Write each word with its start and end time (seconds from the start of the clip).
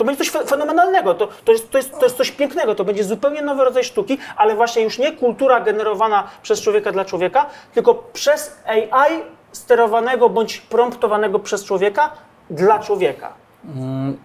to 0.00 0.04
będzie 0.04 0.24
coś 0.24 0.30
fenomenalnego, 0.48 1.14
to, 1.14 1.28
to, 1.44 1.52
jest, 1.52 1.70
to, 1.70 1.78
jest, 1.78 1.90
to 1.98 2.04
jest 2.04 2.16
coś 2.16 2.30
pięknego, 2.30 2.74
to 2.74 2.84
będzie 2.84 3.04
zupełnie 3.04 3.42
nowy 3.42 3.64
rodzaj 3.64 3.84
sztuki, 3.84 4.18
ale 4.36 4.54
właśnie 4.54 4.82
już 4.82 4.98
nie 4.98 5.12
kultura 5.12 5.60
generowana 5.60 6.28
przez 6.42 6.60
człowieka 6.60 6.92
dla 6.92 7.04
człowieka, 7.04 7.46
tylko 7.74 7.94
przez 8.12 8.56
AI 8.66 9.22
sterowanego 9.52 10.28
bądź 10.28 10.58
promptowanego 10.60 11.38
przez 11.38 11.64
człowieka 11.64 12.10
dla 12.50 12.78
człowieka. 12.78 13.32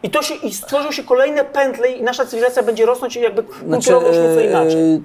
I 0.03 0.09
to 0.09 0.21
się, 0.21 0.35
i 0.35 0.53
stworzą 0.53 0.91
się 0.91 1.03
kolejne 1.03 1.45
pętle 1.45 1.91
i 1.91 2.03
nasza 2.03 2.25
cywilizacja 2.25 2.63
będzie 2.63 2.85
rosnąć 2.85 3.15
jakby 3.15 3.43
kulturowo 3.43 4.13
znaczy, 4.13 4.29
nieco 4.29 4.41
inaczej. 4.41 5.01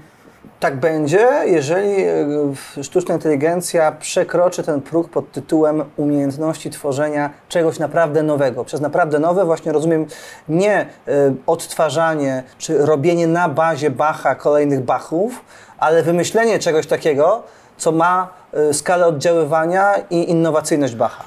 E, 0.60 0.62
tak 0.62 0.76
będzie, 0.76 1.28
jeżeli 1.46 2.04
e, 2.78 2.82
sztuczna 2.82 3.14
inteligencja 3.14 3.92
przekroczy 3.92 4.62
ten 4.62 4.80
próg 4.80 5.10
pod 5.10 5.32
tytułem 5.32 5.84
umiejętności 5.96 6.70
tworzenia 6.70 7.30
czegoś 7.48 7.78
naprawdę 7.78 8.22
nowego. 8.22 8.64
Przez 8.64 8.80
naprawdę 8.80 9.18
nowe 9.18 9.44
właśnie 9.44 9.72
rozumiem 9.72 10.06
nie 10.48 10.76
e, 10.80 10.86
odtwarzanie 11.46 12.42
czy 12.58 12.78
robienie 12.86 13.26
na 13.26 13.48
bazie 13.48 13.90
Bacha 13.90 14.34
kolejnych 14.34 14.80
Bachów, 14.80 15.44
ale 15.78 16.02
wymyślenie 16.02 16.58
czegoś 16.58 16.86
takiego, 16.86 17.42
co 17.76 17.92
ma 17.92 18.28
skalę 18.72 19.06
oddziaływania 19.06 19.94
i 20.10 20.30
innowacyjność 20.30 20.94
Bacha. 20.94 21.24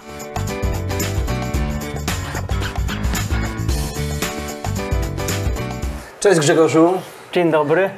Cześć 6.19 6.39
Grzegorzu. 6.39 6.93
Dzień 7.31 7.51
dobry. 7.51 7.89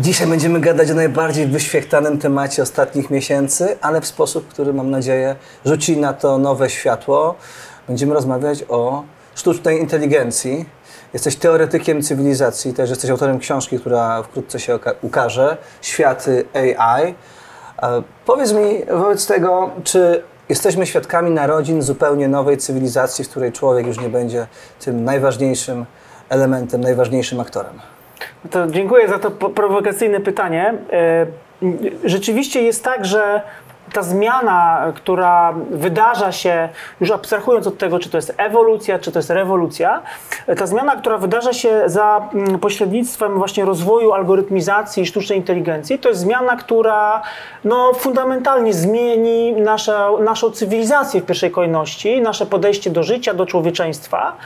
Dzisiaj 0.00 0.26
będziemy 0.26 0.60
gadać 0.60 0.90
o 0.90 0.94
najbardziej 0.94 1.46
wyświechtanym 1.46 2.18
temacie 2.18 2.62
ostatnich 2.62 3.10
miesięcy, 3.10 3.76
ale 3.80 4.00
w 4.00 4.06
sposób, 4.06 4.48
który 4.48 4.72
mam 4.72 4.90
nadzieję 4.90 5.36
rzuci 5.64 5.96
na 5.96 6.12
to 6.12 6.38
nowe 6.38 6.70
światło. 6.70 7.34
Będziemy 7.88 8.14
rozmawiać 8.14 8.64
o 8.68 9.04
sztucznej 9.34 9.80
inteligencji. 9.80 10.64
Jesteś 11.12 11.36
teoretykiem 11.36 12.02
cywilizacji, 12.02 12.74
też 12.74 12.90
jesteś 12.90 13.10
autorem 13.10 13.38
książki, 13.38 13.78
która 13.78 14.22
wkrótce 14.22 14.60
się 14.60 14.78
ukaże, 15.02 15.56
Światy 15.82 16.44
AI. 16.54 17.14
Powiedz 18.26 18.52
mi 18.52 18.84
wobec 18.90 19.26
tego, 19.26 19.70
czy 19.84 20.22
jesteśmy 20.48 20.86
świadkami 20.86 21.30
narodzin 21.30 21.82
zupełnie 21.82 22.28
nowej 22.28 22.56
cywilizacji, 22.56 23.24
w 23.24 23.28
której 23.28 23.52
człowiek 23.52 23.86
już 23.86 24.00
nie 24.00 24.08
będzie 24.08 24.46
tym 24.80 25.04
najważniejszym 25.04 25.86
elementem, 26.28 26.80
najważniejszym 26.80 27.40
aktorem? 27.40 27.97
To 28.50 28.66
dziękuję 28.66 29.08
za 29.08 29.18
to 29.18 29.30
prowokacyjne 29.30 30.20
pytanie. 30.20 30.74
E, 30.92 31.26
rzeczywiście 32.04 32.62
jest 32.62 32.84
tak, 32.84 33.04
że 33.04 33.42
ta 33.92 34.02
zmiana, 34.02 34.92
która 34.94 35.54
wydarza 35.70 36.32
się, 36.32 36.68
już 37.00 37.10
abstrahując 37.10 37.66
od 37.66 37.78
tego, 37.78 37.98
czy 37.98 38.10
to 38.10 38.18
jest 38.18 38.34
ewolucja, 38.36 38.98
czy 38.98 39.12
to 39.12 39.18
jest 39.18 39.30
rewolucja, 39.30 40.02
ta 40.56 40.66
zmiana, 40.66 40.96
która 40.96 41.18
wydarza 41.18 41.52
się 41.52 41.82
za 41.86 42.28
mm, 42.34 42.58
pośrednictwem 42.58 43.38
właśnie 43.38 43.64
rozwoju 43.64 44.12
algorytmizacji 44.12 45.02
i 45.02 45.06
sztucznej 45.06 45.38
inteligencji, 45.38 45.98
to 45.98 46.08
jest 46.08 46.20
zmiana, 46.20 46.56
która 46.56 47.22
no, 47.64 47.92
fundamentalnie 47.94 48.72
zmieni 48.72 49.52
naszą, 49.52 50.22
naszą 50.22 50.50
cywilizację 50.50 51.20
w 51.20 51.26
pierwszej 51.26 51.50
kolejności, 51.50 52.20
nasze 52.20 52.46
podejście 52.46 52.90
do 52.90 53.02
życia, 53.02 53.34
do 53.34 53.46
człowieczeństwa. 53.46 54.36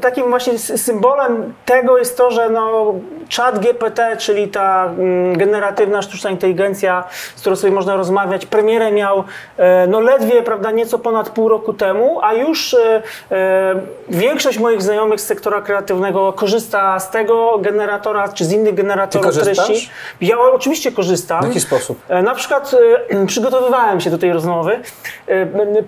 Takim 0.00 0.30
właśnie 0.30 0.58
symbolem 0.58 1.54
tego 1.64 1.98
jest 1.98 2.16
to, 2.16 2.30
że 2.30 2.50
no, 2.50 2.94
chat 3.36 3.58
GPT, 3.58 4.16
czyli 4.16 4.48
ta 4.48 4.86
mm, 4.86 5.38
generatywna 5.38 6.02
sztuczna 6.02 6.30
inteligencja, 6.30 7.04
z 7.36 7.40
którą 7.40 7.56
sobie 7.56 7.72
można 7.72 7.96
rozmawiać, 7.96 8.46
premierę 8.46 8.92
miał 8.92 9.24
e, 9.56 9.86
no, 9.86 10.00
ledwie 10.00 10.42
prawda, 10.42 10.70
nieco 10.70 10.98
ponad 10.98 11.30
pół 11.30 11.48
roku 11.48 11.72
temu, 11.72 12.20
a 12.22 12.34
już 12.34 12.74
e, 12.74 13.02
e, 13.30 13.74
większość 14.08 14.58
moich 14.58 14.82
znajomych 14.82 15.20
z 15.20 15.26
sektora 15.26 15.62
kreatywnego 15.62 16.32
korzysta 16.32 17.00
z 17.00 17.10
tego 17.10 17.58
generatora, 17.58 18.28
czy 18.28 18.44
z 18.44 18.52
innych 18.52 18.74
generatorów 18.74 19.38
treści. 19.38 19.90
Ja 20.20 20.38
oczywiście 20.38 20.92
korzystam. 20.92 21.42
W 21.42 21.46
jaki 21.46 21.60
sposób? 21.60 21.98
Na 22.22 22.34
przykład 22.34 22.74
przygotowywałem 23.26 24.00
się 24.00 24.10
do 24.10 24.18
tej 24.18 24.32
rozmowy, 24.32 24.80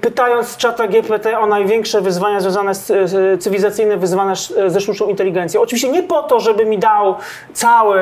pytając 0.00 0.56
czata 0.56 0.88
GPT 0.88 1.38
o 1.38 1.46
największe 1.46 2.00
wyzwania 2.00 2.40
związane 2.40 2.61
związane 2.62 3.08
z, 3.08 3.42
cywilizacyjne 3.42 3.96
wyzwane 3.96 4.34
ze 4.66 4.80
sztuczną 4.80 5.08
inteligencją. 5.08 5.60
Oczywiście 5.60 5.88
nie 5.88 6.02
po 6.02 6.22
to, 6.22 6.40
żeby 6.40 6.64
mi 6.64 6.78
dał 6.78 7.14
cały 7.52 8.00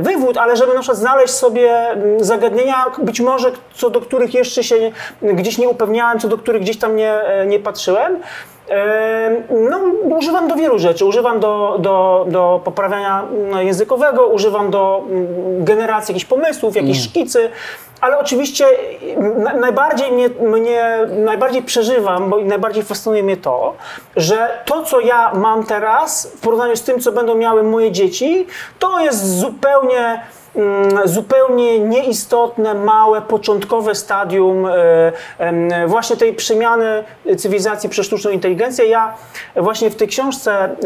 wywód, 0.00 0.36
ale 0.36 0.56
żeby 0.56 0.74
na 0.74 0.80
przykład 0.80 0.98
znaleźć 0.98 1.34
sobie 1.34 1.90
mm, 1.90 2.24
zagadnienia, 2.24 2.86
być 2.98 3.20
może 3.20 3.52
co 3.74 3.90
do 3.90 4.00
których 4.00 4.34
jeszcze 4.34 4.64
się 4.64 4.76
gdzieś 5.22 5.58
nie 5.58 5.68
upewniałem, 5.68 6.18
co 6.18 6.28
do 6.28 6.38
których 6.38 6.62
gdzieś 6.62 6.78
tam 6.78 6.96
nie, 6.96 7.12
e, 7.12 7.46
nie 7.46 7.58
patrzyłem. 7.58 8.20
No, 9.70 9.80
używam 10.16 10.48
do 10.48 10.54
wielu 10.54 10.78
rzeczy. 10.78 11.04
Używam 11.04 11.40
do, 11.40 11.76
do, 11.78 12.26
do 12.28 12.60
poprawiania 12.64 13.24
no, 13.50 13.62
językowego, 13.62 14.26
używam 14.26 14.70
do 14.70 15.02
mm, 15.10 15.64
generacji 15.64 16.12
jakichś 16.12 16.24
pomysłów, 16.24 16.76
jakiejś 16.76 16.96
mm. 16.96 17.08
szkicy, 17.08 17.50
ale 18.04 18.18
oczywiście 18.18 18.66
najbardziej 19.60 20.12
mnie, 20.12 20.28
mnie, 20.28 20.98
najbardziej 21.08 21.62
przeżywam, 21.62 22.30
bo 22.30 22.40
najbardziej 22.40 22.82
fascynuje 22.82 23.22
mnie 23.22 23.36
to, 23.36 23.74
że 24.16 24.62
to, 24.64 24.82
co 24.82 25.00
ja 25.00 25.32
mam 25.34 25.66
teraz 25.66 26.32
w 26.36 26.40
porównaniu 26.40 26.76
z 26.76 26.82
tym, 26.82 27.00
co 27.00 27.12
będą 27.12 27.34
miały 27.34 27.62
moje 27.62 27.92
dzieci, 27.92 28.46
to 28.78 29.00
jest 29.00 29.38
zupełnie 29.38 30.20
Mm, 30.56 31.08
zupełnie 31.08 31.78
nieistotne, 31.78 32.74
małe, 32.74 33.22
początkowe 33.22 33.94
stadium 33.94 34.66
e, 35.38 35.86
właśnie 35.86 36.16
tej 36.16 36.34
przemiany 36.34 37.04
cywilizacji 37.38 37.88
przez 37.88 38.06
sztuczną 38.06 38.30
inteligencję. 38.30 38.86
Ja 38.86 39.14
właśnie 39.56 39.90
w 39.90 39.96
tej 39.96 40.08
książce 40.08 40.76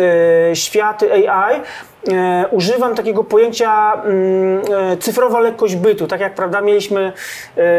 e, 0.51 0.57
Światy 0.57 1.31
AI 1.31 1.61
e, 2.09 2.45
używam 2.51 2.95
takiego 2.95 3.25
pojęcia 3.25 3.93
mm, 3.95 4.63
cyfrowa 5.01 5.41
lekkość 5.41 5.77
bytu. 5.77 6.07
Tak 6.07 6.21
jak 6.21 6.35
prawda 6.35 6.61
mieliśmy 6.61 7.13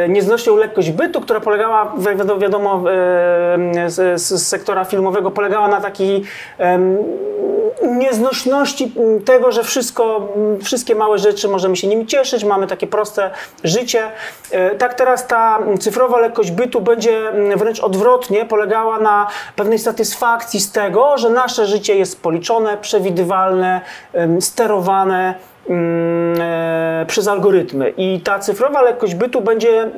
nieznośną 0.10 0.56
lekkość 0.56 0.92
bytu, 0.92 1.22
która 1.22 1.40
polegała, 1.40 1.94
jak 2.06 2.40
wiadomo, 2.40 2.84
z, 3.88 4.22
z 4.22 4.48
sektora 4.48 4.86
filmowego, 4.86 5.32
polegała 5.32 5.68
na 5.68 5.82
takiej 5.82 6.24
nieznośności 7.82 8.94
tego, 9.26 9.52
że 9.52 9.64
wszystko, 9.64 10.34
wszystkie 10.64 10.96
małe 10.96 11.20
rzeczy 11.20 11.48
możemy 11.48 11.76
się 11.76 11.88
nimi 11.88 12.06
cieszyć, 12.06 12.44
mamy 12.44 12.68
takie 12.68 12.88
proste 12.88 13.32
życie. 13.64 14.12
E, 14.52 14.76
tak 14.76 14.94
teraz 14.94 15.28
ta 15.28 15.60
cyfrowa 15.80 16.20
lekkość 16.20 16.52
bytu 16.52 16.82
będzie 16.82 17.32
wręcz 17.56 17.80
odwrotnie 17.80 18.46
polegała 18.46 19.00
na 19.00 19.28
pewnej 19.56 19.80
satysfakcji 19.80 20.60
z 20.60 20.72
tego, 20.72 21.18
że 21.18 21.30
nasze 21.30 21.66
życie 21.66 21.96
jest 21.96 22.22
policzone, 22.22 22.78
przewidywalne, 22.78 23.82
sterowane 24.40 25.34
e, 25.70 27.06
przez 27.08 27.28
algorytmy. 27.28 27.94
I 27.98 28.22
ta 28.22 28.40
cyfrowa 28.40 28.82
lekkość 28.82 29.16
bytu 29.16 29.42
będzie 29.42 29.92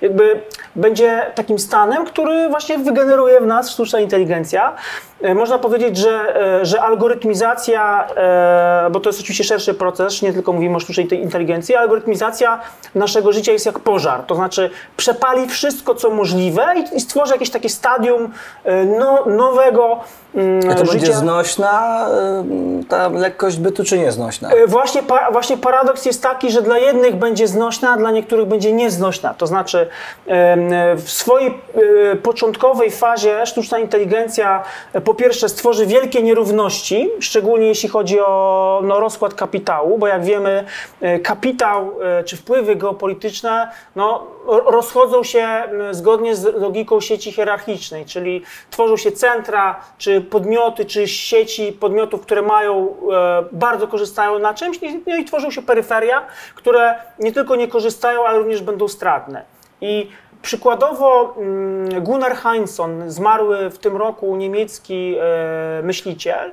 jakby 0.00 0.40
będzie 0.76 1.22
takim 1.34 1.58
stanem, 1.58 2.04
który 2.04 2.48
właśnie 2.48 2.78
wygeneruje 2.78 3.40
w 3.40 3.46
nas 3.46 3.70
sztuczna 3.70 4.00
inteligencja. 4.00 4.76
E, 5.22 5.34
można 5.34 5.58
powiedzieć, 5.58 5.96
że, 5.96 6.40
e, 6.60 6.66
że 6.66 6.82
algorytmizacja, 6.82 8.08
bo 8.90 9.00
to 9.00 9.08
jest 9.08 9.20
oczywiście 9.20 9.44
szerszy 9.44 9.74
proces, 9.74 10.22
nie 10.22 10.32
tylko 10.32 10.52
mówimy 10.52 10.76
o 10.76 10.80
sztucznej 10.80 11.22
inteligencji, 11.22 11.74
algorytmizacja 11.74 12.60
naszego 12.94 13.32
życia 13.32 13.52
jest 13.52 13.66
jak 13.66 13.78
pożar, 13.78 14.22
to 14.22 14.34
znaczy 14.34 14.70
przepali 14.96 15.48
wszystko, 15.48 15.94
co 15.94 16.10
możliwe 16.10 16.66
i, 16.94 17.00
stworzy 17.00 17.32
jakieś 17.32 17.50
takie 17.50 17.68
stadium 17.68 18.32
no, 18.98 19.24
nowego 19.26 20.00
A 20.70 20.74
to 20.74 20.78
życia. 20.78 20.92
będzie 20.92 21.12
znośna 21.12 22.06
ta 22.88 23.08
lekkość 23.08 23.56
bytu, 23.56 23.84
czy 23.84 23.98
nieznośna? 23.98 24.50
Właśnie, 24.66 25.02
właśnie 25.32 25.56
paradoks 25.56 26.04
jest 26.04 26.22
taki, 26.22 26.50
że 26.50 26.62
dla 26.62 26.78
jednych 26.78 27.16
będzie 27.16 27.48
znośna, 27.48 27.90
a 27.90 27.96
dla 27.96 28.10
niektórych 28.10 28.46
będzie 28.46 28.72
nieznośna. 28.72 29.34
To 29.34 29.46
znaczy 29.46 29.88
w 30.96 31.04
swojej 31.06 31.58
początkowej 32.22 32.90
fazie 32.90 33.46
sztuczna 33.46 33.78
inteligencja 33.78 34.62
po 35.04 35.14
pierwsze 35.14 35.48
stworzy 35.48 35.86
wielkie 35.86 36.22
nierówności, 36.22 37.10
szczególnie 37.20 37.66
jeśli 37.66 37.88
chodzi 37.88 38.20
o 38.20 38.80
no, 38.84 39.00
rozkład 39.00 39.34
kapitału, 39.34 39.98
bo 39.98 40.06
jak 40.06 40.24
wiemy, 40.24 40.64
kapitał 41.22 41.90
czy 42.24 42.36
wpływy 42.36 42.76
geopolityczne 42.76 43.68
no, 43.96 44.26
rozchodzą 44.46 45.22
się 45.22 45.48
zgodnie 45.90 46.36
z 46.36 46.44
logiką 46.54 47.00
sieci 47.00 47.32
hierarchicznej, 47.32 48.04
czyli 48.04 48.42
tworzą 48.70 48.96
się 48.96 49.12
centra, 49.12 49.80
czy 49.98 50.20
podmioty, 50.20 50.84
czy 50.84 51.08
sieci 51.08 51.72
podmiotów, 51.72 52.20
które 52.20 52.42
mają, 52.42 52.96
e, 53.12 53.44
bardzo 53.52 53.88
korzystają 53.88 54.38
na 54.38 54.54
czymś, 54.54 54.78
no 55.06 55.16
i 55.16 55.24
tworzą 55.24 55.50
się 55.50 55.62
peryferia, 55.62 56.26
które 56.54 56.94
nie 57.18 57.32
tylko 57.32 57.56
nie 57.56 57.68
korzystają, 57.68 58.26
ale 58.26 58.38
również 58.38 58.62
będą 58.62 58.88
stratne. 58.88 59.44
I 59.80 60.10
Przykładowo 60.44 61.34
mm, 61.36 62.04
Gunnar 62.04 62.36
Heinzson, 62.36 63.10
zmarły 63.10 63.70
w 63.70 63.78
tym 63.78 63.96
roku 63.96 64.36
niemiecki 64.36 65.16
e, 65.20 65.82
myśliciel, 65.82 66.50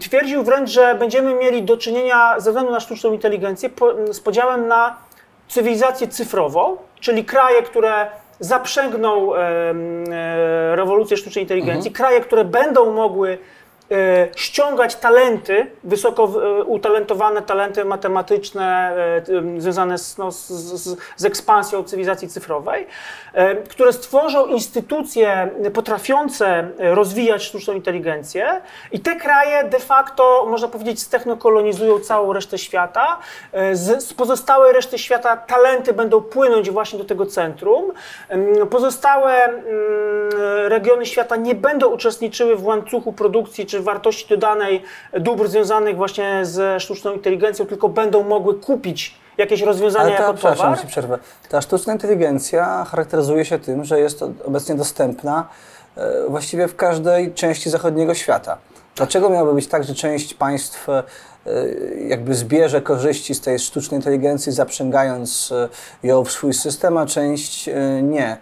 twierdził 0.00 0.42
wręcz, 0.42 0.70
że 0.70 0.94
będziemy 0.94 1.34
mieli 1.34 1.62
do 1.62 1.76
czynienia 1.76 2.40
ze 2.40 2.50
względu 2.50 2.72
na 2.72 2.80
sztuczną 2.80 3.12
inteligencję 3.12 3.70
z 4.10 4.20
podziałem 4.20 4.68
na 4.68 4.96
cywilizację 5.48 6.08
cyfrową, 6.08 6.76
czyli 7.00 7.24
kraje, 7.24 7.62
które 7.62 8.06
zaprzęgną 8.40 9.34
e, 9.34 9.38
e, 9.38 10.76
rewolucję 10.76 11.16
sztucznej 11.16 11.44
inteligencji, 11.44 11.90
kraje, 11.92 12.20
które 12.20 12.44
będą 12.44 12.92
mogły 12.92 13.38
ściągać 14.36 14.96
talenty, 14.96 15.66
wysoko 15.84 16.24
e, 16.24 16.64
utalentowane 16.64 17.42
talenty 17.42 17.84
matematyczne 17.84 18.96
m, 19.28 19.60
związane 19.60 19.98
z, 19.98 20.18
no, 20.18 20.32
z, 20.32 20.48
z, 21.16 21.24
ekspansją 21.24 21.82
cywilizacji 21.82 22.28
cyfrowej, 22.28 22.86
które 23.70 23.92
stworzą 23.92 24.46
instytucje 24.46 25.50
potrafiące 25.74 26.68
rozwijać 26.78 27.42
sztuczną 27.42 27.74
inteligencję 27.74 28.60
i 28.92 29.00
te 29.00 29.16
kraje 29.16 29.64
de 29.64 29.78
facto, 29.78 30.46
można 30.48 30.68
powiedzieć, 30.68 31.02
stechnokolonizują 31.02 31.98
całą 31.98 32.32
resztę 32.32 32.58
świata. 32.58 33.18
Z, 33.72 34.04
z 34.04 34.14
pozostałej 34.14 34.72
reszty 34.72 34.98
świata 34.98 35.36
talenty 35.36 35.92
będą 35.92 36.20
płynąć 36.20 36.70
właśnie 36.70 36.98
do 36.98 37.04
tego 37.04 37.26
centrum. 37.26 37.92
Pozostałe 38.70 39.48
regiony 40.68 41.06
świata 41.06 41.36
nie 41.36 41.54
będą 41.54 41.88
uczestniczyły 41.88 42.56
w 42.56 42.64
łańcuchu 42.64 43.12
produkcji 43.12 43.66
czy 43.66 43.75
wartości 43.80 44.28
dodanej 44.28 44.82
dóbr 45.20 45.48
związanych 45.48 45.96
właśnie 45.96 46.40
ze 46.42 46.80
sztuczną 46.80 47.12
inteligencją, 47.12 47.66
tylko 47.66 47.88
będą 47.88 48.22
mogły 48.22 48.54
kupić 48.60 49.14
jakieś 49.38 49.62
rozwiązania 49.62 50.04
Ale 50.04 50.16
ta, 50.16 50.22
jako 50.22 50.34
przepraszam, 50.34 50.66
towar. 50.66 50.80
ci 50.80 50.86
przerwę. 50.86 51.18
Ta 51.48 51.60
sztuczna 51.60 51.92
inteligencja 51.92 52.84
charakteryzuje 52.90 53.44
się 53.44 53.58
tym, 53.58 53.84
że 53.84 54.00
jest 54.00 54.22
obecnie 54.44 54.74
dostępna 54.74 55.48
e, 55.96 56.28
właściwie 56.28 56.68
w 56.68 56.76
każdej 56.76 57.34
części 57.34 57.70
zachodniego 57.70 58.14
świata. 58.14 58.58
Dlaczego 58.96 59.30
miałoby 59.30 59.54
być 59.54 59.66
tak, 59.66 59.84
że 59.84 59.94
część 59.94 60.34
państw 60.34 60.88
e, 60.88 61.02
jakby 62.08 62.34
zbierze 62.34 62.80
korzyści 62.80 63.34
z 63.34 63.40
tej 63.40 63.58
sztucznej 63.58 63.98
inteligencji, 63.98 64.52
zaprzęgając 64.52 65.52
e, 65.52 65.68
ją 66.08 66.24
w 66.24 66.32
swój 66.32 66.54
system, 66.54 66.96
a 66.96 67.06
część 67.06 67.70
nie? 68.02 68.36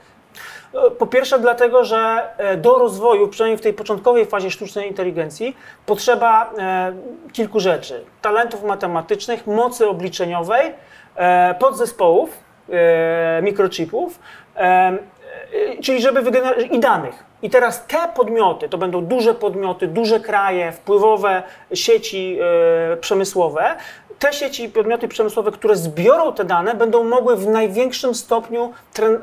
Po 0.98 1.06
pierwsze 1.06 1.38
dlatego, 1.38 1.84
że 1.84 2.22
e, 2.38 2.56
do 2.56 2.78
rozwoju, 2.78 3.28
przynajmniej 3.28 3.58
w 3.58 3.60
tej 3.60 3.72
początkowej 3.72 4.26
fazie 4.26 4.50
sztucznej 4.50 4.88
inteligencji, 4.88 5.56
potrzeba 5.86 6.52
e, 6.58 6.92
kilku 7.32 7.60
rzeczy. 7.60 8.04
Talentów 8.22 8.64
matematycznych, 8.64 9.46
mocy 9.46 9.88
obliczeniowej, 9.88 10.72
e, 11.16 11.54
podzespołów, 11.54 12.44
mikrochipów, 13.42 14.18
czyli 15.82 16.02
żeby 16.02 16.22
wygenerować 16.22 16.66
i 16.70 16.80
danych. 16.80 17.24
I 17.42 17.50
teraz 17.50 17.86
te 17.86 18.08
podmioty, 18.14 18.68
to 18.68 18.78
będą 18.78 19.04
duże 19.04 19.34
podmioty, 19.34 19.86
duże 19.86 20.20
kraje, 20.20 20.72
wpływowe 20.72 21.42
sieci 21.74 22.38
przemysłowe, 23.00 23.76
te 24.18 24.32
sieci 24.32 24.64
i 24.64 24.68
podmioty 24.68 25.08
przemysłowe, 25.08 25.52
które 25.52 25.76
zbiorą 25.76 26.32
te 26.32 26.44
dane, 26.44 26.74
będą 26.74 27.04
mogły 27.04 27.36
w 27.36 27.46
największym 27.46 28.14
stopniu, 28.14 28.72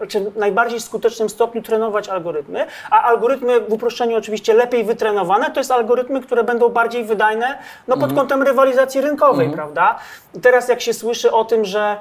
czy 0.08 0.32
najbardziej 0.36 0.80
skutecznym 0.80 1.30
stopniu 1.30 1.62
trenować 1.62 2.10
algorytmy, 2.10 2.66
a 2.90 3.04
algorytmy 3.04 3.60
w 3.60 3.74
uproszczeniu 3.74 4.18
oczywiście 4.18 4.54
lepiej 4.54 4.84
wytrenowane, 4.84 5.52
to 5.52 5.60
jest 5.60 5.72
algorytmy, 5.72 6.22
które 6.22 6.44
będą 6.44 6.70
bardziej 6.70 7.04
wydajne 7.04 7.58
no, 7.88 7.98
pod 7.98 8.14
kątem 8.14 8.44
rywalizacji 8.44 9.02
rynkowej, 9.02 9.50
prawda? 9.50 10.00
I 10.36 10.40
teraz 10.40 10.70
jak 10.70 10.82
się 10.82 10.94
słyszy 10.94 11.32
o 11.32 11.46
tym, 11.46 11.66
że 11.66 11.98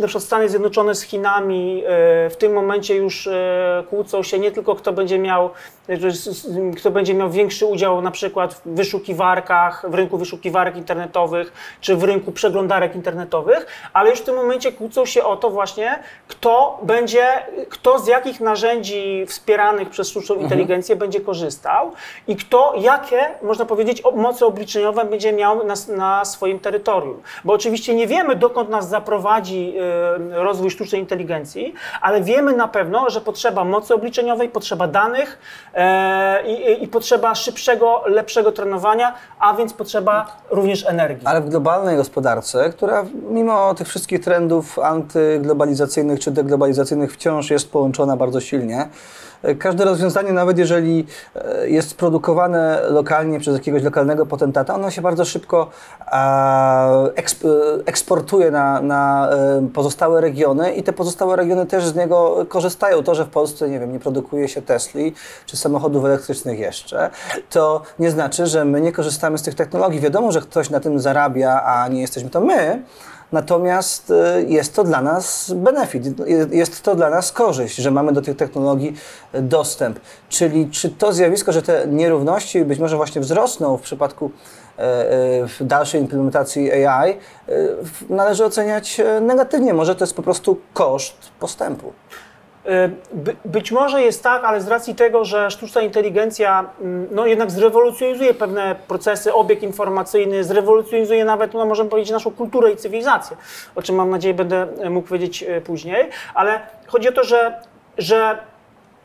na 0.00 0.06
przykład 0.06 0.24
Stany 0.24 0.48
Zjednoczone 0.48 0.94
z 0.94 1.02
Chinami 1.02 1.82
e, 1.86 2.30
w 2.30 2.36
tym 2.38 2.52
momencie 2.52 2.96
już 2.96 3.26
e, 3.26 3.84
kłócą 3.90 4.22
się 4.22 4.38
nie 4.38 4.52
tylko 4.52 4.74
kto 4.74 4.92
będzie 4.92 5.18
miał, 5.18 5.50
e, 5.88 5.96
kto 6.76 6.90
będzie 6.90 7.14
miał 7.14 7.30
większy 7.30 7.66
udział 7.66 8.02
na 8.02 8.10
przykład 8.10 8.54
w 8.54 8.74
wyszukiwarkach, 8.74 9.84
w 9.88 9.94
rynku 9.94 10.18
wyszukiwarek 10.18 10.76
internetowych, 10.76 11.52
czy 11.80 11.96
w 11.96 12.04
rynku 12.04 12.32
przeglądarek 12.32 12.94
internetowych, 12.94 13.66
ale 13.92 14.10
już 14.10 14.18
w 14.18 14.24
tym 14.24 14.34
momencie 14.34 14.72
kłócą 14.72 15.06
się 15.06 15.24
o 15.24 15.36
to 15.36 15.50
właśnie, 15.50 15.98
kto 16.28 16.78
będzie, 16.82 17.26
kto 17.68 17.98
z 17.98 18.06
jakich 18.06 18.40
narzędzi 18.40 19.26
wspieranych 19.26 19.90
przez 19.90 20.08
sztuczną 20.08 20.36
inteligencję 20.36 20.96
będzie 20.96 21.20
korzystał 21.20 21.92
i 22.28 22.36
kto 22.36 22.74
jakie, 22.76 23.26
można 23.42 23.64
powiedzieć, 23.64 24.02
moce 24.14 24.46
obliczeniowe 24.46 25.04
będzie 25.04 25.32
miał 25.32 25.66
na, 25.66 25.74
na 25.96 26.24
swoim 26.24 26.60
terytorium. 26.60 27.22
Bo 27.44 27.52
oczywiście 27.52 27.94
nie 27.94 28.06
wiemy, 28.06 28.36
dokąd 28.36 28.70
nas 28.70 28.88
zaprowadzi 29.02 29.74
e, 30.30 30.42
rozwój 30.44 30.70
sztucznej 30.70 31.00
inteligencji, 31.00 31.74
ale 32.00 32.20
wiemy 32.22 32.52
na 32.56 32.68
pewno, 32.68 33.10
że 33.10 33.20
potrzeba 33.20 33.64
mocy 33.64 33.94
obliczeniowej, 33.94 34.48
potrzeba 34.48 34.86
danych 34.88 35.38
e, 35.74 36.42
i, 36.46 36.84
i- 36.84 36.88
potrzeba 36.88 37.34
szybszego, 37.34 38.02
lepszego 38.06 38.52
trenowania, 38.52 39.14
a 39.38 39.54
więc 39.54 39.72
potrzeba 39.72 40.36
również 40.50 40.86
energii. 40.86 41.26
Ale 41.26 41.40
w 41.40 41.48
globalnej 41.48 41.96
gospodarce, 41.96 42.70
która 42.70 43.04
mimo 43.30 43.74
tych 43.74 43.88
wszystkich 43.88 44.20
trendów 44.24 44.78
antyglobalizacyjnych 44.78 46.20
czy 46.20 46.30
deglobalizacyjnych 46.30 47.12
wciąż 47.12 47.50
jest 47.50 47.72
połączona 47.72 48.16
bardzo 48.16 48.40
silnie, 48.40 48.88
każde 49.58 49.84
rozwiązanie, 49.84 50.32
nawet 50.32 50.58
jeżeli 50.58 51.06
e, 51.34 51.68
jest 51.68 51.96
produkowane 51.96 52.80
lokalnie 52.88 53.40
przez 53.40 53.54
jakiegoś 53.54 53.82
lokalnego 53.82 54.26
potentata, 54.26 54.74
ono 54.74 54.90
się 54.90 55.02
bardzo 55.02 55.24
szybko 55.24 55.70
e, 56.12 57.12
eksportuje 57.86 58.50
na, 58.50 58.80
na 58.80 59.30
e, 59.30 59.68
pozostałe 59.74 60.20
regiony 60.20 60.72
i 60.72 60.82
te 60.82 60.92
pozostałe 60.92 61.36
regiony 61.36 61.66
też 61.66 61.86
z 61.86 61.94
niego 61.94 62.46
korzystają. 62.48 63.02
To, 63.02 63.14
że 63.14 63.24
w 63.24 63.28
Polsce, 63.28 63.70
nie 63.70 63.80
wiem, 63.80 63.92
nie 63.92 64.00
produkuje 64.00 64.48
się 64.48 64.62
Tesli 64.62 65.14
czy 65.46 65.56
samochodów 65.56 66.04
elektrycznych 66.04 66.58
jeszcze, 66.58 67.10
to 67.50 67.82
nie 67.98 68.10
znaczy, 68.10 68.46
że 68.46 68.64
my 68.64 68.80
nie 68.80 68.92
korzystamy 68.92 69.38
z 69.38 69.42
tych 69.42 69.54
technologii. 69.54 70.00
Wiadomo, 70.00 70.32
że 70.32 70.40
ktoś 70.40 70.70
na 70.70 70.80
tym 70.80 71.00
zarabia, 71.00 71.62
a 71.64 71.88
nie 71.88 72.00
jesteśmy 72.00 72.30
to 72.30 72.40
my, 72.40 72.82
Natomiast 73.32 74.10
e, 74.10 74.42
jest 74.42 74.74
to 74.74 74.84
dla 74.84 75.02
nas 75.02 75.52
benefit, 75.56 76.04
jest- 76.50 76.82
to 76.82 76.94
dla 76.94 77.10
nas 77.10 77.32
korzyść, 77.32 77.76
że 77.76 77.90
mamy 77.90 78.12
do 78.12 78.22
tych 78.22 78.36
technologii 78.36 78.94
e, 79.32 79.42
dostęp. 79.42 80.00
Czyli 80.28 80.70
czy 80.70 80.90
to 80.90 81.12
zjawisko, 81.12 81.52
że 81.52 81.62
te 81.62 81.86
nierówności 81.86 82.64
być 82.64 82.78
może 82.78 82.96
właśnie 82.96 83.20
wzrosną 83.20 83.76
w 83.76 83.80
przypadku 83.82 84.24
e, 84.26 84.30
w 85.46 85.56
dalszej 85.60 86.00
implementacji 86.00 86.72
AI, 86.72 87.16
należy 88.10 88.44
oceniać 88.44 89.00
negatywnie. 89.20 89.74
Może 89.74 89.94
to 89.96 90.04
jest 90.04 90.14
po 90.14 90.22
prostu 90.22 90.56
koszt 90.74 91.16
postępu. 91.40 91.92
Y, 92.68 92.90
By, 93.12 93.36
być 93.44 93.72
może 93.72 94.02
jest 94.02 94.22
tak, 94.22 94.44
ale 94.44 94.60
z 94.60 94.68
racji 94.68 94.94
tego, 94.94 95.24
że 95.24 95.50
sztuczna 95.50 95.80
inteligencja 95.80 96.64
mm, 96.80 97.08
no, 97.10 97.26
jednak 97.26 97.50
zrewolucjonizuje 97.50 98.34
pewne 98.34 98.76
procesy, 98.88 99.34
obieg 99.34 99.62
informacyjny, 99.62 100.44
zrewolucjonizuje 100.44 101.24
nawet, 101.24 101.54
no, 101.54 101.66
możemy 101.66 101.90
powiedzieć, 101.90 102.12
naszą 102.12 102.30
kulturę 102.30 102.72
i 102.72 102.76
cywilizację, 102.76 103.36
o 103.74 103.82
czym 103.82 103.96
mam 103.96 104.10
nadzieję 104.10 104.34
będę 104.34 104.66
e, 104.80 104.90
mógł 104.90 105.08
powiedzieć 105.08 105.42
e, 105.42 105.60
później, 105.60 106.10
ale 106.34 106.60
chodzi 106.86 107.08
o 107.08 107.12
to, 107.12 107.24
że, 107.24 107.60
że 107.98 108.38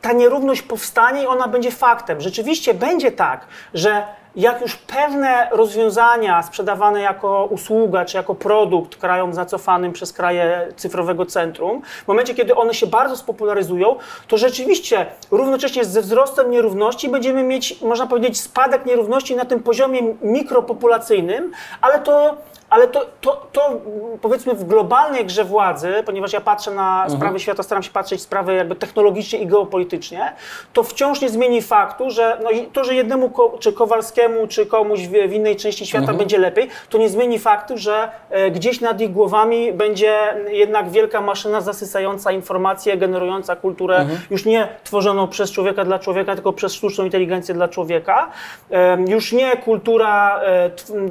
ta 0.01 0.12
nierówność 0.12 0.62
powstanie 0.62 1.24
i 1.24 1.27
ona 1.27 1.48
będzie 1.48 1.71
faktem. 1.71 2.21
Rzeczywiście 2.21 2.74
będzie 2.74 3.12
tak, 3.12 3.48
że 3.74 4.04
jak 4.35 4.62
już 4.62 4.75
pewne 4.75 5.47
rozwiązania 5.52 6.44
sprzedawane 6.44 7.02
jako 7.02 7.45
usługa 7.45 8.06
czy 8.06 8.18
jako 8.18 8.35
produkt 8.35 8.95
krajom 8.95 9.33
zacofanym 9.33 9.94
przez 9.94 10.13
kraje 10.13 10.68
cyfrowego 10.75 11.25
centrum, 11.25 11.81
w 12.04 12.07
momencie, 12.07 12.33
kiedy 12.33 12.56
one 12.56 12.73
się 12.73 12.87
bardzo 12.87 13.18
spopularyzują, 13.18 13.95
to 14.28 14.37
rzeczywiście 14.37 15.06
równocześnie 15.31 15.85
ze 15.85 16.02
wzrostem 16.02 16.52
nierówności 16.52 17.09
będziemy 17.09 17.44
mieć, 17.44 17.81
można 17.81 18.07
powiedzieć, 18.07 18.40
spadek 18.40 18.85
nierówności 18.85 19.35
na 19.35 19.45
tym 19.45 19.63
poziomie 19.63 20.02
mikropopulacyjnym, 20.21 21.52
ale 21.81 21.99
to 21.99 22.37
ale 22.73 22.87
to, 22.87 23.06
to, 23.21 23.47
to 23.51 23.81
powiedzmy 24.21 24.53
w 24.53 24.63
globalnej 24.63 25.25
grze 25.25 25.44
władzy, 25.44 25.94
ponieważ 26.06 26.33
ja 26.33 26.42
patrzę 26.42 26.71
na 26.71 27.06
sprawy 27.09 27.39
świata, 27.39 27.63
staram 27.63 27.83
się 27.83 27.92
patrzeć 27.92 28.21
sprawy 28.21 28.53
jakby 28.53 28.75
technologicznie 28.75 29.39
i 29.39 29.47
geopolitycznie, 29.47 30.33
to 30.73 30.83
wciąż 30.83 31.21
nie 31.21 31.30
zmieni 31.30 31.61
faktu, 31.61 32.09
że 32.09 32.39
no 32.44 32.49
to, 32.73 32.83
że 32.83 32.95
jednemu 32.95 33.30
ko, 33.30 33.57
czy 33.59 33.73
Kowalskiemu, 33.73 34.47
czy 34.47 34.65
komuś 34.65 34.99
w, 34.99 35.11
w 35.11 35.33
innej 35.33 35.56
części 35.56 35.85
świata 35.85 36.13
będzie 36.13 36.37
lepiej, 36.37 36.69
to 36.89 36.97
nie 36.97 37.09
zmieni 37.09 37.39
faktu, 37.39 37.77
że 37.77 38.11
e, 38.30 38.51
gdzieś 38.51 38.81
nad 38.81 39.01
ich 39.01 39.11
głowami 39.11 39.73
będzie 39.73 40.15
jednak 40.49 40.89
wielka 40.89 41.21
maszyna 41.21 41.61
zasysająca 41.61 42.31
informacje, 42.31 42.97
generująca 42.97 43.56
kulturę, 43.56 44.06
już 44.30 44.45
nie 44.45 44.68
tworzoną 44.83 45.27
przez 45.27 45.51
człowieka 45.51 45.85
dla 45.85 45.99
człowieka, 45.99 46.35
tylko 46.35 46.53
przez 46.53 46.73
sztuczną 46.73 47.06
inteligencję 47.06 47.56
dla 47.56 47.68
człowieka. 47.68 48.30
Em, 48.69 49.07
Już 49.07 49.31
nie 49.31 49.57
kultura 49.57 50.42
e, 50.42 50.69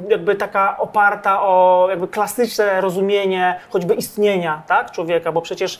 jakby 0.09 0.35
taka 0.35 0.77
oparta 0.77 1.41
o 1.41 1.52
jakby 1.89 2.07
klasyczne 2.07 2.81
rozumienie 2.81 3.59
choćby 3.69 3.95
istnienia 3.95 4.61
tak, 4.67 4.91
człowieka, 4.91 5.31
bo 5.31 5.41
przecież 5.41 5.79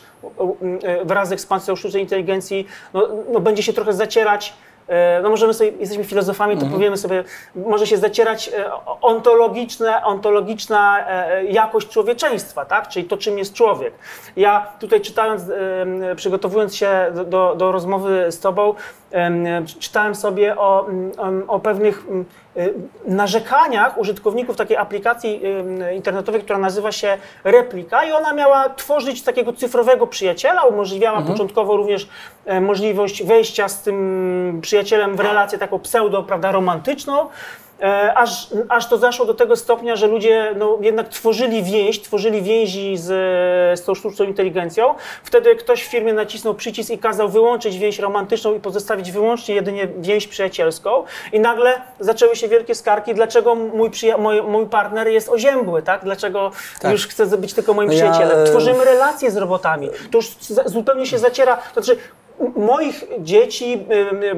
wraz 1.04 1.28
z 1.28 1.32
ekspansją 1.32 1.76
sztucznej 1.76 2.02
inteligencji 2.02 2.66
no, 2.94 3.08
no, 3.32 3.40
będzie 3.40 3.62
się 3.62 3.72
trochę 3.72 3.92
zacierać 3.92 4.54
e, 4.88 5.20
no 5.22 5.30
możemy 5.30 5.54
sobie, 5.54 5.70
jesteśmy 5.70 6.04
filozofami, 6.04 6.58
to 6.58 6.66
powiemy 6.66 6.96
sobie, 6.96 7.24
może 7.54 7.86
się 7.86 7.96
zacierać 7.96 8.48
e, 8.48 8.70
ontologiczne, 9.00 10.04
ontologiczna 10.04 11.08
e, 11.08 11.44
jakość 11.44 11.88
człowieczeństwa, 11.88 12.64
tak? 12.64 12.88
czyli 12.88 13.06
to, 13.06 13.16
czym 13.16 13.38
jest 13.38 13.54
człowiek. 13.54 13.94
Ja 14.36 14.72
tutaj 14.80 15.00
czytając, 15.00 15.42
przygotowując 16.16 16.76
się 16.76 17.06
do, 17.14 17.24
do, 17.24 17.54
do 17.56 17.72
rozmowy 17.72 18.26
z 18.32 18.40
Tobą, 18.40 18.74
czytałem 19.80 20.14
sobie 20.14 20.56
o, 20.56 20.86
o 21.48 21.60
pewnych 21.60 22.06
narzekaniach 23.06 23.98
użytkowników 23.98 24.56
takiej 24.56 24.76
aplikacji 24.76 25.42
internetowej, 25.96 26.42
która 26.42 26.58
nazywa 26.58 26.92
się 26.92 27.18
Replika 27.44 28.04
i 28.04 28.12
ona 28.12 28.32
miała 28.32 28.68
tworzyć 28.68 29.22
takiego 29.22 29.52
cyfrowego 29.52 30.06
przyjaciela, 30.06 30.62
umożliwiała 30.62 31.22
początkowo 31.22 31.76
również 31.76 32.08
możliwość 32.60 33.22
wejścia 33.22 33.68
z 33.68 33.82
tym 33.82 34.58
przyjacielem 34.62 35.16
w 35.16 35.20
relację 35.20 35.58
taką 35.58 35.78
pseudo, 35.78 36.22
prawda, 36.22 36.52
romantyczną. 36.52 37.28
E, 37.82 38.14
Aż, 38.14 38.48
aż 38.68 38.88
to 38.88 38.98
zaszło 38.98 39.26
do 39.26 39.34
tego 39.34 39.56
stopnia, 39.56 39.96
że 39.96 40.06
ludzie 40.06 40.52
no, 40.56 40.78
jednak 40.80 41.08
tworzyli 41.08 41.62
więź, 41.62 42.00
tworzyli 42.02 42.42
więzi 42.42 42.96
z, 42.96 43.04
z 43.80 43.84
tą 43.84 43.94
sztuczną 43.94 44.24
inteligencją. 44.24 44.94
Wtedy 45.24 45.56
ktoś 45.56 45.82
w 45.82 45.86
firmie 45.86 46.12
nacisnął 46.12 46.54
przycisk 46.54 46.90
i 46.90 46.98
kazał 46.98 47.28
wyłączyć 47.28 47.78
więź 47.78 47.98
romantyczną 47.98 48.54
i 48.54 48.60
pozostawić 48.60 49.12
wyłącznie 49.12 49.54
jedynie 49.54 49.88
więź 49.98 50.28
przyjacielską. 50.28 51.04
I 51.32 51.40
nagle 51.40 51.80
zaczęły 52.00 52.36
się 52.36 52.48
wielkie 52.48 52.74
skargi, 52.74 53.14
dlaczego 53.14 53.54
mój, 53.54 53.90
mój, 54.18 54.42
mój 54.42 54.66
partner 54.66 55.08
jest 55.08 55.28
oziębły, 55.28 55.82
tak? 55.82 56.04
Dlaczego 56.04 56.50
Tak. 56.80 56.92
już 56.92 57.06
chce 57.06 57.26
być 57.26 57.54
tylko 57.54 57.74
moim 57.74 57.88
No 57.88 57.94
ja, 57.94 58.10
przyjacielem. 58.10 58.38
e, 58.38 58.44
Tworzymy 58.44 58.84
relacje 58.84 59.30
z 59.30 59.36
robotami. 59.36 59.90
To 60.10 60.18
już 60.18 60.30
zupełnie 60.66 61.06
się 61.06 61.18
zaciera. 61.18 61.56
To 61.74 61.82
znaczy, 61.82 62.00
moich 62.56 63.04
dzieci, 63.18 63.86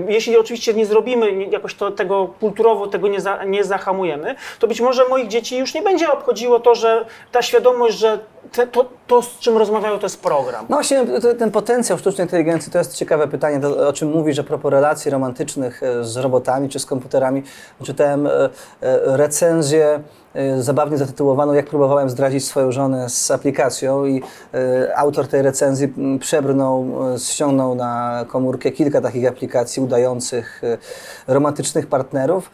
jeśli 0.09 0.39
oczywiście 0.39 0.75
nie 0.75 0.87
zrobimy 0.87 1.45
jakoś 1.45 1.75
to, 1.75 1.91
tego 1.91 2.35
kulturowo, 2.41 2.87
tego 2.87 3.09
nie, 3.09 3.21
za, 3.21 3.45
nie 3.45 3.65
zahamujemy, 3.65 4.35
to 4.59 4.67
być 4.67 4.81
może 4.81 5.09
moich 5.09 5.29
dzieci 5.29 5.59
już 5.59 5.75
nie 5.75 5.83
będzie 5.83 6.13
obchodziło 6.13 6.61
to, 6.61 6.75
że 6.75 7.07
ta 7.33 7.43
świadomość, 7.43 7.99
że 7.99 8.19
te, 8.53 8.67
to, 8.67 8.89
to, 9.07 9.23
z 9.23 9.39
czym 9.39 9.57
rozmawiają, 9.57 9.99
to 9.99 10.07
jest 10.07 10.23
program. 10.23 10.67
No 10.69 10.77
właśnie 10.77 11.05
ten 11.39 11.51
potencjał 11.51 11.99
sztucznej 11.99 12.25
inteligencji 12.25 12.73
to 12.73 12.79
jest 12.79 12.95
ciekawe 12.95 13.29
pytanie, 13.29 13.61
to, 13.61 13.89
o 13.89 13.93
czym 13.93 14.11
mówisz, 14.11 14.37
że 14.37 14.45
propos 14.45 14.73
relacji 14.73 15.11
romantycznych 15.11 15.83
e, 15.83 16.05
z 16.05 16.17
robotami 16.17 16.69
czy 16.69 16.79
z 16.79 16.87
komputerami. 16.87 17.43
Czytałem 17.85 18.27
e, 18.27 18.31
e, 18.31 18.49
recenzję 19.17 20.01
zabawnie 20.59 20.99
zatytułowaną 20.99 21.53
Jak 21.53 21.67
próbowałem 21.67 22.11
zdradzić 22.11 22.45
swoją 22.45 22.73
żonę 22.73 23.09
z 23.09 23.31
aplikacją 23.31 24.05
i 24.05 24.23
e, 24.55 24.97
autor 24.97 25.29
tej 25.29 25.43
recenzji 25.43 25.93
m, 25.99 26.19
przebrnął, 26.19 26.87
e, 27.15 27.19
ściągnął 27.19 27.75
na 27.75 28.25
komórkę 28.29 28.71
kilka 28.71 29.01
takich 29.01 29.29
aplikacji 29.29 29.83
udających 29.83 30.63
romantycznych 31.27 31.87
partnerów. 31.87 32.51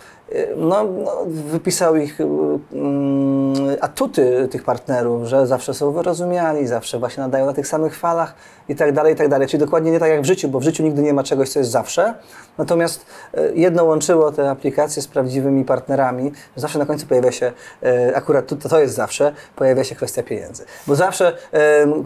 No, 0.57 0.85
no, 0.85 1.27
wypisał 1.27 1.97
ich 1.97 2.21
mm, 2.21 3.55
atuty 3.81 4.49
tych 4.51 4.65
partnerów, 4.65 5.27
że 5.27 5.47
zawsze 5.47 5.75
są 5.75 5.93
wyrozumiali, 5.93 6.67
zawsze 6.67 6.99
właśnie 6.99 7.23
nadają 7.23 7.47
na 7.47 7.53
tych 7.53 7.67
samych 7.67 7.97
falach 7.97 8.35
i 8.73 8.77
tak 8.77 8.93
dalej, 8.93 9.15
i 9.15 9.17
tak 9.17 9.29
dalej. 9.29 9.49
Czyli 9.49 9.61
dokładnie 9.61 9.91
nie 9.91 10.01
tak 10.01 10.11
jak 10.11 10.23
w 10.23 10.25
życiu, 10.25 10.49
bo 10.49 10.61
w 10.61 10.63
życiu 10.63 10.83
nigdy 10.83 11.03
nie 11.03 11.15
ma 11.15 11.23
czegoś, 11.23 11.49
co 11.49 11.59
jest 11.59 11.71
zawsze. 11.71 12.15
Natomiast 12.59 13.07
e, 13.35 13.41
jedno 13.55 13.85
łączyło 13.85 14.33
te 14.33 14.51
aplikacje 14.51 15.03
z 15.03 15.09
prawdziwymi 15.09 15.65
partnerami. 15.65 16.33
Zawsze 16.57 16.79
na 16.79 16.87
końcu 16.87 17.07
pojawia 17.07 17.33
się, 17.33 17.53
e, 17.83 18.17
akurat 18.17 18.47
to, 18.47 18.57
to 18.69 18.81
jest 18.81 18.95
zawsze, 18.95 19.33
pojawia 19.57 19.85
się 19.85 19.95
kwestia 19.95 20.23
pieniędzy. 20.23 20.65
Bo 20.87 20.95
zawsze 20.95 21.37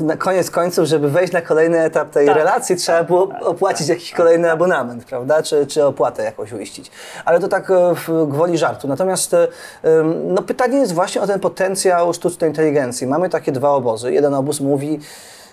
na 0.00 0.16
koniec 0.16 0.50
końców, 0.50 0.86
żeby 0.86 1.10
wejść 1.10 1.32
na 1.32 1.42
kolejny 1.42 1.80
etap 1.80 2.10
tej 2.10 2.26
Tak. 2.26 2.36
relacji, 2.36 2.76
trzeba 2.76 3.04
było 3.04 3.28
opłacić 3.40 3.88
jakiś 3.88 4.12
kolejny 4.12 4.50
abonament, 4.50 5.04
prawda? 5.04 5.42
Czy, 5.42 5.66
czy 5.66 5.84
opłatę 5.84 6.24
jakąś 6.24 6.52
uiścić. 6.52 6.90
Ale 7.24 7.40
to 7.40 7.48
tak 7.48 7.70
e, 7.70 7.94
w 7.94 8.26
gwoli 8.28 8.58
żartu. 8.58 8.88
Natomiast 8.88 9.36
no, 10.24 10.42
pytanie 10.42 10.78
jest 10.78 10.92
właśnie 10.92 11.20
o 11.20 11.26
ten 11.26 11.40
potencjał 11.40 12.14
sztucznej 12.14 12.50
inteligencji. 12.50 13.06
Mamy 13.06 13.28
takie 13.28 13.52
dwa 13.52 13.70
obozy. 13.70 14.12
Jeden 14.12 14.34
obóz 14.34 14.60
mówi, 14.60 15.00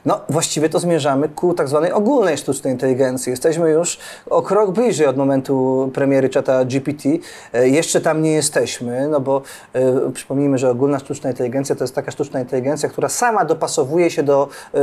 no 0.06 0.20
właściwie 0.30 0.70
to 0.70 0.80
zmierzamy 0.80 1.30
ku 1.30 1.54
tak 1.54 1.68
zwanej 1.68 1.92
ogólnej 1.92 2.38
sztucznej 2.38 2.74
inteligencji. 2.74 3.30
Jesteśmy 3.30 3.70
już 3.70 4.00
o 4.30 4.42
krok 4.42 4.72
bliżej 4.72 5.08
od 5.08 5.18
momentu 5.18 5.90
premiery 5.94 6.30
czata 6.30 6.66
GPT. 6.66 7.10
E, 7.54 7.70
Jeszcze 7.70 8.02
tam 8.02 8.22
nie 8.22 8.32
jesteśmy, 8.32 9.08
no 9.08 9.20
bo 9.20 9.42
e, 9.74 10.12
przypomnijmy, 10.12 10.58
że 10.58 10.70
ogólna 10.70 11.00
sztuczna 11.00 11.30
inteligencja 11.30 11.76
to 11.76 11.84
jest 11.84 11.96
taka 11.96 12.12
sztuczna 12.12 12.40
inteligencja, 12.40 12.90
która 12.90 13.10
sama 13.10 13.46
dopasowuje 13.46 14.12
się 14.12 14.24
do 14.24 14.48
e, 14.74 14.80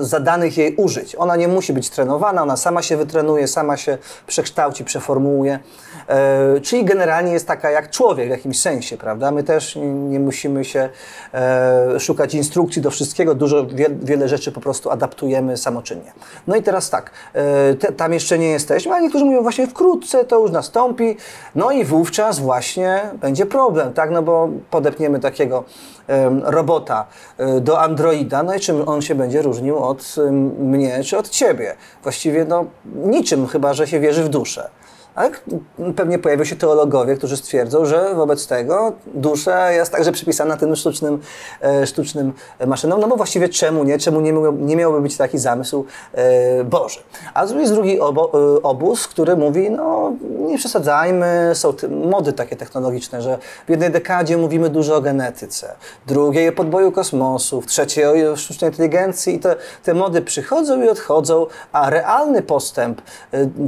zadanych 0.00 0.58
jej 0.58 0.76
użyć. 0.76 1.16
Ona 1.16 1.36
nie 1.36 1.48
musi 1.48 1.72
być 1.72 1.90
trenowana, 1.90 2.42
ona 2.42 2.56
sama 2.56 2.82
się 2.82 2.96
wytrenuje, 2.96 3.48
sama 3.48 3.76
się 3.76 3.98
przekształci, 4.26 4.84
przeformułuje. 4.84 5.58
E, 6.08 6.60
czyli 6.60 6.84
generalnie 6.84 7.32
jest 7.32 7.46
taka 7.46 7.70
jak 7.70 7.90
człowiek 7.90 8.28
w 8.28 8.30
jakimś 8.30 8.60
sensie, 8.60 8.96
prawda? 8.96 9.30
My 9.30 9.42
też 9.42 9.76
nie, 9.76 10.20
musimy 10.20 10.64
się 10.64 10.88
e, 11.34 12.00
szukać 12.00 12.34
instrukcji 12.34 12.82
do 12.82 12.90
wszystkiego, 12.90 13.34
dużo, 13.34 13.66
wie, 13.66 13.86
wiele 14.02 14.28
rzeczy 14.28 14.52
po 14.52 14.60
prostu 14.60 14.90
adaptujemy 14.90 15.56
samoczynnie. 15.56 16.12
No 16.46 16.56
i 16.56 16.62
teraz 16.62 16.90
tak, 16.90 17.10
e, 17.32 17.74
te, 17.74 17.92
tam 17.92 18.12
jeszcze 18.12 18.38
nie 18.38 18.48
jesteśmy, 18.48 18.94
a 18.94 19.00
niektórzy 19.00 19.24
mówią 19.24 19.42
właśnie 19.42 19.66
wkrótce 19.66 20.24
to 20.24 20.40
już 20.40 20.50
nastąpi, 20.50 21.16
no 21.54 21.70
i 21.70 21.84
wówczas 21.84 22.38
właśnie 22.38 23.00
będzie 23.20 23.46
problem, 23.46 23.92
tak? 23.92 24.10
No 24.10 24.22
bo 24.22 24.48
podepniemy 24.70 25.20
takiego 25.20 25.64
robota 26.42 27.06
do 27.60 27.80
Androida, 27.80 28.42
no 28.42 28.54
i 28.54 28.60
czym 28.60 28.88
on 28.88 29.02
się 29.02 29.14
będzie 29.14 29.42
różnił 29.42 29.78
od 29.78 30.14
mnie 30.58 31.04
czy 31.04 31.18
od 31.18 31.28
ciebie? 31.28 31.76
Właściwie 32.02 32.44
no 32.44 32.64
niczym, 32.84 33.46
chyba 33.46 33.74
że 33.74 33.86
się 33.86 34.00
wierzy 34.00 34.24
w 34.24 34.28
duszę. 34.28 34.70
Ale 35.14 35.30
pewnie 35.96 36.18
pojawią 36.18 36.44
się 36.44 36.56
teologowie, 36.56 37.16
którzy 37.16 37.36
stwierdzą, 37.36 37.84
że 37.84 38.14
wobec 38.14 38.46
tego 38.46 38.92
dusza 39.06 39.70
jest 39.70 39.92
także 39.92 40.12
przypisana 40.12 40.56
tym 40.56 40.76
sztucznym, 40.76 41.20
e, 41.62 41.86
sztucznym 41.86 42.32
maszynom, 42.66 43.00
no 43.00 43.08
bo 43.08 43.16
właściwie 43.16 43.48
czemu 43.48 43.84
nie? 43.84 43.98
Czemu 43.98 44.20
nie, 44.20 44.32
miał, 44.32 44.52
nie 44.52 44.76
miałby 44.76 45.00
być 45.00 45.16
taki 45.16 45.38
zamysł 45.38 45.84
e, 46.12 46.64
Boży? 46.64 47.00
A 47.34 47.44
jest 47.44 47.72
drugi 47.72 48.00
obo, 48.00 48.32
e, 48.56 48.62
obóz, 48.62 49.08
który 49.08 49.36
mówi, 49.36 49.70
no 49.70 50.12
nie 50.46 50.58
przesadzajmy, 50.58 51.50
są 51.54 51.74
mody 51.90 52.32
takie 52.32 52.56
technologiczne, 52.56 53.22
że 53.22 53.38
w 53.66 53.70
jednej 53.70 53.90
dekadzie 53.90 54.36
mówimy 54.36 54.70
dużo 54.70 54.96
o 54.96 55.00
genetyce, 55.00 55.74
drugiej 56.06 56.48
o 56.48 56.52
podboju 56.52 56.92
kosmosu, 56.92 57.60
w 57.60 57.66
trzeciej 57.66 58.28
o 58.28 58.36
sztucznej 58.36 58.70
inteligencji 58.70 59.34
i 59.34 59.38
te, 59.38 59.56
te 59.82 59.94
mody 59.94 60.22
przychodzą 60.22 60.82
i 60.82 60.88
odchodzą, 60.88 61.46
a 61.72 61.90
realny 61.90 62.42
postęp, 62.42 63.02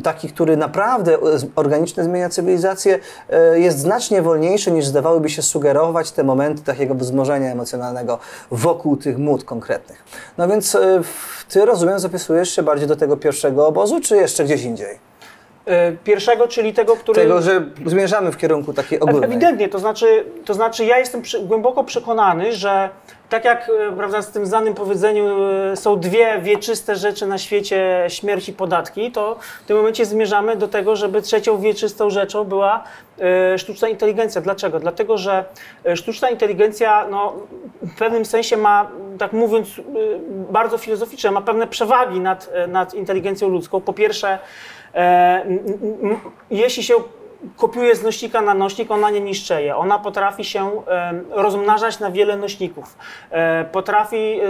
taki, 0.03 0.29
który 0.29 0.57
naprawdę 0.57 1.19
e, 1.37 1.47
organicznie 1.57 2.05
zmienia 2.05 2.29
cywilizację, 2.29 2.99
e, 3.31 3.61
jest 3.61 3.79
znacznie 3.79 4.23
wolniejszy 4.23 4.71
niż 4.71 4.87
zdawałyby 4.87 5.31
się 5.31 5.43
sugerować 5.43 6.11
te 6.13 6.25
momenty 6.25 6.63
takiego 6.63 6.95
wzmożenia 6.95 7.53
emocjonalnego 7.53 8.19
wokół 8.51 8.97
tych 8.97 9.19
mód 9.19 9.45
konkretnych. 9.45 10.05
No 10.39 10.49
więc 10.49 10.75
e, 10.75 11.03
ty 11.49 11.65
rozumiem, 11.65 11.99
zapisujesz 11.99 12.51
się 12.51 12.63
bardziej 12.63 12.89
do 12.89 12.97
tego 12.97 13.17
pierwszego 13.17 13.67
obozu, 13.67 14.01
czy 14.01 14.17
jeszcze 14.17 14.45
gdzieś 14.45 14.63
indziej? 14.63 15.16
E, 15.67 15.93
Pierwszego, 15.93 16.49
czyli 16.49 16.73
tego, 16.73 16.97
który... 16.97 17.23
Tego, 17.23 17.43
że 17.43 17.65
zmierzamy 17.87 18.33
w 18.33 18.37
kierunku 18.37 18.73
takiej 18.73 19.01
ogólnej. 19.01 19.31
Ewidentnie, 19.31 19.69
to 19.69 19.79
znaczy, 19.79 20.25
to 20.45 20.55
znaczy 20.55 20.85
ja 20.85 20.99
jestem 20.99 21.23
głęboko 21.43 21.85
przekonany, 21.85 22.53
że 22.53 22.89
tak 23.29 23.45
jak 23.45 23.71
e, 23.91 23.93
prawda, 23.97 24.23
z 24.23 24.31
tym 24.31 24.47
znanym 24.47 24.75
powiedzeniu 24.75 25.27
e, 25.73 25.77
są 25.77 26.01
dwie 26.01 26.41
wieczyste 26.41 26.97
rzeczy 26.97 27.27
na 27.27 27.39
świecie, 27.39 28.05
śmierć 28.09 28.49
i 28.49 28.53
podatki, 28.53 29.13
to 29.13 29.37
w 29.65 29.67
tym 29.67 29.77
momencie 29.77 30.07
zmierzamy 30.07 30.57
do 30.57 30.69
tego, 30.69 30.97
żeby 30.97 31.23
trzecią 31.23 31.59
wieczystą 31.59 32.11
rzeczą 32.11 32.45
była 32.45 32.85
sztuczna 33.57 33.89
inteligencja. 33.89 34.41
Dlaczego? 34.41 34.81
Dlatego, 34.81 35.19
że 35.19 35.45
sztuczna 35.95 36.31
inteligencja 36.31 37.07
no, 37.11 37.33
w 37.83 37.99
pewnym 37.99 38.25
sensie 38.25 38.57
ma, 38.57 38.91
tak 39.19 39.33
mówiąc 39.33 39.69
bardzo 40.51 40.79
filozoficznie, 40.79 41.31
ma 41.31 41.41
pewne 41.41 41.67
przewagi 41.67 42.21
nad, 42.21 42.51
nad 42.69 42.95
inteligencją 42.95 43.49
ludzką. 43.49 43.81
Po 43.81 43.93
pierwsze, 43.93 44.39
jeśli 46.51 46.83
się 46.83 46.95
kopiuje 47.57 47.97
z 47.97 48.03
nośnika 48.03 48.41
na 48.41 48.55
nośnik, 48.55 48.91
ona 48.91 49.11
nie 49.11 49.21
niszczeje. 49.21 49.77
Ona 49.77 49.99
potrafi 49.99 50.45
się 50.45 50.83
rozmnażać 51.31 51.99
na 51.99 52.11
wiele 52.11 52.37
nośników. 52.37 52.97
E, 53.31 53.65
potrafi 53.65 54.17
e, 54.17 54.41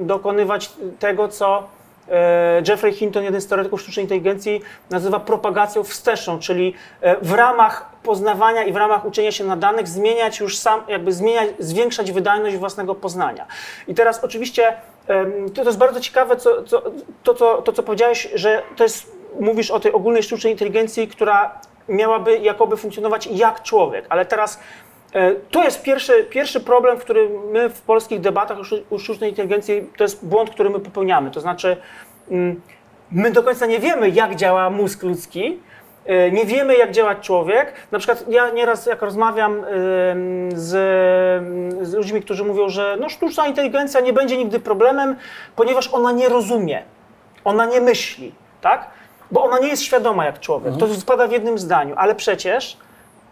dokonywać 0.00 0.70
tego, 0.98 1.28
co 1.28 1.62
e, 2.10 2.62
Jeffrey 2.68 2.92
Hinton, 2.92 3.24
jeden 3.24 3.40
z 3.40 3.46
teoretyków 3.46 3.80
sztucznej 3.80 4.04
inteligencji, 4.04 4.60
nazywa 4.90 5.20
propagacją 5.20 5.84
wsteczną, 5.84 6.38
czyli 6.38 6.74
e, 7.00 7.16
w 7.22 7.32
ramach 7.32 7.90
poznawania 8.02 8.64
i 8.64 8.72
w 8.72 8.76
ramach 8.76 9.04
uczenia 9.04 9.32
się 9.32 9.44
na 9.44 9.56
danych 9.56 9.88
zmieniać 9.88 10.40
już 10.40 10.58
sam, 10.58 10.80
jakby 10.88 11.12
zmieniać, 11.12 11.48
zwiększać 11.58 12.12
wydajność 12.12 12.56
własnego 12.56 12.94
poznania. 12.94 13.46
I 13.88 13.94
teraz 13.94 14.24
oczywiście 14.24 14.72
to, 15.54 15.62
to 15.62 15.68
jest 15.68 15.78
bardzo 15.78 16.00
ciekawe, 16.00 16.36
co, 16.36 16.62
co, 16.62 16.82
to, 17.22 17.34
to, 17.34 17.62
to 17.62 17.72
co 17.72 17.82
powiedziałeś, 17.82 18.28
że 18.34 18.62
to 18.76 18.82
jest, 18.82 19.19
mówisz 19.40 19.70
o 19.70 19.80
tej 19.80 19.92
ogólnej 19.92 20.22
sztucznej 20.22 20.52
inteligencji, 20.52 21.08
która 21.08 21.60
miałaby 21.88 22.38
jakoby 22.38 22.76
funkcjonować 22.76 23.26
jak 23.26 23.62
człowiek, 23.62 24.06
ale 24.08 24.26
teraz 24.26 24.60
e, 25.14 25.34
to 25.34 25.64
jest 25.64 25.82
pierwszy, 25.82 26.24
pierwszy 26.30 26.60
problem, 26.60 26.98
który 26.98 27.28
my 27.52 27.68
w 27.68 27.80
polskich 27.80 28.20
debatach 28.20 28.58
o 28.58 28.62
sztu- 28.62 28.82
o 28.90 28.98
sztucznej 28.98 29.30
inteligencji, 29.30 29.86
to 29.96 30.04
jest 30.04 30.26
błąd, 30.26 30.50
który 30.50 30.70
my 30.70 30.80
popełniamy. 30.80 31.30
To 31.30 31.40
znaczy, 31.40 31.76
mm, 32.30 32.60
my 33.12 33.30
do 33.30 33.42
końca 33.42 33.66
nie 33.66 33.78
wiemy, 33.78 34.08
jak 34.08 34.36
działa 34.36 34.70
mózg 34.70 35.02
ludzki, 35.02 35.58
e, 36.06 36.30
nie 36.30 36.44
wiemy, 36.44 36.76
jak 36.76 36.90
działa 36.90 37.14
człowiek. 37.14 37.72
Na 37.90 37.98
przykład 37.98 38.24
ja 38.28 38.50
nieraz, 38.50 38.86
jak 38.86 39.02
rozmawiam 39.02 39.52
em, 39.52 39.64
z, 40.52 40.68
z 41.86 41.94
ludźmi, 41.94 42.22
którzy 42.22 42.44
mówią, 42.44 42.68
że 42.68 42.96
no, 43.00 43.08
sztuczna 43.08 43.46
inteligencja 43.46 44.00
nie 44.00 44.12
będzie 44.12 44.36
nigdy 44.36 44.60
problemem, 44.60 45.16
ponieważ 45.56 45.88
ona 45.94 46.12
nie 46.12 46.28
rozumie, 46.28 46.82
ona 47.44 47.66
nie 47.66 47.80
myśli, 47.80 48.34
tak? 48.60 48.99
Bo 49.32 49.44
ona 49.44 49.58
nie 49.58 49.68
jest 49.68 49.82
świadoma 49.82 50.24
jak 50.24 50.40
człowiek. 50.40 50.74
To 50.76 50.94
spada 50.94 51.28
w 51.28 51.32
jednym 51.32 51.58
zdaniu, 51.58 51.94
ale 51.98 52.14
przecież 52.14 52.76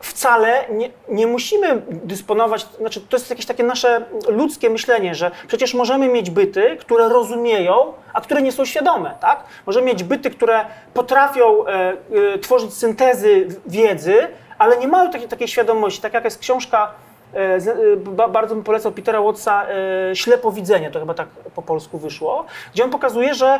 wcale 0.01 0.65
nie, 0.71 0.91
nie 1.09 1.27
musimy 1.27 1.83
dysponować, 1.89 2.67
znaczy 2.79 3.01
to 3.01 3.17
jest 3.17 3.31
jakieś 3.31 3.47
takie 3.47 3.63
nasze 3.63 4.05
ludzkie 4.29 4.71
myślenie, 4.71 5.15
że 5.15 5.31
przecież 5.49 5.75
możemy 5.75 6.09
mieć 6.09 6.31
byty, 6.31 6.77
które 6.81 7.09
rozumieją, 7.09 7.93
a 8.13 8.21
które 8.21 8.43
nie 8.43 8.53
są 8.53 8.65
świadome, 8.65 9.15
tak? 9.21 9.43
Możemy 9.67 9.87
mieć 9.87 10.03
byty, 10.05 10.31
które 10.31 10.65
potrafią 10.95 11.67
e, 11.67 11.93
e, 12.35 12.39
tworzyć 12.39 12.75
syntezy 12.75 13.49
wiedzy, 13.67 14.29
ale 14.59 14.77
nie 14.77 14.89
mają 14.89 15.11
takiej, 15.11 15.29
takiej 15.29 15.49
świadomości, 15.49 16.01
tak 16.01 16.15
jak 16.15 16.25
jest 16.25 16.39
książka 16.39 16.91
E, 17.35 17.55
e, 17.57 17.97
ba- 17.97 18.29
Bardzo 18.29 18.55
bym 18.55 18.65
polecał 18.65 18.93
Petera 18.93 19.23
Wattsa 19.23 19.67
e, 20.11 20.17
Ślepowidzenie, 20.17 20.91
to 20.91 21.01
chyba 21.01 21.15
tak 21.15 21.29
po 21.29 21.63
polsku 21.63 21.99
wyszło, 21.99 22.45
gdzie 22.75 22.85
on 22.85 22.91
pokazuje, 22.91 23.35
że 23.35 23.59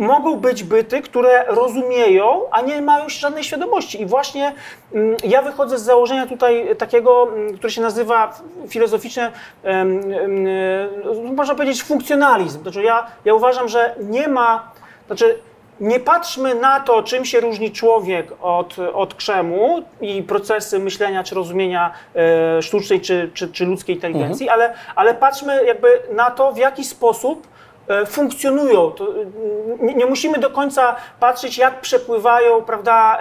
mogą 0.00 0.36
być 0.36 0.64
byty, 0.64 1.02
które 1.02 1.44
rozumieją, 1.48 2.40
a 2.50 2.60
nie 2.60 2.82
mają 2.82 3.08
żadnej 3.08 3.44
świadomości. 3.44 4.02
I 4.02 4.06
właśnie 4.06 4.52
mm, 4.94 5.16
ja 5.24 5.42
wychodzę 5.42 5.78
z 5.78 5.82
założenia 5.82 6.26
tutaj 6.26 6.76
takiego, 6.76 7.28
mm, 7.32 7.54
które 7.56 7.70
się 7.70 7.80
nazywa 7.80 8.34
filozoficznie, 8.68 9.30
e, 9.64 9.84
można 11.34 11.54
powiedzieć, 11.54 11.82
funkcjonalizm. 11.82 12.62
Znaczy 12.62 12.82
ja, 12.82 13.06
ja 13.24 13.34
uważam, 13.34 13.68
że 13.68 13.94
nie 13.98 14.28
ma, 14.28 14.72
znaczy 15.06 15.38
nie 15.80 16.00
patrzmy 16.00 16.54
na 16.54 16.80
to, 16.80 17.02
czym 17.02 17.24
się 17.24 17.40
różni 17.40 17.72
człowiek 17.72 18.32
od, 18.40 18.76
od 18.78 19.14
krzemu 19.14 19.82
i 20.00 20.22
procesy 20.22 20.78
myślenia 20.78 21.24
czy 21.24 21.34
rozumienia 21.34 21.92
e, 22.14 22.62
sztucznej 22.62 23.00
czy, 23.00 23.30
czy, 23.34 23.48
czy 23.48 23.66
ludzkiej 23.66 23.94
inteligencji, 23.94 24.48
ale, 24.48 24.74
ale 24.94 25.14
patrzmy 25.14 25.64
jakby 25.64 25.88
na 26.12 26.30
to, 26.30 26.52
w 26.52 26.58
jaki 26.58 26.84
sposób 26.84 27.46
funkcjonują. 28.06 28.90
To, 28.90 29.04
e, 29.04 29.26
nie, 29.80 29.94
nie 29.94 30.06
musimy 30.06 30.38
do 30.38 30.50
końca 30.50 30.96
patrzeć, 31.20 31.58
jak 31.58 31.80
przepływają 31.80 32.62
prawda, 32.62 33.18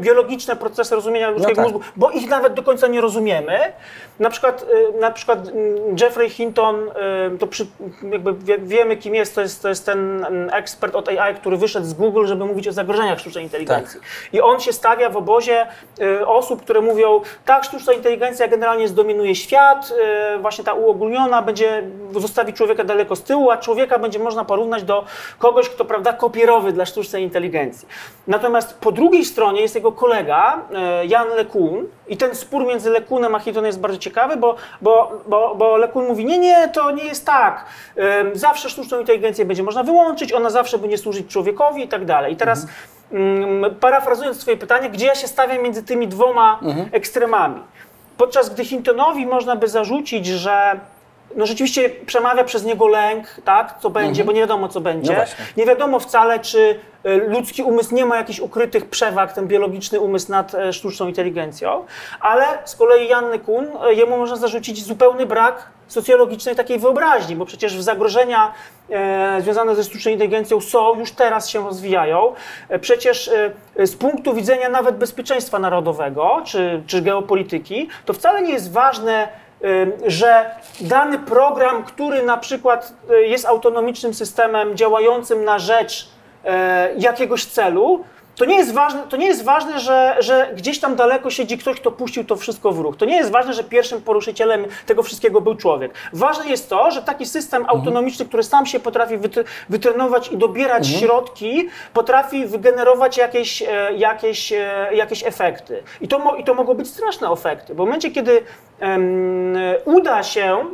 biologiczne 0.00 0.56
procesy 0.56 0.94
rozumienia 0.94 1.30
ludzkiego 1.30 1.54
tak. 1.54 1.64
mózgu, 1.64 1.80
bo 1.96 2.10
ich 2.10 2.28
nawet 2.28 2.54
do 2.54 2.62
końca 2.62 2.86
nie 2.86 3.00
rozumiemy. 3.00 3.72
Na 4.18 4.30
przykład, 4.30 4.66
e, 4.96 5.00
na 5.00 5.10
przykład 5.10 5.38
Jeffrey 6.00 6.30
Hinton, 6.30 6.90
e, 6.94 7.38
to 7.38 7.46
przy, 7.46 7.66
jakby 8.10 8.34
wie, 8.34 8.58
wiemy 8.58 8.96
kim 8.96 9.14
jest, 9.14 9.34
to 9.34 9.40
jest, 9.40 9.62
to 9.62 9.68
jest 9.68 9.86
ten 9.86 10.26
ekspert 10.52 10.94
od 10.94 11.08
AI, 11.08 11.34
który 11.34 11.56
wyszedł 11.56 11.86
z 11.86 11.94
Google, 11.94 12.26
żeby 12.26 12.44
mówić 12.44 12.68
o 12.68 12.72
zagrożeniach 12.72 13.20
sztucznej 13.20 13.44
inteligencji. 13.44 14.00
I 14.32 14.40
on 14.40 14.60
się 14.60 14.72
stawia 14.72 15.10
w 15.10 15.16
obozie 15.16 15.66
e, 16.00 16.26
osób, 16.26 16.62
które 16.62 16.80
mówią, 16.80 17.20
tak, 17.44 17.64
sztuczna 17.64 17.92
inteligencja 17.92 18.48
generalnie 18.48 18.88
zdominuje 18.88 19.34
świat, 19.34 19.92
e, 20.02 20.38
właśnie 20.38 20.64
ta 20.64 20.74
uogólniona 20.74 21.42
będzie, 21.42 21.82
zostawi 22.12 22.52
człowieka 22.52 22.84
daleko 22.84 23.13
z 23.16 23.22
tyłu, 23.22 23.50
a 23.50 23.56
człowieka 23.56 23.98
będzie 23.98 24.18
można 24.18 24.44
porównać 24.44 24.82
do 24.82 25.04
kogoś, 25.38 25.68
kto, 25.68 25.84
prawda, 25.84 26.12
kopierowy 26.12 26.72
dla 26.72 26.86
sztucznej 26.86 27.22
inteligencji. 27.22 27.88
Natomiast 28.26 28.78
po 28.78 28.92
drugiej 28.92 29.24
stronie 29.24 29.60
jest 29.60 29.74
jego 29.74 29.92
kolega, 29.92 30.62
e, 30.74 31.06
Jan 31.06 31.28
LeCun 31.28 31.86
i 32.08 32.16
ten 32.16 32.34
spór 32.34 32.66
między 32.66 32.90
LeCunem 32.90 33.34
a 33.34 33.38
Hintonem 33.38 33.66
jest 33.66 33.80
bardzo 33.80 33.98
ciekawy, 33.98 34.36
bo, 34.36 34.56
bo, 34.82 35.12
bo, 35.26 35.54
bo 35.54 35.76
LeCun 35.76 36.06
mówi, 36.06 36.24
nie, 36.24 36.38
nie, 36.38 36.68
to 36.68 36.90
nie 36.90 37.04
jest 37.04 37.26
tak. 37.26 37.64
Zawsze 38.32 38.70
sztuczną 38.70 39.00
inteligencję 39.00 39.44
będzie 39.44 39.62
można 39.62 39.82
wyłączyć, 39.82 40.32
ona 40.32 40.50
zawsze 40.50 40.78
będzie 40.78 40.98
służyć 40.98 41.26
człowiekowi 41.26 41.82
i 41.82 41.88
tak 41.88 42.04
dalej. 42.04 42.32
I 42.32 42.36
teraz 42.36 42.66
mm, 43.12 43.74
parafrazując 43.74 44.40
swoje 44.40 44.56
pytanie, 44.56 44.90
gdzie 44.90 45.06
ja 45.06 45.14
się 45.14 45.28
stawiam 45.28 45.62
między 45.62 45.82
tymi 45.82 46.08
dwoma 46.08 46.60
ekstremami? 46.92 47.60
Podczas 48.16 48.54
gdy 48.54 48.64
Hintonowi 48.64 49.26
można 49.26 49.56
by 49.56 49.68
zarzucić, 49.68 50.26
że 50.26 50.80
no 51.36 51.46
rzeczywiście 51.46 51.90
przemawia 51.90 52.44
przez 52.44 52.64
niego 52.64 52.88
lęk, 52.88 53.26
tak, 53.44 53.74
co 53.80 53.90
będzie, 53.90 54.24
bo 54.24 54.32
nie 54.32 54.40
wiadomo 54.40 54.68
co 54.68 54.80
będzie. 54.80 55.12
No 55.12 55.44
nie 55.56 55.66
wiadomo 55.66 56.00
wcale, 56.00 56.40
czy 56.40 56.78
e, 57.04 57.16
ludzki 57.16 57.62
umysł 57.62 57.94
nie 57.94 58.06
ma 58.06 58.16
jakichś 58.16 58.40
ukrytych 58.40 58.86
przewag, 58.86 59.32
ten 59.32 59.46
biologiczny 59.46 60.00
umysł 60.00 60.32
nad 60.32 60.54
e, 60.54 60.72
sztuczną 60.72 61.08
inteligencją, 61.08 61.84
ale 62.20 62.44
z 62.64 62.76
kolei 62.76 63.08
Jan 63.08 63.38
Kun, 63.38 63.66
e, 63.84 63.94
jemu 63.94 64.16
można 64.16 64.36
zarzucić 64.36 64.84
zupełny 64.84 65.26
brak 65.26 65.68
socjologicznej 65.88 66.56
takiej 66.56 66.78
wyobraźni, 66.78 67.36
bo 67.36 67.46
przecież 67.46 67.80
zagrożenia 67.80 68.52
e, 68.90 69.40
związane 69.40 69.74
ze 69.74 69.84
sztuczną 69.84 70.12
inteligencją 70.12 70.60
są, 70.60 70.98
już 70.98 71.12
teraz 71.12 71.48
się 71.48 71.64
rozwijają. 71.64 72.32
Przecież 72.80 73.30
e, 73.76 73.86
z 73.86 73.96
punktu 73.96 74.34
widzenia 74.34 74.68
nawet 74.68 74.96
bezpieczeństwa 74.96 75.58
narodowego 75.58 76.42
czy, 76.44 76.82
czy 76.86 77.02
geopolityki, 77.02 77.88
to 78.04 78.12
wcale 78.12 78.42
nie 78.42 78.52
jest 78.52 78.72
ważne, 78.72 79.28
że 80.06 80.50
dany 80.80 81.18
program, 81.18 81.84
który 81.84 82.22
na 82.22 82.36
przykład 82.36 82.92
y, 83.10 83.26
jest 83.26 83.46
autonomicznym 83.46 84.14
systemem 84.14 84.76
działającym 84.76 85.44
na 85.44 85.58
rzecz 85.58 86.08
e, 86.44 86.94
jakiegoś 86.98 87.44
celu, 87.44 88.04
to 88.36 88.44
nie 88.44 88.56
jest 88.56 88.72
ważne, 88.74 89.02
to 89.08 89.16
nie 89.16 89.26
jest 89.26 89.44
ważne 89.44 89.80
że, 89.80 90.16
że 90.18 90.50
gdzieś 90.56 90.80
tam 90.80 90.96
daleko 90.96 91.30
siedzi 91.30 91.58
ktoś, 91.58 91.80
kto 91.80 91.90
puścił 91.92 92.24
to 92.24 92.36
wszystko 92.36 92.72
w 92.72 92.78
ruch. 92.78 92.96
To 92.96 93.04
nie 93.04 93.16
jest 93.16 93.30
ważne, 93.30 93.52
że 93.54 93.64
pierwszym 93.64 94.02
poruszycielem 94.02 94.64
tego 94.86 95.02
wszystkiego 95.02 95.40
był 95.40 95.54
człowiek. 95.54 95.92
Ważne 96.12 96.46
jest 96.46 96.70
to, 96.70 96.90
że 96.90 97.02
taki 97.02 97.26
system 97.26 97.64
autonomiczny, 97.68 98.24
który 98.26 98.42
sam 98.42 98.66
się 98.66 98.80
potrafi 98.80 99.18
wytr- 99.18 99.44
wytrenować 99.68 100.28
i 100.28 100.36
dobierać 100.36 100.86
środki, 100.88 101.68
potrafi 101.92 102.46
wygenerować 102.46 103.16
jakieś, 103.16 103.62
e, 103.62 103.66
jakieś, 103.96 104.52
e, 104.52 104.88
jakieś 104.92 105.24
efekty. 105.24 105.82
I 106.00 106.08
to, 106.08 106.18
mo- 106.18 106.36
I 106.36 106.44
to 106.44 106.54
mogą 106.54 106.74
być 106.74 106.88
straszne 106.88 107.28
efekty, 107.30 107.74
bo 107.74 107.82
w 107.82 107.86
momencie, 107.86 108.10
kiedy 108.10 108.42
em, 108.80 109.54
uda 109.84 110.22
się 110.22 110.64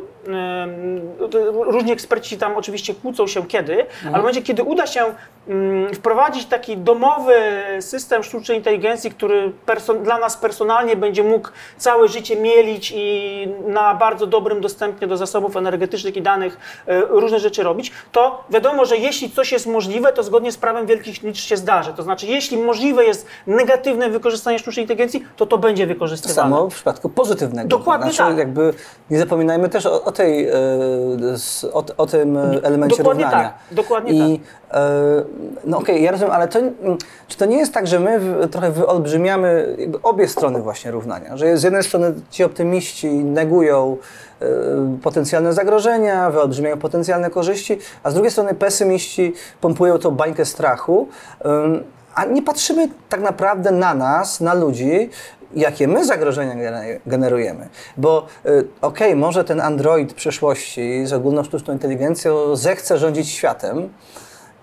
Różni 1.65 1.91
eksperci 1.91 2.37
tam 2.37 2.55
oczywiście 2.55 2.93
kłócą 2.93 3.27
się 3.27 3.47
kiedy, 3.47 3.85
ale 4.03 4.13
w 4.13 4.17
momencie, 4.17 4.41
kiedy 4.41 4.63
uda 4.63 4.87
się 4.87 5.05
ym, 5.49 5.87
wprowadzić 5.93 6.45
taki 6.45 6.77
domowy 6.77 7.33
system 7.79 8.23
sztucznej 8.23 8.57
inteligencji, 8.57 9.11
który 9.11 9.51
dla 10.03 10.17
nas 10.17 10.37
personalnie 10.37 10.95
będzie 10.95 11.23
mógł 11.23 11.49
całe 11.77 12.07
życie 12.07 12.35
mielić 12.35 12.93
i 12.95 13.47
na 13.67 13.95
bardzo 13.95 14.27
dobrym 14.27 14.61
dostępie 14.61 15.07
do 15.07 15.17
zasobów 15.17 15.57
energetycznych 15.57 16.17
i 16.17 16.21
danych 16.21 16.57
y, 16.87 17.01
różne 17.09 17.39
rzeczy 17.39 17.63
robić, 17.63 17.91
to 18.11 18.43
wiadomo, 18.49 18.85
że 18.85 18.97
jeśli 18.97 19.31
coś 19.31 19.51
jest 19.51 19.67
możliwe, 19.67 20.13
to 20.13 20.23
zgodnie 20.23 20.51
z 20.51 20.57
prawem 20.57 20.85
wielkich 20.85 21.23
liczb 21.23 21.41
się 21.41 21.57
zdarzy. 21.57 21.93
To 21.93 22.03
znaczy, 22.03 22.27
jeśli 22.27 22.57
możliwe 22.57 23.05
jest 23.05 23.27
negatywne 23.47 24.09
wykorzystanie 24.09 24.59
sztucznej 24.59 24.83
inteligencji, 24.83 25.25
to 25.37 25.45
to 25.45 25.57
będzie 25.57 25.87
wykorzystywane. 25.87 26.35
Samo 26.35 26.69
w 26.69 26.73
przypadku 26.73 27.09
pozytywnego. 27.09 27.67
Dokładnie 27.69 28.11
znaczy, 28.11 28.29
tak. 28.29 28.37
jakby 28.37 28.73
nie 29.09 29.19
zapominajmy 29.19 29.69
też 29.69 29.85
o, 29.85 30.10
o 30.11 30.13
tej, 30.13 30.47
e, 30.47 30.53
o, 31.73 31.83
o 31.97 32.05
tym 32.05 32.37
e, 32.37 32.59
elemencie 32.63 32.97
Dokładnie 32.97 33.23
równania. 33.23 33.49
tak, 33.49 33.75
dokładnie 33.75 34.11
I, 34.11 34.41
e, 34.71 35.23
no 35.65 35.77
okej, 35.77 36.03
ja 36.03 36.11
rozumiem, 36.11 36.33
ale 36.33 36.47
to, 36.47 36.59
czy 37.27 37.37
to 37.37 37.45
nie 37.45 37.57
jest 37.57 37.73
tak, 37.73 37.87
że 37.87 37.99
my 37.99 38.19
trochę 38.51 38.71
wyolbrzymiamy 38.71 39.77
obie 40.03 40.27
strony 40.27 40.61
właśnie 40.61 40.91
równania? 40.91 41.37
Że 41.37 41.57
z 41.57 41.63
jednej 41.63 41.83
strony 41.83 42.13
ci 42.29 42.43
optymiści 42.43 43.09
negują 43.09 43.97
potencjalne 45.03 45.53
zagrożenia, 45.53 46.29
wyolbrzymiają 46.29 46.77
potencjalne 46.77 47.29
korzyści, 47.29 47.77
a 48.03 48.11
z 48.11 48.13
drugiej 48.13 48.31
strony 48.31 48.53
pesymiści 48.53 49.33
pompują 49.61 49.99
tą 49.99 50.11
bańkę 50.11 50.45
strachu, 50.45 51.07
a 52.15 52.25
nie 52.25 52.41
patrzymy 52.41 52.89
tak 53.09 53.21
naprawdę 53.21 53.71
na 53.71 53.93
nas, 53.93 54.41
na 54.41 54.53
ludzi, 54.53 55.09
jakie 55.55 55.87
my 55.87 56.05
zagrożenia 56.05 56.55
gene- 56.55 56.99
generujemy. 57.05 57.69
Bo 57.97 58.25
y, 58.45 58.67
okej, 58.81 59.15
może 59.15 59.43
ten 59.43 59.61
android 59.61 60.13
przyszłości 60.13 61.05
z 61.05 61.13
ogólną 61.13 61.43
sztuczną 61.43 61.73
inteligencją 61.73 62.55
zechce 62.55 62.97
rządzić 62.97 63.29
światem, 63.29 63.89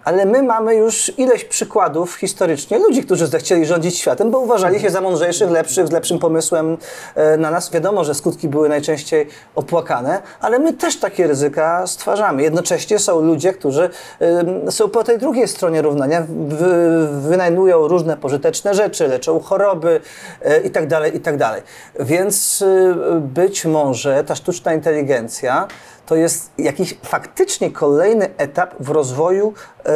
ale 0.09 0.27
my 0.27 0.43
mamy 0.43 0.75
już 0.75 1.13
ileś 1.19 1.45
przykładów 1.45 2.15
historycznie 2.15 2.79
ludzi, 2.79 3.03
którzy 3.03 3.27
zechcieli 3.27 3.67
rządzić 3.67 3.99
światem, 3.99 4.31
bo 4.31 4.39
uważali 4.39 4.81
się 4.81 4.91
za 4.91 5.01
mądrzejszych, 5.01 5.51
lepszych, 5.51 5.89
z 5.89 5.91
lepszym 5.91 6.19
pomysłem 6.19 6.77
e, 7.15 7.37
na 7.37 7.51
nas. 7.51 7.71
Wiadomo, 7.71 8.05
że 8.05 8.15
skutki 8.15 8.49
były 8.49 8.69
najczęściej 8.69 9.27
opłakane, 9.55 10.23
ale 10.41 10.59
my 10.59 10.73
też 10.73 10.97
takie 10.97 11.27
ryzyka 11.27 11.87
stwarzamy. 11.87 12.43
Jednocześnie 12.43 12.99
są 12.99 13.21
ludzie, 13.21 13.53
którzy 13.53 13.91
są 14.71 14.89
po 14.89 15.05
tej 15.05 15.19
drugiej 15.19 15.49
stronie 15.49 15.83
równania, 15.83 16.27
wy, 16.49 17.09
wynajmują 17.09 17.89
różne 17.89 18.17
pożyteczne 18.17 18.75
rzeczy, 18.75 19.09
leczą 19.09 19.41
choroby 19.41 20.01
e, 20.43 20.61
i 20.61 20.71
tak 20.71 20.87
tak. 21.39 21.63
Więc 22.01 22.63
y, 22.63 22.95
być 23.21 23.65
może 23.65 24.25
ta 24.25 24.35
sztuczna 24.35 24.75
inteligencja 24.75 25.69
to 26.09 26.17
jest 26.17 26.51
jakiś 26.59 26.95
faktycznie 27.03 27.71
kolejny 27.71 28.29
etap 28.37 28.75
w 28.81 28.91
rozwoju 28.91 29.55
e, 29.87 29.93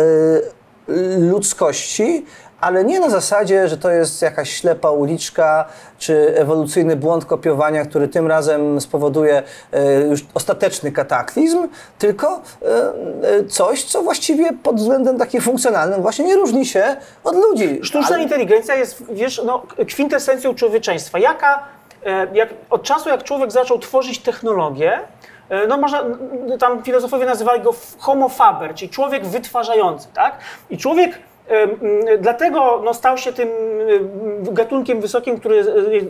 ludzkości, 1.18 2.26
ale 2.60 2.84
nie 2.84 3.00
na 3.00 3.10
zasadzie, 3.10 3.68
że 3.68 3.78
to 3.78 3.90
jest 3.90 4.22
jakaś 4.22 4.50
ślepa 4.52 4.90
uliczka 4.90 5.64
czy 5.98 6.34
ewolucyjny 6.36 6.96
błąd 6.96 7.24
kopiowania, 7.24 7.84
który 7.84 8.08
tym 8.08 8.26
razem 8.26 8.80
spowoduje 8.80 9.42
e, 9.72 10.00
już 10.00 10.26
ostateczny 10.34 10.92
kataklizm, 10.92 11.68
tylko 11.98 12.40
e, 12.62 13.44
coś, 13.44 13.84
co 13.84 14.02
właściwie 14.02 14.52
pod 14.62 14.76
względem 14.76 15.18
takim 15.18 15.40
funkcjonalnym 15.40 16.02
właśnie 16.02 16.24
nie 16.24 16.36
różni 16.36 16.66
się 16.66 16.96
od 17.24 17.34
ludzi. 17.34 17.80
Sztuczna 17.82 18.14
Ale- 18.14 18.22
inteligencja 18.24 18.74
jest, 18.74 19.02
wiesz, 19.12 19.42
no, 19.46 19.62
kwintesencją 19.88 20.54
człowieczeństwa. 20.54 21.18
Jaka, 21.18 21.62
jak, 22.32 22.48
od 22.70 22.82
czasu, 22.82 23.08
jak 23.08 23.22
człowiek 23.22 23.52
zaczął 23.52 23.78
tworzyć 23.78 24.18
technologię, 24.18 25.00
no 25.68 25.76
można, 25.76 26.00
n- 26.00 26.58
tam 26.58 26.82
filozofowie 26.82 27.26
nazywali 27.26 27.60
go 27.60 27.74
homo 27.98 28.28
faber, 28.28 28.74
czyli 28.74 28.90
człowiek 28.90 29.26
wytwarzający, 29.26 30.08
tak? 30.14 30.38
I 30.70 30.78
człowiek 30.78 31.18
Dlatego 32.20 32.80
no, 32.84 32.94
stał 32.94 33.18
się 33.18 33.32
tym 33.32 33.48
gatunkiem 34.42 35.00
wysokim, 35.00 35.40
który 35.40 35.64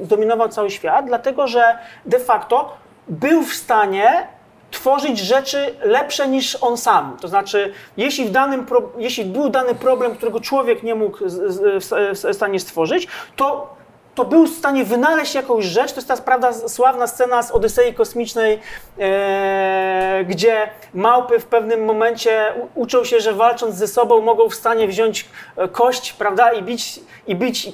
zdominował 0.05 0.49
cały 0.49 0.71
świat, 0.71 1.07
dlatego 1.07 1.47
że 1.49 1.79
de 2.07 2.19
facto 2.19 2.77
był 3.09 3.43
w 3.43 3.55
stanie 3.55 4.27
tworzyć 4.71 5.19
rzeczy 5.19 5.75
lepsze 5.83 6.29
niż 6.29 6.59
on 6.61 6.77
sam. 6.77 7.17
To 7.21 7.29
znaczy, 7.29 7.73
jeśli, 7.97 8.25
w 8.25 8.31
danym 8.31 8.67
jeśli 8.99 9.25
był 9.25 9.49
dany 9.49 9.75
problem, 9.75 10.15
którego 10.17 10.41
człowiek 10.41 10.83
nie 10.83 10.95
mógł 10.95 11.19
w 12.13 12.35
stanie 12.35 12.61
stworzyć, 12.61 13.09
to 13.37 13.75
to 14.15 14.25
był 14.25 14.47
w 14.47 14.51
stanie 14.51 14.85
wynaleźć 14.85 15.35
jakąś 15.35 15.65
rzecz. 15.65 15.93
To 15.93 15.97
jest 15.97 16.09
ta 16.09 16.17
prawda, 16.17 16.53
sławna 16.53 17.07
scena 17.07 17.43
z 17.43 17.51
Odysei 17.51 17.95
Kosmicznej, 17.95 18.61
e, 18.99 20.25
gdzie 20.29 20.71
małpy 20.95 21.39
w 21.39 21.47
pewnym 21.47 21.85
momencie 21.85 22.55
uczą 22.75 23.05
się, 23.05 23.21
że 23.21 23.33
walcząc 23.33 23.75
ze 23.75 23.89
sobą 23.89 24.21
mogą 24.21 24.49
w 24.49 24.55
stanie 24.55 24.89
wziąć 24.89 25.29
e, 25.57 25.69
kość, 25.69 26.13
prawda, 26.13 26.53
i 26.53 26.63
bić, 26.63 27.01
i 27.27 27.37
bić 27.37 27.69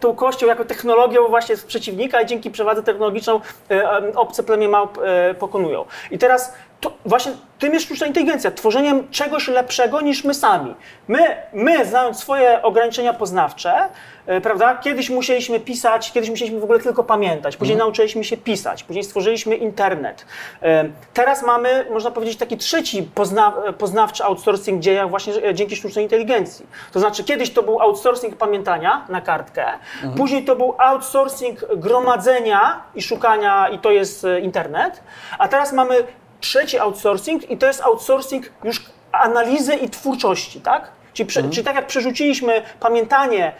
tą 0.00 0.14
kością 0.14 0.46
jako 0.46 0.64
technologią 0.64 1.28
właśnie 1.28 1.56
z 1.56 1.64
przeciwnika 1.64 2.20
i 2.20 2.26
dzięki 2.26 2.50
przewadze 2.50 2.82
technologiczną 2.82 3.40
e, 3.70 4.02
obce 4.14 4.42
plemię 4.42 4.68
małp 4.68 4.98
e, 4.98 5.34
pokonują. 5.34 5.84
I 6.10 6.18
teraz 6.18 6.52
to 6.80 6.92
właśnie 7.04 7.32
tym 7.58 7.74
jest 7.74 7.86
sztuczna 7.86 8.06
inteligencja, 8.06 8.50
tworzeniem 8.50 9.08
czegoś 9.10 9.48
lepszego 9.48 10.00
niż 10.00 10.24
my 10.24 10.34
sami. 10.34 10.74
My, 11.08 11.18
my 11.52 11.86
znając 11.86 12.18
swoje 12.18 12.62
ograniczenia 12.62 13.14
poznawcze, 13.14 13.88
e, 14.26 14.40
prawda, 14.40 14.76
kiedyś 14.76 15.10
musieliśmy 15.10 15.60
pisać, 15.60 16.12
kiedyś 16.12 16.30
musieliśmy 16.30 16.60
w 16.60 16.64
ogóle 16.64 16.78
tylko 16.78 17.04
pamiętać, 17.04 17.56
później 17.56 17.74
mhm. 17.74 17.88
nauczyliśmy 17.88 18.24
się 18.24 18.36
pisać, 18.36 18.84
później 18.84 19.04
stworzyliśmy 19.04 19.56
internet. 19.56 20.26
E, 20.62 20.84
teraz 21.14 21.42
mamy, 21.42 21.86
można 21.90 22.10
powiedzieć, 22.10 22.38
taki 22.38 22.56
trzeci 22.56 23.02
pozna, 23.14 23.52
poznawczy 23.78 24.24
outsourcing 24.24 24.80
dziejach 24.80 25.10
właśnie 25.10 25.32
e, 25.44 25.54
dzięki 25.54 25.76
sztucznej 25.76 26.04
inteligencji. 26.04 26.66
To 26.92 27.00
znaczy, 27.00 27.24
kiedyś 27.24 27.50
to 27.50 27.62
był 27.62 27.80
outsourcing 27.80 28.36
pamiętania 28.36 29.06
na 29.08 29.20
kartkę, 29.20 29.64
mhm. 29.94 30.14
później 30.14 30.44
to 30.44 30.56
był 30.56 30.74
outsourcing 30.78 31.60
gromadzenia 31.76 32.82
i 32.94 33.02
szukania, 33.02 33.68
i 33.68 33.78
to 33.78 33.90
jest 33.90 34.26
internet, 34.42 35.02
a 35.38 35.48
teraz 35.48 35.72
mamy 35.72 36.04
trzeci 36.40 36.78
outsourcing 36.78 37.50
i 37.50 37.58
to 37.58 37.66
jest 37.66 37.80
outsourcing 37.80 38.50
już 38.64 38.84
analizy 39.12 39.74
i 39.74 39.90
twórczości, 39.90 40.60
tak? 40.60 40.92
Czyli, 41.12 41.26
prze, 41.26 41.40
mhm. 41.40 41.54
czyli 41.54 41.64
tak 41.64 41.76
jak 41.76 41.86
przerzuciliśmy 41.86 42.62
pamiętanie 42.80 43.52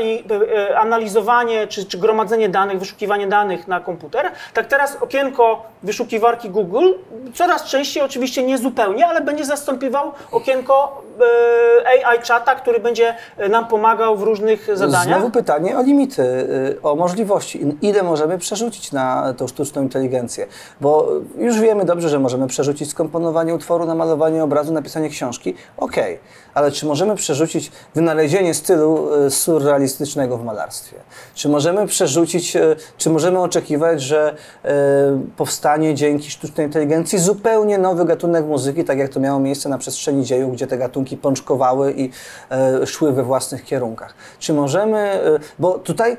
i 0.00 0.24
e, 0.70 0.78
analizowanie 0.78 1.66
czy, 1.66 1.84
czy 1.84 1.98
gromadzenie 1.98 2.48
danych, 2.48 2.78
wyszukiwanie 2.78 3.26
danych 3.26 3.68
na 3.68 3.80
komputer, 3.80 4.30
tak 4.54 4.66
teraz 4.66 4.96
okienko 5.00 5.62
wyszukiwarki 5.82 6.50
Google 6.50 6.92
coraz 7.34 7.64
częściej, 7.64 8.02
oczywiście 8.02 8.42
nie 8.42 8.58
zupełnie, 8.58 9.06
ale 9.06 9.20
będzie 9.20 9.44
zastąpiwał 9.44 10.12
okienko 10.32 11.02
e, 11.80 12.06
AI 12.06 12.22
czata, 12.22 12.54
który 12.54 12.80
będzie 12.80 13.14
nam 13.50 13.66
pomagał 13.66 14.16
w 14.16 14.22
różnych 14.22 14.76
zadaniach. 14.76 15.18
Znowu 15.18 15.30
pytanie 15.30 15.78
o 15.78 15.82
limity, 15.82 16.48
o 16.82 16.94
możliwości. 16.94 17.60
Ile 17.82 18.02
możemy 18.02 18.38
przerzucić 18.38 18.92
na 18.92 19.34
tą 19.36 19.48
sztuczną 19.48 19.82
inteligencję? 19.82 20.46
Bo 20.80 21.08
już 21.38 21.60
wiemy 21.60 21.84
dobrze, 21.84 22.08
że 22.08 22.18
możemy 22.18 22.46
przerzucić 22.46 22.90
skomponowanie 22.90 23.54
utworu, 23.54 23.86
namalowanie 23.86 24.44
obrazu, 24.44 24.72
napisanie 24.72 25.08
książki. 25.08 25.54
Okej, 25.76 26.14
okay. 26.14 26.18
ale 26.54 26.70
czy 26.70 26.86
możemy 26.86 27.16
przerzucić 27.16 27.72
wynalezienie 27.94 28.54
stylu 28.54 29.08
surrealistycznego 29.38 30.38
w 30.38 30.44
malarstwie? 30.44 30.96
Czy 31.34 31.48
możemy 31.48 31.86
przerzucić, 31.86 32.56
e, 32.56 32.76
czy 32.98 33.10
możemy 33.10 33.38
oczekiwać, 33.38 34.02
że 34.02 34.34
e, 34.64 34.68
powstanie 35.36 35.94
dzięki 35.94 36.30
sztucznej 36.30 36.66
inteligencji 36.66 37.18
zupełnie 37.18 37.78
nowy 37.78 38.04
gatunek 38.04 38.44
muzyki, 38.44 38.84
tak 38.84 38.98
jak 38.98 39.08
to 39.08 39.20
miało 39.20 39.40
miejsce 39.40 39.68
na 39.68 39.78
przestrzeni 39.78 40.24
dziejów, 40.24 40.52
gdzie 40.52 40.66
te 40.66 40.78
gatunki 40.78 41.16
pączkowały 41.16 41.92
i 41.92 42.10
e, 42.50 42.86
szły 42.86 43.12
we 43.12 43.22
własnych 43.22 43.64
kierunkach? 43.64 44.14
Czy 44.38 44.52
możemy, 44.52 45.20
bo 45.58 45.78
tutaj 45.78 46.16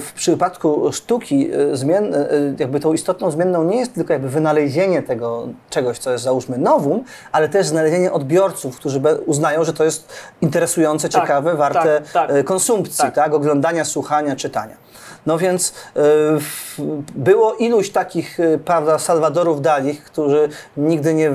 w 0.00 0.12
przypadku 0.14 0.92
sztuki 0.92 1.50
zmien, 1.72 2.14
jakby 2.58 2.80
tą 2.80 2.92
istotną 2.92 3.30
zmienną 3.30 3.64
nie 3.64 3.76
jest 3.76 3.94
tylko 3.94 4.12
jakby 4.12 4.28
wynalezienie 4.28 5.02
tego 5.02 5.48
czegoś, 5.70 5.98
co 5.98 6.12
jest 6.12 6.24
załóżmy 6.24 6.58
nowum, 6.58 7.04
ale 7.32 7.48
też 7.48 7.66
znalezienie 7.66 8.12
odbiorców, 8.12 8.76
którzy 8.76 9.02
uznają, 9.26 9.64
że 9.64 9.72
to 9.72 9.84
jest 9.84 10.08
interesujące, 10.40 11.08
tak, 11.08 11.22
ciekawe, 11.22 11.54
warte 11.54 12.00
tak, 12.00 12.12
tak. 12.12 12.23
Tak. 12.28 12.44
konsumpcji, 12.44 13.04
tak. 13.04 13.14
tak. 13.14 13.34
oglądania, 13.34 13.84
słuchania, 13.84 14.36
czytania. 14.36 14.84
No 15.26 15.38
więc 15.38 15.72
y, 15.96 16.00
było 17.14 17.54
iluś 17.54 17.90
takich, 17.90 18.40
y, 18.40 18.58
prawda, 18.64 18.98
Salwadorów 18.98 19.62
Dalich, 19.62 20.04
którzy 20.04 20.48
nigdy 20.76 21.14
nie, 21.14 21.34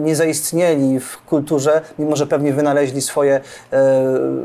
nie 0.00 0.16
zaistnieli 0.16 1.00
w 1.00 1.18
kulturze, 1.18 1.80
mimo 1.98 2.16
że 2.16 2.26
pewnie 2.26 2.52
wynaleźli 2.52 3.02
swoje, 3.02 3.40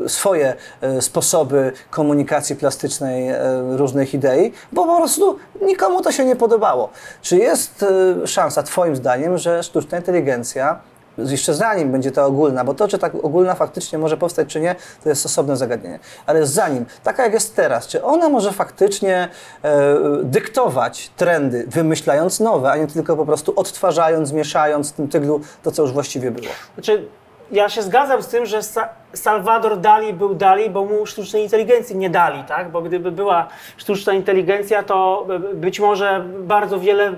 swoje 0.08 0.56
sposoby 1.00 1.72
komunikacji 1.90 2.56
plastycznej 2.56 3.30
różnych 3.70 4.14
idei, 4.14 4.52
bo 4.72 4.86
po 4.86 4.98
prostu 4.98 5.38
nikomu 5.62 6.02
to 6.02 6.12
się 6.12 6.26
nie 6.26 6.36
podobało. 6.36 6.90
Czy 7.22 7.38
jest 7.38 7.86
szansa, 8.26 8.64
Twoim 8.64 8.96
zdaniem, 8.96 9.38
że 9.38 9.64
sztuczna 9.64 9.98
inteligencja 9.98 10.80
jeszcze 11.18 11.54
zanim 11.54 11.92
będzie 11.92 12.12
ta 12.12 12.26
ogólna, 12.26 12.64
bo 12.64 12.74
to, 12.74 12.88
czy 12.88 12.98
tak 12.98 13.16
ogólna 13.16 13.56
faktycznie 13.56 14.00
może 14.00 14.18
powstać, 14.18 14.48
czy 14.48 14.60
nie, 14.60 14.76
to 15.04 15.10
jest 15.10 15.26
osobne 15.26 15.58
zagadnienie. 15.58 16.00
Ale 16.26 16.48
zanim, 16.48 16.86
taka 17.04 17.24
jak 17.24 17.34
jest 17.34 17.56
teraz, 17.56 17.88
czy 17.88 18.04
ona 18.04 18.30
może 18.30 18.52
faktycznie 18.52 19.28
e, 19.64 19.96
dyktować 20.24 21.12
trendy, 21.18 21.66
wymyślając 21.68 22.40
nowe, 22.40 22.72
a 22.72 22.78
nie 22.78 22.88
tylko 22.88 23.16
po 23.16 23.26
prostu 23.26 23.54
odtwarzając, 23.56 24.32
mieszając 24.32 24.92
w 24.92 24.94
tym 24.94 25.08
tyglu 25.08 25.42
to, 25.64 25.72
co 25.72 25.82
już 25.82 25.92
właściwie 25.92 26.32
było? 26.32 26.48
Znaczy, 26.74 27.08
ja 27.52 27.70
się 27.70 27.82
zgadzam 27.82 28.22
z 28.22 28.28
tym, 28.28 28.46
że 28.46 28.58
Sa 28.64 28.90
Salvador 29.14 29.78
Dali 29.78 30.14
był 30.14 30.36
Dali, 30.36 30.70
bo 30.70 30.86
mu 30.86 31.06
sztucznej 31.06 31.44
inteligencji 31.44 31.96
nie 31.96 32.10
dali, 32.10 32.44
tak? 32.44 32.72
Bo 32.72 32.82
gdyby 32.82 33.12
była 33.12 33.48
sztuczna 33.78 34.14
inteligencja, 34.14 34.84
to 34.84 35.28
być 35.54 35.80
może 35.80 36.26
bardzo 36.40 36.80
wiele 36.80 37.14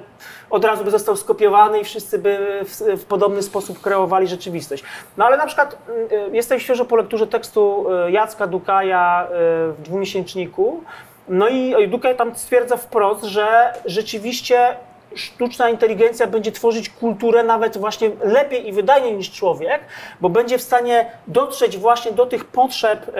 od 0.49 0.65
razu 0.65 0.83
by 0.83 0.91
został 0.91 1.15
skopiowany 1.15 1.79
i 1.79 1.83
wszyscy 1.83 2.19
by 2.19 2.59
w, 2.63 3.01
w 3.01 3.05
podobny 3.05 3.43
sposób 3.43 3.81
kreowali 3.81 4.27
rzeczywistość. 4.27 4.83
No 5.17 5.25
ale 5.25 5.37
na 5.37 5.45
przykład 5.45 5.77
y, 6.11 6.35
jestem 6.35 6.59
świeżo 6.59 6.85
po 6.85 6.95
lekturze 6.95 7.27
tekstu 7.27 7.85
y, 8.07 8.11
Jacka 8.11 8.47
Dukaja 8.47 9.27
y, 9.27 9.29
w 9.73 9.81
dwumiesięczniku, 9.81 10.83
no 11.27 11.47
i 11.47 11.87
Dukaj 11.87 12.15
tam 12.15 12.35
stwierdza 12.35 12.77
wprost, 12.77 13.23
że 13.23 13.73
rzeczywiście 13.85 14.75
sztuczna 15.15 15.69
inteligencja 15.69 16.27
będzie 16.27 16.51
tworzyć 16.51 16.89
kulturę 16.89 17.43
nawet 17.43 17.77
właśnie 17.77 18.11
lepiej 18.23 18.67
i 18.67 18.73
wydajniej 18.73 19.13
niż 19.13 19.31
człowiek, 19.31 19.81
bo 20.21 20.29
będzie 20.29 20.57
w 20.57 20.61
stanie 20.61 21.11
dotrzeć 21.27 21.77
właśnie 21.77 22.11
do 22.11 22.25
tych 22.25 22.45
potrzeb, 22.45 23.11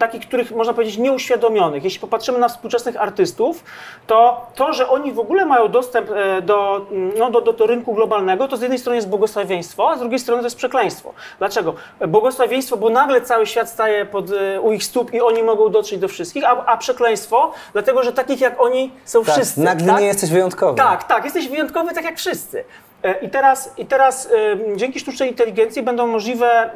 takich, 0.00 0.26
których 0.28 0.50
można 0.50 0.74
powiedzieć 0.74 0.98
nieuświadomionych. 0.98 1.84
Jeśli 1.84 2.00
popatrzymy 2.00 2.38
na 2.38 2.48
współczesnych 2.48 3.00
artystów, 3.00 3.64
to 4.06 4.46
to, 4.54 4.72
że 4.72 4.88
oni 4.88 5.12
w 5.12 5.18
ogóle 5.18 5.46
mają 5.46 5.68
dostęp 5.68 6.10
e, 6.10 6.42
do, 6.42 6.86
no, 7.18 7.30
do, 7.30 7.40
do, 7.40 7.52
do 7.52 7.66
rynku 7.66 7.94
globalnego, 7.94 8.48
to 8.48 8.56
z 8.56 8.60
jednej 8.60 8.78
strony 8.78 8.96
jest 8.96 9.08
błogosławieństwo, 9.08 9.90
a 9.90 9.96
z 9.96 10.00
drugiej 10.00 10.18
strony 10.18 10.42
to 10.42 10.46
jest 10.46 10.56
przekleństwo. 10.56 11.12
Dlaczego? 11.38 11.74
Błogosławieństwo, 12.08 12.76
bo 12.76 12.90
nagle 12.90 13.20
cały 13.20 13.46
świat 13.46 13.68
staje 13.70 14.06
pod, 14.06 14.30
e, 14.30 14.60
u 14.60 14.72
ich 14.72 14.84
stóp 14.84 15.14
i 15.14 15.20
oni 15.20 15.42
mogą 15.42 15.68
dotrzeć 15.68 15.98
do 15.98 16.08
wszystkich, 16.08 16.44
a, 16.44 16.66
a 16.66 16.76
przekleństwo, 16.76 17.52
dlatego 17.72 18.02
że 18.02 18.12
takich 18.12 18.40
jak 18.40 18.60
oni 18.60 18.90
są 19.04 19.24
tak, 19.24 19.34
wszyscy. 19.34 19.60
Nagle 19.60 19.86
tak? 19.86 20.00
nie 20.00 20.06
jesteś 20.06 20.30
wyjątkowy. 20.30 20.78
Tak, 20.78 20.91
tak, 20.92 21.04
tak, 21.04 21.24
jesteś 21.24 21.48
wyjątkowy 21.48 21.94
tak 21.94 22.04
jak 22.04 22.16
wszyscy. 22.16 22.64
E, 23.02 23.18
I 23.18 23.30
teraz, 23.30 23.74
i 23.78 23.86
teraz 23.86 24.28
dzięki 24.76 25.00
sztucznej 25.00 25.28
inteligencji 25.28 25.82
będą 25.82 26.06
możliwe 26.06 26.70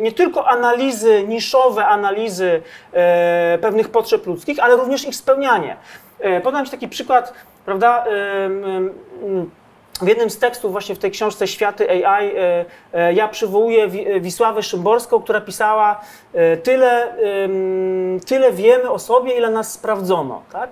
nie 0.00 0.12
tylko 0.12 0.48
analizy, 0.48 1.24
niszowe 1.28 1.86
analizy 1.86 2.62
e, 2.92 3.58
pewnych 3.58 3.88
potrzeb 3.88 4.26
ludzkich, 4.26 4.58
ale 4.60 4.76
również 4.76 5.08
ich 5.08 5.16
spełnianie. 5.16 5.76
E, 6.20 6.40
podam 6.40 6.64
Ci 6.64 6.70
taki 6.70 6.88
przykład, 6.88 7.32
prawda? 7.64 8.04
W 10.02 10.08
jednym 10.08 10.30
z 10.30 10.38
tekstów 10.38 10.72
właśnie 10.72 10.94
w 10.94 10.98
tej 10.98 11.10
książce 11.10 11.46
Światy 11.46 12.06
AI 12.06 12.30
ja 13.14 13.28
przywołuję 13.28 13.88
Wisławę 14.20 14.62
Szymborską, 14.62 15.22
która 15.22 15.40
pisała 15.40 16.00
tyle, 16.62 17.16
tyle 18.26 18.52
wiemy 18.52 18.90
o 18.90 18.98
sobie, 18.98 19.36
ile 19.36 19.50
nas 19.50 19.72
sprawdzono. 19.72 20.42
Tak? 20.52 20.70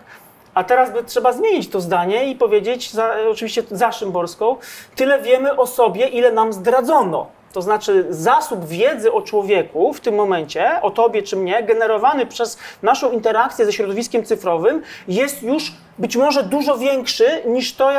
A 0.55 0.64
teraz 0.64 0.93
by 0.93 1.05
trzeba 1.05 1.33
zmienić 1.33 1.69
to 1.69 1.81
zdanie 1.81 2.31
i 2.31 2.37
powiedzieć, 2.37 2.93
za, 2.93 3.14
oczywiście 3.31 3.62
za 3.71 3.93
Szymborską, 3.93 4.57
tyle 4.97 5.23
wiemy 5.23 5.57
o 5.57 5.67
sobie, 5.67 6.09
ile 6.09 6.33
nam 6.33 6.53
zdradzono. 6.53 7.27
To 7.53 7.62
znaczy 7.62 8.07
zasób 8.11 8.64
wiedzy 8.64 9.12
o 9.12 9.23
człowieku 9.23 9.93
w 9.93 10.01
tym 10.01 10.14
momencie, 10.14 10.83
o 10.83 10.90
tobie 10.90 11.23
czy 11.23 11.37
mnie, 11.37 11.62
generowany 11.62 12.27
przez 12.27 12.59
naszą 12.83 13.12
interakcję 13.12 13.67
ze 13.67 13.73
środowiskiem 13.73 14.25
cyfrowym, 14.25 14.83
jest 15.09 15.43
już 15.43 15.73
być 15.99 16.17
może 16.17 16.43
dużo 16.43 16.79
większy 16.79 17.43
niż 17.47 17.75
to, 17.75 17.91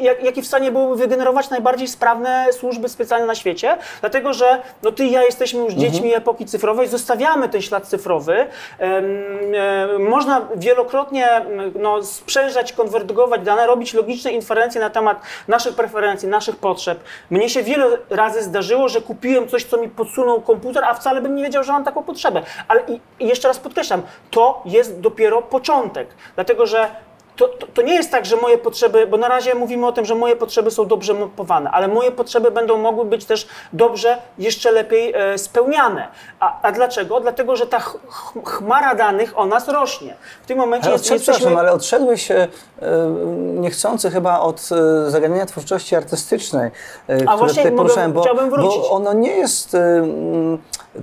jak, 0.00 0.24
jakie 0.24 0.42
w 0.42 0.46
stanie 0.46 0.72
byłyby 0.72 0.96
wygenerować 0.96 1.50
najbardziej 1.50 1.88
sprawne 1.88 2.46
służby 2.52 2.88
specjalne 2.88 3.26
na 3.26 3.34
świecie, 3.34 3.76
dlatego 4.00 4.32
że 4.32 4.62
no 4.82 4.92
ty 4.92 5.04
i 5.04 5.10
ja 5.10 5.22
jesteśmy 5.22 5.60
już 5.60 5.74
dziećmi 5.74 6.14
epoki 6.14 6.46
cyfrowej, 6.46 6.88
zostawiamy 6.88 7.48
ten 7.48 7.62
ślad 7.62 7.86
cyfrowy. 7.86 8.46
Można 9.98 10.48
wielokrotnie 10.56 11.46
no, 11.74 12.02
sprzężać, 12.02 12.72
konwergować 12.72 13.40
dane, 13.42 13.66
robić 13.66 13.94
logiczne 13.94 14.32
inferencje 14.32 14.80
na 14.80 14.90
temat 14.90 15.20
naszych 15.48 15.74
preferencji, 15.74 16.28
naszych 16.28 16.56
potrzeb. 16.56 17.00
Mnie 17.30 17.48
się 17.48 17.62
wiele 17.62 17.86
razy 18.10 18.42
zdarzyło, 18.42 18.88
że 18.88 19.00
kupiłem 19.00 19.48
coś, 19.48 19.64
co 19.64 19.76
mi 19.76 19.88
podsunął 19.88 20.40
komputer, 20.40 20.84
a 20.84 20.94
wcale 20.94 21.20
bym 21.20 21.34
nie 21.34 21.42
wiedział, 21.42 21.64
że 21.64 21.72
mam 21.72 21.84
taką 21.84 22.02
potrzebę. 22.02 22.42
Ale 22.68 22.80
i, 22.88 23.00
i 23.20 23.28
jeszcze 23.28 23.48
raz 23.48 23.58
podkreślam, 23.58 24.02
to 24.30 24.62
jest 24.64 25.00
dopiero 25.00 25.42
początek, 25.42 26.08
dlatego 26.34 26.66
że 26.66 26.88
to, 27.42 27.48
to, 27.48 27.66
to 27.74 27.82
nie 27.82 27.94
jest 27.94 28.10
tak, 28.10 28.26
że 28.26 28.36
moje 28.36 28.58
potrzeby, 28.58 29.06
bo 29.06 29.16
na 29.16 29.28
razie 29.28 29.54
mówimy 29.54 29.86
o 29.86 29.92
tym, 29.92 30.04
że 30.04 30.14
moje 30.14 30.36
potrzeby 30.36 30.70
są 30.70 30.86
dobrze 30.86 31.14
mapowane, 31.14 31.70
ale 31.70 31.88
moje 31.88 32.12
potrzeby 32.12 32.50
będą 32.50 32.78
mogły 32.78 33.04
być 33.04 33.24
też 33.24 33.48
dobrze, 33.72 34.18
jeszcze 34.38 34.70
lepiej 34.70 35.12
e, 35.14 35.38
spełniane. 35.38 36.08
A, 36.40 36.62
a 36.62 36.72
dlaczego? 36.72 37.20
Dlatego, 37.20 37.56
że 37.56 37.66
ta 37.66 37.78
ch 37.78 37.96
ch 38.08 38.32
chmara 38.44 38.94
danych 38.94 39.38
o 39.38 39.46
nas 39.46 39.68
rośnie. 39.68 40.14
W 40.42 40.46
tym 40.46 40.58
momencie 40.58 40.86
Ale, 40.86 40.92
jest, 40.92 41.04
odszedł, 41.04 41.18
jesteśmy... 41.18 41.34
przepraszam, 41.34 41.58
ale 41.58 41.72
odszedłeś 41.72 42.30
e, 42.30 42.34
e, 42.34 42.48
niechcący 43.54 44.10
chyba 44.10 44.40
od 44.40 44.68
e, 45.06 45.10
zagadnienia 45.10 45.46
twórczości 45.46 45.96
artystycznej, 45.96 46.70
e, 47.06 47.16
które 47.16 47.36
właśnie 47.36 47.62
tutaj 47.62 47.76
poruszałem, 47.76 48.12
bo, 48.12 48.22
chciałbym 48.22 48.50
wrócić. 48.50 48.80
bo 48.80 48.90
ono 48.90 49.12
nie 49.12 49.36
jest 49.36 49.74
e, 49.74 50.08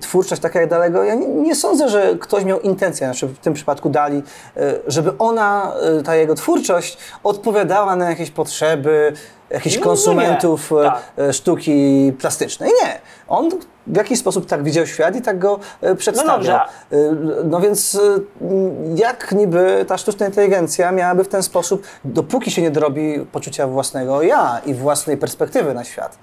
twórczość 0.01 0.41
taka 0.41 0.59
jak 0.59 0.69
daleko. 0.69 1.03
Ja 1.03 1.15
nie, 1.15 1.27
nie 1.27 1.55
sądzę, 1.55 1.89
że 1.89 2.15
ktoś 2.19 2.43
miał 2.43 2.59
intencję, 2.59 3.07
znaczy 3.07 3.27
w 3.27 3.37
tym 3.37 3.53
przypadku 3.53 3.89
Dali, 3.89 4.23
e, 4.57 4.73
żeby 4.87 5.11
ona, 5.19 5.73
ta 6.05 6.15
jego 6.15 6.28
twórczość 6.35 6.97
odpowiadała 7.23 7.95
na 7.95 8.09
jakieś 8.09 8.31
potrzeby 8.31 9.13
jakichś 9.49 9.75
No, 9.75 9.81
no 9.81 9.85
konsumentów 9.87 10.71
e, 10.71 10.83
Tak. 10.83 11.01
e, 11.17 11.33
sztuki 11.33 12.13
plastycznej. 12.19 12.71
Nie. 12.83 12.99
On 13.27 13.49
w 13.87 13.95
jakiś 13.97 14.19
sposób 14.19 14.45
tak 14.45 14.63
widział 14.63 14.85
świat 14.87 15.15
i 15.15 15.21
tak 15.21 15.39
go 15.39 15.59
e, 15.81 15.95
przedstawiał. 15.95 16.59
Y, 16.93 17.15
No 17.43 17.59
więc 17.59 17.99
jak 18.95 19.31
niby 19.31 19.85
ta 19.87 19.97
sztuczna 19.97 20.25
inteligencja 20.25 20.91
miałaby 20.91 21.23
w 21.23 21.27
ten 21.27 21.43
sposób, 21.43 21.83
dopóki 22.05 22.51
się 22.51 22.61
nie 22.61 22.71
dorobi 22.71 23.25
poczucia 23.31 23.67
własnego 23.67 24.21
ja 24.21 24.61
i 24.65 24.73
własnej 24.73 25.17
perspektywy 25.17 25.73
na 25.73 25.83
świat, 25.83 26.17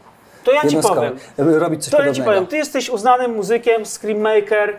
To 0.44 0.52
ja 0.52 0.62
ci 0.68 0.76
powiem. 0.76 1.18
robić 1.38 1.84
coś 1.84 1.90
To 1.90 1.96
ja 1.96 2.02
ci 2.04 2.06
podobnego. 2.08 2.30
powiem, 2.30 2.46
ty 2.46 2.56
jesteś 2.56 2.90
uznanym 2.90 3.34
muzykiem, 3.34 3.86
screammaker. 3.86 4.76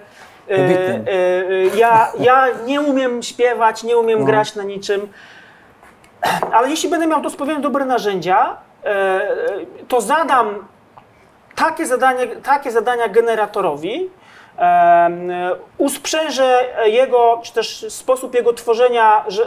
E, 0.48 0.58
Wybitnym. 0.68 1.06
e, 1.74 1.78
ja, 1.78 2.12
ja 2.20 2.48
nie 2.66 2.82
umiem 2.82 3.24
śpiewać, 3.24 3.84
nie 3.84 3.98
umiem 3.98 4.20
No. 4.20 4.26
grać 4.26 4.56
na 4.56 4.64
niczym, 4.64 5.08
ale 6.52 6.70
jeśli 6.70 6.90
będę 6.90 7.08
miał 7.08 7.22
do 7.22 7.30
spełnienia 7.30 7.60
dobre 7.60 7.86
narzędzia, 7.86 8.58
e, 8.84 9.22
to 9.88 10.02
zadam 10.02 10.68
takie, 11.56 11.86
zadanie, 11.86 12.28
takie 12.28 12.72
zadania 12.72 13.08
generatorowi, 13.08 14.10
em, 14.58 15.32
e, 15.32 15.52
usprzężę 15.78 16.60
jego, 16.86 17.40
czy 17.44 17.54
też 17.54 17.86
sposób 17.90 18.36
jego 18.36 18.54
tworzenia, 18.54 19.24
że, 19.28 19.46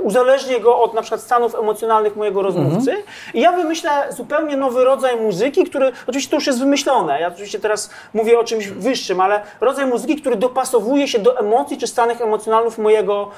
uzależnię 0.00 0.60
go 0.60 0.78
od 0.82 0.94
na 0.94 1.02
przykład 1.02 1.20
stanów 1.20 1.54
emocjonalnych 1.54 2.16
mojego 2.16 2.42
rozmówcy. 2.42 2.94
I 3.34 3.40
ja 3.40 3.52
wymyślę 3.52 3.90
zupełnie 4.10 4.56
nowy 4.56 4.84
rodzaj 4.84 5.16
muzyki, 5.20 5.64
który, 5.64 5.92
oczywiście 6.06 6.30
to 6.30 6.36
już 6.36 6.46
jest 6.46 6.58
wymyślone, 6.60 7.20
ja 7.20 7.28
oczywiście 7.28 7.58
teraz 7.58 7.90
mówię 8.14 8.38
o 8.38 8.44
czymś 8.44 8.68
wyższym, 8.68 9.20
ale 9.20 9.40
rodzaj 9.60 9.86
muzyki, 9.86 10.16
który 10.16 10.36
dopasowuje 10.36 11.08
się 11.08 11.18
do 11.18 11.38
emocji 11.38 11.78
czy 11.78 11.86
stanów 11.86 12.20
emocjonalnych 12.22 12.78
mojego, 12.78 13.30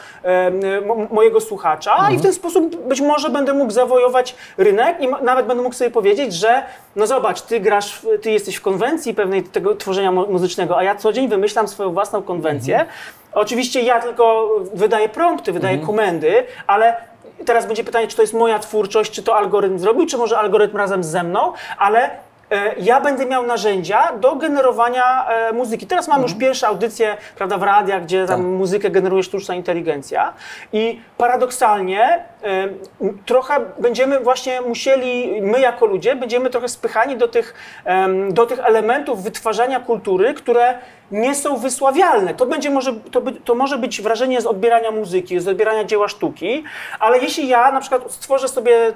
mojego 1.11 1.40
słuchacza. 1.40 1.96
I 2.14 2.18
w 2.18 2.22
ten 2.22 2.33
sposób 2.33 2.77
być 2.77 3.00
może 3.00 3.31
będę 3.31 3.53
mógł 3.53 3.70
zawojować 3.72 4.35
rynek 4.59 5.00
i 5.00 5.09
nawet 5.22 5.46
będę 5.46 5.62
mógł 5.62 5.74
sobie 5.74 5.90
powiedzieć, 5.90 6.35
że 6.35 6.62
no 6.96 7.07
zobacz, 7.07 7.42
ty 7.42 7.61
grasz, 7.61 8.00
ty 8.22 8.31
jesteś 8.31 8.57
w 8.57 8.62
konwencji 8.62 9.14
pewnej 9.14 9.42
tego 9.42 9.74
tworzenia 9.77 10.12
mu- 10.12 10.27
muzycznego, 10.27 10.79
a 10.79 10.83
ja 10.83 10.94
co 11.04 11.12
dzień 11.12 11.28
wymyślam 11.28 11.68
swoją 11.68 11.92
własną 11.92 12.22
konwencję. 12.22 12.86
Oczywiście 13.32 13.80
ja 13.80 14.00
tylko 14.00 14.48
wydaję 14.74 15.08
prompty, 15.08 15.52
wydaję 15.52 15.78
komendy, 15.78 16.44
ale 16.66 16.96
teraz 17.46 17.66
będzie 17.66 17.84
pytanie, 17.84 18.08
czy 18.08 18.16
to 18.16 18.22
jest 18.22 18.34
moja 18.34 18.58
twórczość, 18.58 19.12
czy 19.12 19.22
to 19.22 19.36
algorytm 19.36 19.78
zrobił, 19.78 20.06
czy 20.06 20.18
może 20.18 20.38
algorytm 20.38 20.76
razem 20.76 21.04
ze 21.04 21.22
mną, 21.22 21.52
ale 21.78 22.10
ja 22.78 23.00
będę 23.00 23.26
miał 23.26 23.46
narzędzia 23.46 24.12
do 24.20 24.37
generowania 24.37 25.26
e, 25.28 25.52
muzyki. 25.52 25.87
Teraz 25.87 26.09
mam 26.09 26.22
już 26.22 26.35
pierwsze 26.35 26.66
audycje 26.66 27.16
prawda, 27.37 27.59
w 27.59 27.62
radiach, 27.62 28.02
gdzie 28.02 28.26
tam 28.26 28.40
Tak. 28.40 28.46
muzykę 28.46 28.90
generuje 28.90 29.22
sztuczna 29.22 29.54
inteligencja 29.54 30.33
i 30.72 31.00
paradoksalnie 31.18 32.24
e, 32.42 32.68
trochę 33.26 33.54
będziemy 33.78 34.20
właśnie 34.20 34.61
musieli, 34.61 35.42
my 35.42 35.61
jako 35.61 35.87
ludzie, 35.87 36.16
będziemy 36.16 36.50
trochę 36.50 36.68
spychani 36.68 37.16
do 37.16 37.28
tych, 37.28 37.54
do 38.30 38.46
tych 38.46 38.59
elementów 38.59 39.22
wytwarzania 39.22 39.80
kultury, 39.80 40.35
które 40.35 40.78
nie 41.11 41.35
są 41.35 41.57
wysławialne. 41.57 42.35
To, 42.35 42.46
będzie 42.46 42.70
może, 42.70 42.92
to, 43.11 43.20
by, 43.20 43.33
to 43.33 43.54
może 43.54 43.78
być 43.78 44.02
wrażenie 44.02 44.40
z 44.40 44.46
odbierania 44.46 44.90
muzyki, 44.90 45.40
z 45.40 45.48
odbierania 45.48 45.85
dzieła 45.85 46.09
sztuki, 46.09 46.64
ale 47.00 47.18
jeśli 47.18 47.48
ja 47.48 47.72
na 47.72 47.80
przykład 47.80 48.12
stworzę 48.12 48.48
sobie 48.48 48.92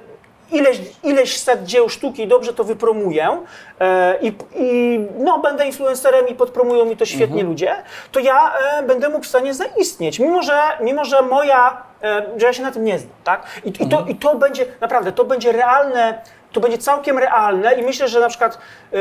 ileś, 0.52 0.80
ileś 1.02 1.38
set 1.38 1.64
dzieł 1.64 1.88
sztuki 1.88 2.22
i 2.22 2.28
dobrze 2.28 2.54
to 2.54 2.64
wypromuję 2.64 3.38
e, 3.80 4.18
i, 4.20 4.32
i 4.54 4.98
no, 5.18 5.38
będę 5.38 5.66
influencerem 5.66 6.28
i 6.28 6.34
podpromują 6.34 6.84
mi 6.84 6.96
to 6.96 7.06
świetnie 7.06 7.42
ludzie, 7.42 7.76
to 8.12 8.20
ja 8.20 8.52
e, 8.58 8.82
będę 8.82 9.08
mógł 9.08 9.24
w 9.24 9.28
stanie 9.28 9.54
zaistnieć, 9.54 10.18
mimo 10.18 10.42
że, 10.42 10.60
mimo 10.80 11.04
że 11.04 11.22
moja, 11.22 11.82
e, 12.02 12.26
że 12.36 12.46
ja 12.46 12.52
się 12.52 12.62
na 12.62 12.72
tym 12.72 12.84
nie 12.84 12.98
znam, 12.98 13.12
tak? 13.24 13.46
I, 13.64 13.68
i, 13.68 13.88
to, 13.88 14.04
I 14.08 14.14
to 14.14 14.34
będzie, 14.34 14.66
naprawdę, 14.80 15.12
to 15.12 15.24
będzie 15.24 15.52
realne, 15.52 16.22
to 16.52 16.60
będzie 16.60 16.78
całkiem 16.78 17.18
realne 17.18 17.74
i 17.74 17.82
myślę, 17.82 18.08
że 18.08 18.20
na 18.20 18.28
przykład 18.28 18.58
e, 18.92 18.98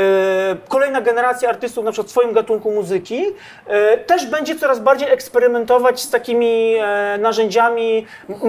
kolejna 0.67 1.01
generacja 1.01 1.49
artystów, 1.49 1.85
na 1.85 1.91
przykład 1.91 2.07
w 2.07 2.11
swoim 2.11 2.33
gatunku 2.33 2.71
muzyki, 2.71 3.25
e, 3.67 3.97
też 3.97 4.25
będzie 4.25 4.55
coraz 4.55 4.79
bardziej 4.79 5.09
eksperymentować 5.09 6.01
z 6.01 6.09
takimi 6.09 6.75
e, 6.75 7.17
narzędziami, 7.17 8.05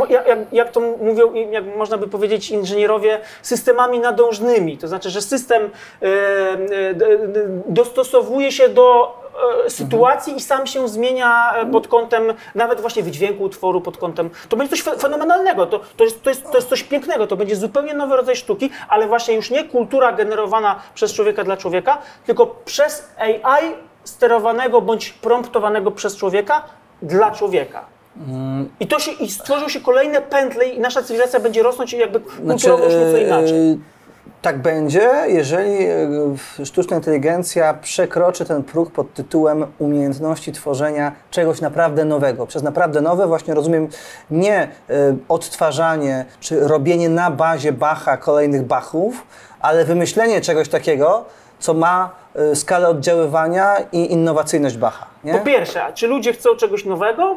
jak, 0.08 0.38
jak, 0.52 0.70
to 0.70 0.80
mówią, 0.80 1.34
jak 1.34 1.64
można 1.76 1.98
by 1.98 2.08
powiedzieć 2.08 2.50
inżynierowie, 2.50 3.20
systemami 3.42 3.98
nadążnymi. 3.98 4.78
To 4.78 4.88
znaczy, 4.88 5.10
że 5.10 5.22
system 5.22 5.70
dostosowuje 7.68 8.52
się 8.52 8.68
do 8.68 9.18
e, 9.66 9.70
sytuacji 9.70 10.36
i 10.36 10.40
sam 10.40 10.66
się 10.66 10.88
zmienia 10.88 11.52
e, 11.56 11.66
pod 11.66 11.88
kątem 11.88 12.22
nawet 12.54 12.80
właśnie 12.80 13.02
wydźwięku 13.02 13.42
utworu, 13.44 13.80
pod 13.80 13.96
kątem. 13.96 14.30
To 14.48 14.56
będzie 14.56 14.70
coś 14.76 14.82
fe- 14.84 14.98
fenomenalnego, 14.98 15.66
to, 15.66 15.80
to, 15.96 16.04
jest, 16.04 16.22
to, 16.22 16.30
jest, 16.30 16.44
to 16.50 16.56
jest 16.56 16.68
coś 16.68 16.82
pięknego, 16.82 17.26
to 17.26 17.36
będzie 17.36 17.56
zupełnie 17.56 17.94
nowy 17.94 18.16
rodzaj 18.16 18.36
sztuki, 18.36 18.70
ale 18.88 19.06
właśnie 19.06 19.34
już 19.34 19.50
nie 19.50 19.64
kultura 19.64 20.12
generowana 20.12 20.80
przez 20.94 21.12
człowieka 21.14 21.44
dla 21.44 21.56
człowieka, 21.56 21.98
tylko 22.26 22.46
przez 22.64 23.08
AI 23.18 23.74
sterowanego 24.04 24.80
bądź 24.80 25.10
promptowanego 25.12 25.90
przez 25.90 26.16
człowieka 26.16 26.62
dla 27.02 27.30
człowieka. 27.30 27.84
I 28.80 28.86
to 28.86 28.98
się, 28.98 29.10
i 29.12 29.30
stworzą 29.30 29.68
się 29.68 29.80
kolejne 29.80 30.20
pętle 30.22 30.68
i 30.68 30.80
nasza 30.80 31.02
cywilizacja 31.02 31.40
będzie 31.40 31.62
rosnąć 31.62 31.92
i 31.92 31.98
jakby 31.98 32.20
kulturowo 32.20 32.84
już 32.84 32.94
nieco 32.94 33.18
e, 33.18 33.22
inaczej. 33.22 33.78
Tak 34.42 34.58
będzie, 34.58 35.10
jeżeli 35.28 35.84
e, 36.60 36.64
sztuczna 36.64 36.96
inteligencja 36.96 37.74
przekroczy 37.74 38.44
ten 38.44 38.62
próg 38.62 38.92
pod 38.92 39.14
tytułem 39.14 39.66
umiejętności 39.78 40.52
tworzenia 40.52 41.12
czegoś 41.30 41.60
naprawdę 41.60 42.04
nowego. 42.04 42.46
Przez 42.46 42.62
naprawdę 42.62 43.00
nowe 43.00 43.26
właśnie 43.26 43.54
rozumiem 43.54 43.88
nie 44.30 44.62
e, 44.62 44.68
odtwarzanie 45.28 46.24
czy 46.40 46.60
robienie 46.60 47.08
na 47.08 47.30
bazie 47.30 47.72
Bacha 47.72 48.16
kolejnych 48.16 48.62
Bachów, 48.62 49.26
ale 49.60 49.84
wymyślenie 49.84 50.40
czegoś 50.40 50.68
takiego, 50.68 51.24
co 51.58 51.74
ma 51.74 52.10
e, 52.34 52.56
skalę 52.56 52.88
oddziaływania 52.88 53.76
i 53.92 54.12
innowacyjność 54.12 54.76
Bacha. 54.76 55.06
Nie? 55.24 55.32
Po 55.32 55.38
pierwsze, 55.38 55.80
czy 55.94 56.06
ludzie 56.06 56.32
chcą 56.32 56.56
czegoś 56.56 56.84
nowego? 56.84 57.36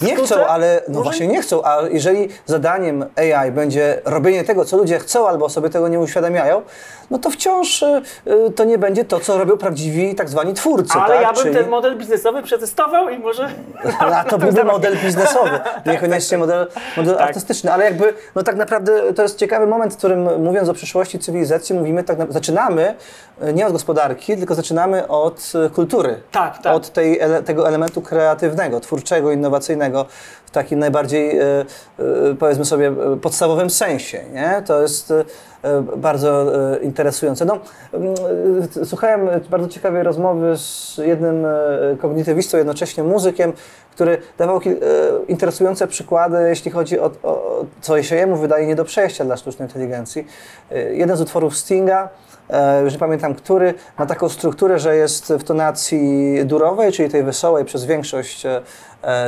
Nie 0.00 0.16
chcą, 0.16 0.46
ale 0.46 0.82
no 0.88 1.02
właśnie 1.02 1.26
nie 1.26 1.42
chcą, 1.42 1.64
a 1.64 1.78
jeżeli 1.90 2.28
zadaniem 2.46 3.04
AI 3.16 3.52
będzie 3.52 4.02
robienie 4.04 4.44
tego, 4.44 4.64
co 4.64 4.76
ludzie 4.76 4.98
chcą, 4.98 5.28
albo 5.28 5.48
sobie 5.48 5.70
tego 5.70 5.88
nie 5.88 6.00
uświadamiają, 6.00 6.62
no 7.10 7.18
to 7.18 7.30
wciąż 7.30 7.82
y, 7.82 8.02
y, 8.26 8.50
to 8.50 8.64
nie 8.64 8.78
będzie 8.78 9.04
to, 9.04 9.20
co 9.20 9.38
robią 9.38 9.56
prawdziwi 9.56 10.14
tak 10.14 10.28
zwani 10.28 10.54
twórcy. 10.54 10.98
Ale 10.98 11.14
tak? 11.14 11.22
ja 11.22 11.32
bym 11.32 11.42
Czyli- 11.42 11.54
ten 11.54 11.68
model 11.68 11.98
biznesowy 11.98 12.42
przetestował 12.42 13.08
i 13.08 13.18
może. 13.18 13.48
a 14.00 14.24
to 14.24 14.38
byłby 14.38 14.64
model 14.64 14.96
biznesowy, 15.04 15.60
niekoniecznie 15.86 16.38
model, 16.38 16.66
model 16.96 17.16
Tak. 17.16 17.28
artystyczny, 17.28 17.72
ale 17.72 17.84
jakby, 17.84 18.14
no 18.34 18.42
tak 18.42 18.56
naprawdę 18.56 19.12
to 19.14 19.22
jest 19.22 19.38
ciekawy 19.38 19.66
moment, 19.66 19.94
w 19.94 19.96
którym 19.96 20.42
mówiąc 20.42 20.68
o 20.68 20.74
przyszłości 20.74 21.18
cywilizacji, 21.18 21.74
mówimy 21.74 22.04
tak, 22.04 22.18
na, 22.18 22.26
zaczynamy 22.28 22.94
y, 23.48 23.52
nie 23.52 23.66
od 23.66 23.72
gospodarki, 23.72 24.36
tylko 24.36 24.54
zaczynamy 24.54 25.08
od 25.08 25.52
kultury. 25.74 26.20
Tak, 26.32 26.62
tak. 26.62 26.74
Od 26.74 26.92
tej, 26.92 27.20
tego 27.44 27.68
elementu 27.68 28.02
kreatywnego, 28.02 28.80
twórczego, 28.80 29.32
innowacyjnego 29.32 30.06
w 30.46 30.50
takim 30.50 30.78
najbardziej, 30.78 31.40
powiedzmy 32.38 32.64
sobie, 32.64 32.92
podstawowym 33.22 33.70
sensie, 33.70 34.24
nie? 34.32 34.62
To 34.66 34.82
jest, 34.82 35.12
bardzo 35.96 36.54
e, 36.74 36.78
interesujące. 36.78 37.44
No, 37.44 37.58
mm, 37.92 38.14
e, 38.82 38.86
słuchałem 38.86 39.28
bardzo 39.50 39.68
ciekawej 39.68 40.02
rozmowy 40.02 40.56
z 40.56 41.00
jednym 41.04 41.46
e, 41.46 41.50
kognitywistą, 42.00 42.58
jednocześnie 42.58 43.04
muzykiem, 43.04 43.52
który 43.98 44.18
dawał 44.38 44.56
e, 44.56 44.60
interesujące 45.28 45.86
przykłady, 45.86 46.36
jeśli 46.48 46.70
chodzi 46.70 47.00
o, 47.00 47.10
o 47.22 47.64
co 47.80 48.02
się 48.02 48.16
jemu 48.16 48.36
wydaje 48.36 48.66
nie 48.66 48.76
do 48.76 48.84
przejścia 48.84 49.24
dla 49.24 49.36
sztucznej 49.36 49.68
inteligencji. 49.68 50.26
E, 50.70 50.94
Jeden 50.94 51.16
z 51.16 51.20
utworów 51.20 51.56
Stinga, 51.56 52.08
e, 52.50 52.82
już 52.82 52.92
nie 52.92 52.98
pamiętam 52.98 53.34
który, 53.34 53.74
ma 53.98 54.06
taką 54.06 54.28
strukturę, 54.28 54.78
że 54.78 54.96
jest 54.96 55.32
w 55.32 55.44
tonacji 55.44 56.34
durowej, 56.44 56.92
czyli 56.92 57.08
tej 57.08 57.22
wesołej 57.22 57.64
przez 57.64 57.84
większość 57.84 58.46
e, 58.46 58.56
e, 58.56 58.62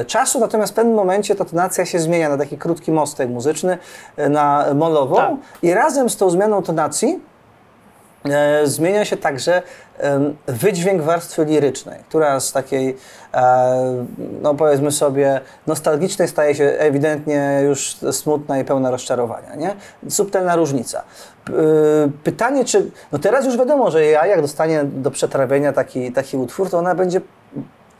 czasu, 0.06 0.40
natomiast 0.40 0.72
w 0.72 0.76
pewnym 0.76 0.94
momencie 0.94 1.34
ta 1.34 1.44
tonacja 1.44 1.86
się 1.86 1.98
zmienia 1.98 2.28
na 2.28 2.38
taki 2.38 2.58
krótki 2.58 2.92
mostek 2.92 3.28
muzyczny, 3.28 3.78
e, 4.16 4.28
na 4.28 4.66
molową 4.74 5.16
Tak. 5.16 5.30
i 5.62 5.74
razem 5.74 6.10
z 6.10 6.16
tą 6.16 6.30
zmianą 6.30 6.62
tonacji 6.62 7.20
e, 8.30 8.66
zmienia 8.66 9.04
się 9.04 9.16
także 9.16 9.62
wydźwięk 10.46 11.02
warstwy 11.02 11.44
lirycznej, 11.44 11.98
która 12.08 12.40
z 12.40 12.52
takiej, 12.52 12.96
e, 13.34 14.04
no 14.42 14.54
powiedzmy 14.54 14.92
sobie, 14.92 15.40
nostalgicznej 15.66 16.28
staje 16.28 16.54
się 16.54 16.64
ewidentnie 16.64 17.60
już 17.64 17.96
smutna 18.12 18.58
i 18.58 18.64
pełna 18.64 18.90
rozczarowania, 18.90 19.54
nie? 19.54 19.74
Subtelna 20.08 20.56
różnica. 20.56 21.02
P- 21.44 21.52
Pytanie, 22.24 22.64
czy, 22.64 22.90
no 23.12 23.18
teraz 23.18 23.44
już 23.44 23.56
wiadomo, 23.58 23.90
że 23.90 24.04
ja 24.04 24.26
jak 24.26 24.40
dostanie 24.42 24.84
do 24.84 25.10
przetrawienia 25.10 25.72
taki, 25.72 26.12
taki 26.12 26.36
utwór, 26.36 26.70
to 26.70 26.78
ona 26.78 26.94
będzie 26.94 27.20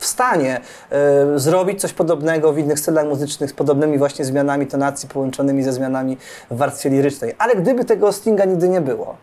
w 0.01 0.05
stanie 0.05 0.61
e, 0.89 1.39
zrobić 1.39 1.81
coś 1.81 1.93
podobnego 1.93 2.53
w 2.53 2.57
innych 2.57 2.79
stylach 2.79 3.05
muzycznych 3.05 3.49
z 3.49 3.53
podobnymi 3.53 3.97
właśnie 3.97 4.25
zmianami 4.25 4.67
tonacji 4.67 5.09
połączonymi 5.09 5.63
ze 5.63 5.73
zmianami 5.73 6.17
w 6.51 6.57
warstwie 6.57 6.89
lirycznej. 6.89 7.35
Ale 7.37 7.55
gdyby 7.55 7.85
tego 7.85 8.11
Stinga 8.11 8.45
nigdy 8.45 8.69
nie 8.69 8.81
było, 8.81 9.15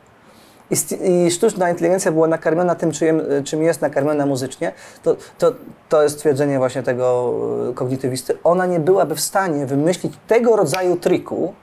i, 0.71 0.77
i 1.11 1.31
sztuczna 1.31 1.71
inteligencja 1.71 2.12
była 2.12 2.27
nakarmiona 2.29 2.75
tym, 2.75 2.93
czym, 2.93 3.23
czym 3.45 3.62
jest 3.62 3.81
nakarmiona 3.81 4.27
muzycznie, 4.27 4.73
to, 5.03 5.17
to, 5.38 5.53
to 5.88 6.03
jest 6.03 6.19
twierdzenie 6.19 6.59
właśnie 6.59 6.83
tego 6.83 7.35
e, 7.71 7.75
kognitywisty. 7.75 8.38
Ona 8.45 8.67
nie 8.67 8.81
byłaby 8.81 9.14
w 9.14 9.21
stanie 9.21 9.67
wymyślić 9.67 10.12
tego 10.29 10.57
rodzaju 10.57 10.97
triku, 10.97 11.55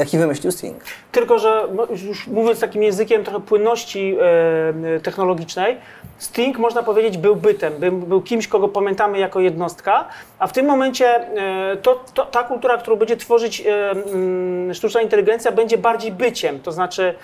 jaki 0.00 0.18
wymyślił 0.18 0.52
Sting. 0.52 0.76
Tylko, 1.12 1.38
że 1.38 1.68
no, 1.74 1.86
już 2.04 2.26
mówiąc 2.26 2.60
takim 2.60 2.82
językiem 2.82 3.24
trochę 3.24 3.40
płynności 3.40 4.16
e, 4.96 5.00
technologicznej, 5.00 5.76
Sting, 6.18 6.58
można 6.58 6.82
powiedzieć, 6.82 7.18
był 7.18 7.36
bytem, 7.36 7.72
był, 8.06 8.22
kimś, 8.22 8.48
kogo 8.48 8.68
pamiętamy 8.68 9.18
jako 9.18 9.40
jednostka, 9.40 10.08
a 10.38 10.46
w 10.46 10.52
tym 10.52 10.66
momencie 10.66 11.06
e, 11.06 11.76
to, 11.76 12.04
to, 12.14 12.26
ta 12.26 12.42
kultura, 12.42 12.78
którą 12.78 12.96
będzie 12.96 13.16
tworzyć 13.16 13.60
e, 13.60 13.90
mm, 13.90 14.74
sztuczna 14.74 15.00
inteligencja, 15.00 15.52
będzie 15.52 15.78
bardziej 15.78 16.12
byciem, 16.12 16.60
to 16.60 16.72
znaczy 16.72 17.14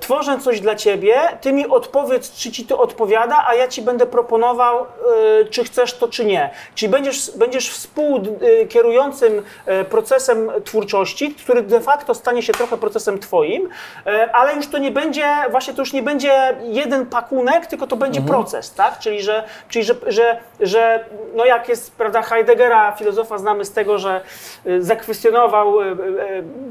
tworzę 0.00 0.38
coś 0.38 0.60
dla 0.60 0.74
ciebie, 0.74 1.14
ty 1.40 1.52
mi 1.52 1.66
odpowiedz, 1.66 2.32
czy 2.32 2.52
ci 2.52 2.66
to 2.66 2.78
odpowiada, 2.78 3.44
a 3.48 3.54
ja 3.54 3.68
ci 3.68 3.82
będę 3.82 4.06
proponował, 4.06 4.80
e, 4.80 5.44
czy 5.44 5.64
chcesz 5.64 5.94
to, 5.94 6.08
czy 6.08 6.24
nie. 6.24 6.50
Czyli 6.74 6.92
będziesz, 6.92 7.30
będziesz 7.36 7.70
współkierującym 7.70 9.42
e, 9.66 9.84
procesem 9.84 10.50
twórczości, 10.64 11.34
który 11.34 11.62
de 11.62 11.80
facto 11.80 12.14
stanie 12.14 12.42
się 12.42 12.52
trochę 12.52 12.76
procesem 12.76 13.18
twoim, 13.18 13.68
e, 14.06 14.32
ale 14.32 14.54
już 14.54 14.66
to 14.66 14.78
nie 14.78 14.90
będzie, 14.90 15.26
właśnie 15.50 15.74
to 15.74 15.82
już 15.82 15.92
nie 15.92 16.02
będzie 16.02 16.56
jeden 16.62 17.06
pakunek, 17.06 17.66
tylko 17.66 17.86
to 17.86 17.96
będzie 17.96 18.20
proces, 18.20 18.74
tak? 18.74 18.98
Czyli, 18.98 19.22
że, 19.22 19.44
czyli 19.68 19.84
że, 19.84 19.94
że, 20.06 20.40
że 20.60 21.04
no 21.34 21.44
jak 21.44 21.68
jest, 21.68 21.96
prawda, 21.96 22.22
Heideggera, 22.22 22.92
filozofa 22.92 23.38
znamy 23.38 23.64
z 23.64 23.72
tego, 23.72 23.98
że 23.98 24.20
e, 24.66 24.82
zakwestionował 24.82 25.80
e, 25.80 25.84
e, 25.84 25.94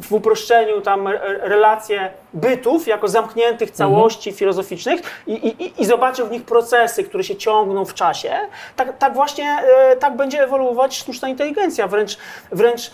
w 0.02 0.14
uproszczeniu 0.14 0.82
tam 0.82 1.08
re- 1.08 1.40
relacje 1.42 2.12
bytów 2.34 2.81
jako 2.88 3.08
zamkniętych 3.08 3.72
całości 3.72 4.32
filozoficznych 4.32 5.24
i, 5.28 5.34
i, 5.34 5.82
i 5.82 5.86
zobaczył 5.86 6.28
w 6.28 6.32
nich 6.32 6.44
procesy, 6.44 7.04
które 7.04 7.24
się 7.24 7.36
ciągną 7.36 7.86
w 7.86 7.94
czasie, 7.94 8.32
tak, 8.76 8.98
tak 8.98 9.14
właśnie 9.14 9.46
e, 9.46 9.96
tak 9.96 10.16
będzie 10.16 10.44
ewoluować 10.44 10.98
sztuczna 10.98 11.30
inteligencja, 11.30 11.88
wręcz, 11.88 12.18
wręcz 12.52 12.92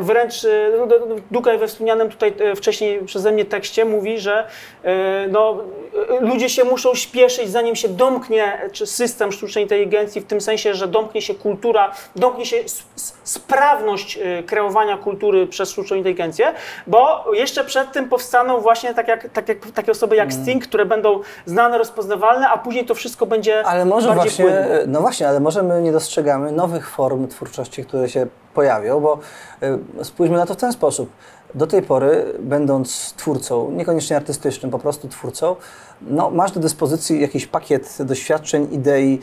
Wręcz 0.00 0.44
e, 0.44 0.48
no, 0.78 0.86
Dukaj 1.30 1.58
we 1.58 1.68
wspomnianym 1.68 2.08
tutaj 2.08 2.34
e, 2.38 2.56
wcześniej 2.56 3.04
przeze 3.04 3.32
mnie 3.32 3.44
tekście 3.44 3.84
mówi, 3.84 4.18
że 4.18 4.46
e, 4.84 5.28
no, 5.28 5.64
e, 6.10 6.20
ludzie 6.20 6.48
się 6.48 6.64
muszą 6.64 6.94
śpieszyć, 6.94 7.50
zanim 7.50 7.76
się 7.76 7.88
domknie 7.88 8.58
czy 8.72 8.86
system 8.86 9.32
sztucznej 9.32 9.64
inteligencji, 9.64 10.20
w 10.20 10.26
tym 10.26 10.40
sensie, 10.40 10.74
że 10.74 10.88
domknie 10.88 11.22
się 11.22 11.34
kultura, 11.34 11.92
domknie 12.16 12.46
się 12.46 12.56
sprawność 13.24 14.18
e, 14.18 14.42
kreowania 14.42 14.96
kultury 14.96 15.46
przez 15.46 15.70
sztuczną 15.70 15.96
inteligencję, 15.96 16.52
bo 16.86 17.24
jeszcze 17.32 17.64
przed 17.64 17.92
tym 17.92 18.08
powstaną 18.08 18.60
właśnie 18.60 18.94
tak 18.94 19.08
jak, 19.08 19.28
tak 19.32 19.48
jak, 19.48 19.58
takie 19.74 19.92
osoby 19.92 20.16
jak 20.16 20.32
Sting, 20.32 20.64
które 20.64 20.86
będą 20.86 21.20
znane, 21.46 21.78
rozpoznawalne, 21.78 22.48
a 22.48 22.58
później 22.58 22.84
to 22.84 22.94
wszystko 22.94 23.26
będzie 23.26 23.66
Ale 23.66 23.84
może 23.84 24.14
właśnie, 24.14 24.44
płynne. 24.44 24.84
no 24.86 25.00
właśnie, 25.00 25.28
ale 25.28 25.40
może 25.40 25.62
my 25.62 25.82
nie 25.82 25.92
dostrzegamy 25.92 26.52
nowych 26.52 26.90
form 26.90 27.28
twórczości, 27.28 27.84
które 27.84 28.08
się 28.08 28.26
pojawią, 28.54 29.00
bo 29.00 29.18
y, 30.00 30.04
spójrzmy 30.04 30.36
na 30.36 30.46
to 30.46 30.54
w 30.54 30.56
ten 30.56 30.72
sposób. 30.72 31.10
Do 31.54 31.66
tej 31.66 31.82
pory, 31.82 32.34
będąc 32.38 33.14
twórcą, 33.16 33.70
niekoniecznie 33.70 34.16
artystycznym, 34.16 34.70
po 34.70 34.78
prostu 34.78 35.08
twórcą, 35.08 35.56
no, 36.02 36.30
masz 36.30 36.52
do 36.52 36.60
dyspozycji 36.60 37.20
jakiś 37.20 37.46
pakiet 37.46 37.96
doświadczeń, 38.00 38.68
idei 38.70 39.20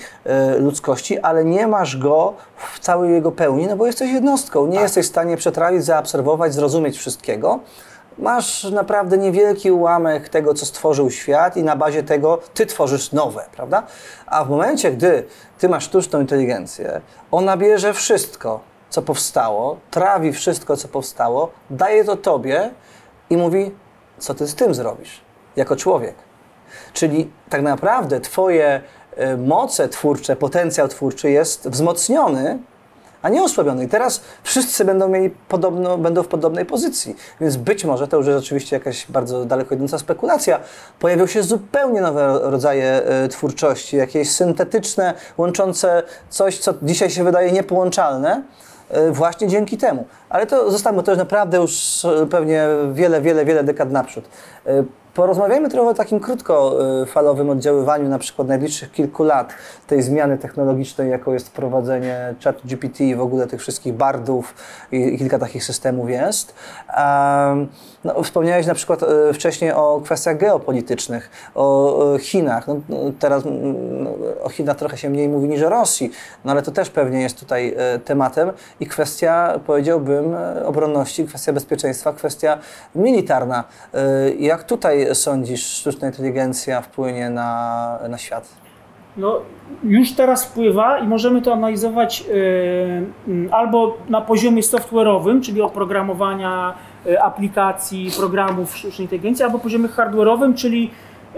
y, 0.56 0.60
ludzkości, 0.60 1.20
ale 1.20 1.46
nie 1.46 1.68
masz 1.68 1.98
go 1.98 2.34
w 2.74 2.80
całej 2.80 3.12
jego 3.12 3.32
pełni, 3.32 3.68
no 3.68 3.76
bo 3.78 3.86
jesteś 3.86 4.12
jednostką. 4.12 4.68
Nie 4.68 4.80
jesteś 4.80 5.06
w 5.06 5.10
stanie 5.10 5.38
przetrawić, 5.38 5.86
zaobserwować, 5.86 6.54
zrozumieć 6.54 6.98
wszystkiego. 6.98 7.60
Masz 8.18 8.64
naprawdę 8.64 9.18
niewielki 9.18 9.72
ułamek 9.72 10.30
tego, 10.30 10.54
co 10.54 10.66
stworzył 10.66 11.12
świat, 11.12 11.58
i 11.58 11.64
na 11.64 11.76
bazie 11.76 12.04
tego 12.04 12.40
ty 12.54 12.66
tworzysz 12.66 13.12
nowe, 13.12 13.46
prawda? 13.56 13.84
A 14.26 14.46
w 14.46 14.50
momencie, 14.50 14.92
gdy 14.92 15.24
ty 15.60 15.70
masz 15.70 15.84
sztuczną 15.84 16.22
inteligencję, 16.22 17.02
ona 17.32 17.58
bierze 17.58 17.94
wszystko, 17.94 18.60
co 18.90 19.02
powstało, 19.02 19.78
trawi 19.92 20.34
wszystko, 20.34 20.78
co 20.78 20.88
powstało, 20.88 21.50
daje 21.70 22.04
to 22.04 22.16
tobie 22.18 22.70
i 23.30 23.38
mówi, 23.38 23.72
co 24.18 24.34
ty 24.34 24.48
z 24.48 24.56
tym 24.56 24.74
zrobisz, 24.74 25.22
jako 25.56 25.76
człowiek. 25.76 26.16
Czyli 26.94 27.32
tak 27.50 27.62
naprawdę 27.62 28.20
Twoje 28.22 28.82
e, 29.16 29.38
moce 29.38 29.90
twórcze, 29.90 30.36
potencjał 30.36 30.88
twórczy 30.88 31.32
jest 31.32 31.70
wzmocniony, 31.70 32.60
a 33.22 33.30
nie 33.30 33.44
osłabiony. 33.44 33.84
I 33.84 33.88
teraz 33.88 34.22
wszyscy 34.44 34.86
będą 34.86 35.08
mieli 35.08 35.30
podobno, 35.30 35.98
będą 35.98 36.24
w 36.24 36.28
podobnej 36.28 36.66
pozycji. 36.66 37.16
Więc 37.42 37.58
być 37.58 37.86
może 37.86 38.08
to 38.08 38.18
już 38.18 38.28
jest 38.28 38.40
oczywiście 38.40 38.76
jakaś 38.76 39.08
bardzo 39.12 39.46
daleko 39.46 39.76
idąca 39.76 40.00
spekulacja. 40.00 40.60
Pojawią 41.00 41.28
się 41.28 41.44
zupełnie 41.44 42.02
nowe 42.02 42.28
ro- 42.28 42.50
rodzaje 42.50 42.86
e, 43.06 43.28
twórczości, 43.28 43.98
jakieś 43.98 44.32
syntetyczne, 44.32 45.14
łączące 45.38 46.04
coś, 46.30 46.58
co 46.58 46.74
dzisiaj 46.82 47.10
się 47.10 47.24
wydaje 47.24 47.52
niepołączalne. 47.52 48.44
E, 48.90 49.12
Właśnie 49.12 49.48
dzięki 49.48 49.78
temu. 49.78 50.06
Ale 50.30 50.48
to 50.48 50.72
zostawmy, 50.72 51.04
to 51.04 51.12
już 51.12 51.18
naprawdę 51.18 51.58
już 51.58 52.06
e, 52.06 52.26
pewnie 52.26 52.68
wiele, 52.94 53.22
wiele, 53.22 53.46
wiele 53.46 53.64
dekad 53.64 53.92
naprzód. 53.92 54.26
Porozmawiajmy 55.20 55.70
trochę 55.70 55.90
o 55.90 55.94
takim 55.94 56.20
krótkofalowym 56.20 57.50
oddziaływaniu, 57.50 58.10
na 58.10 58.20
przykład 58.20 58.48
najbliższych 58.48 58.92
kilku 58.92 59.24
lat, 59.24 59.54
tej 59.88 60.02
zmiany 60.02 60.38
technologicznej, 60.38 61.10
jaką 61.10 61.34
jest 61.34 61.48
wprowadzenie 61.48 62.36
chat 62.44 62.62
GPT 62.66 63.04
i 63.04 63.16
w 63.16 63.22
ogóle 63.22 63.48
tych 63.48 63.62
wszystkich 63.62 63.94
bardów 63.94 64.54
i, 64.92 65.18
kilka 65.18 65.40
takich 65.40 65.64
systemów 65.64 66.10
jest. 66.10 66.54
No, 68.04 68.24
wspomniałeś 68.24 68.66
na 68.66 68.74
przykład 68.74 69.04
e, 69.04 69.34
wcześniej 69.34 69.72
o 69.72 70.02
kwestiach 70.04 70.38
geopolitycznych, 70.38 71.30
o 71.56 72.16
e, 72.16 72.20
Chinach. 72.20 72.68
No, 72.68 72.76
no, 72.90 72.98
teraz 73.20 73.46
mm, 73.46 74.04
no, 74.04 74.12
o 74.44 74.50
Chinach 74.50 74.78
trochę 74.78 74.98
się 74.98 75.10
mniej 75.10 75.30
mówi 75.30 75.48
niż 75.48 75.62
o 75.62 75.70
Rosji, 75.70 76.12
no 76.46 76.52
ale 76.52 76.62
to 76.62 76.72
też 76.72 76.90
pewnie 76.90 77.22
jest 77.22 77.40
tutaj 77.40 77.76
e, 77.78 78.00
tematem 78.00 78.52
i 78.80 78.86
kwestia, 78.86 79.60
powiedziałbym, 79.66 80.36
obronności, 80.66 81.26
kwestia 81.26 81.54
bezpieczeństwa, 81.54 82.14
kwestia 82.14 82.58
militarna. 82.96 83.64
Jak 84.40 84.64
tutaj 84.64 85.09
sądzisz, 85.16 85.66
sztuczna 85.66 86.08
inteligencja 86.08 86.82
wpłynie 86.82 87.30
na, 87.30 88.00
na 88.10 88.18
świat? 88.18 88.50
No, 89.18 89.42
już 89.84 90.12
teraz 90.12 90.46
wpływa 90.46 91.00
i 91.00 91.08
możemy 91.08 91.42
to 91.42 91.54
analizować 91.54 92.24
y, 92.30 93.04
mm, 93.28 93.54
albo 93.54 93.98
na 94.10 94.22
poziomie 94.22 94.62
software'owym, 94.62 95.42
czyli 95.42 95.62
oprogramowania 95.62 96.74
y, 97.06 97.22
aplikacji, 97.22 98.12
programów 98.18 98.78
sztucznej 98.78 99.06
inteligencji, 99.06 99.46
albo 99.46 99.60
poziomie 99.60 99.88
hardware'owym, 99.88 100.54
czyli 100.54 100.92
y, 101.36 101.38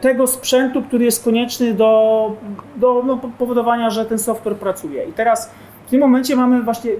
tego 0.00 0.26
sprzętu, 0.26 0.82
który 0.82 1.04
jest 1.04 1.24
konieczny 1.24 1.74
do, 1.74 2.32
do 2.76 3.02
no, 3.06 3.20
powodowania, 3.38 3.90
że 3.90 4.06
ten 4.06 4.18
software 4.18 4.56
pracuje. 4.56 5.04
I 5.04 5.12
teraz 5.12 5.50
w 5.86 5.90
tym 5.90 6.00
momencie 6.00 6.36
mamy 6.36 6.62
właśnie, 6.62 6.90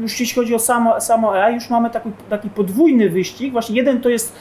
już 0.00 0.20
jeśli 0.20 0.34
chodzi 0.34 0.54
o 0.54 0.58
samo, 0.58 1.00
samo 1.00 1.34
AI, 1.34 1.54
już 1.54 1.70
mamy 1.70 1.90
taki, 1.90 2.10
taki 2.30 2.50
podwójny 2.50 3.10
wyścig. 3.10 3.52
Właśnie 3.52 3.76
jeden 3.76 4.00
to 4.00 4.08
jest, 4.08 4.36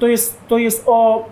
to 0.00 0.06
jest, 0.06 0.40
to 0.48 0.58
jest 0.58 0.84
o 0.86 1.24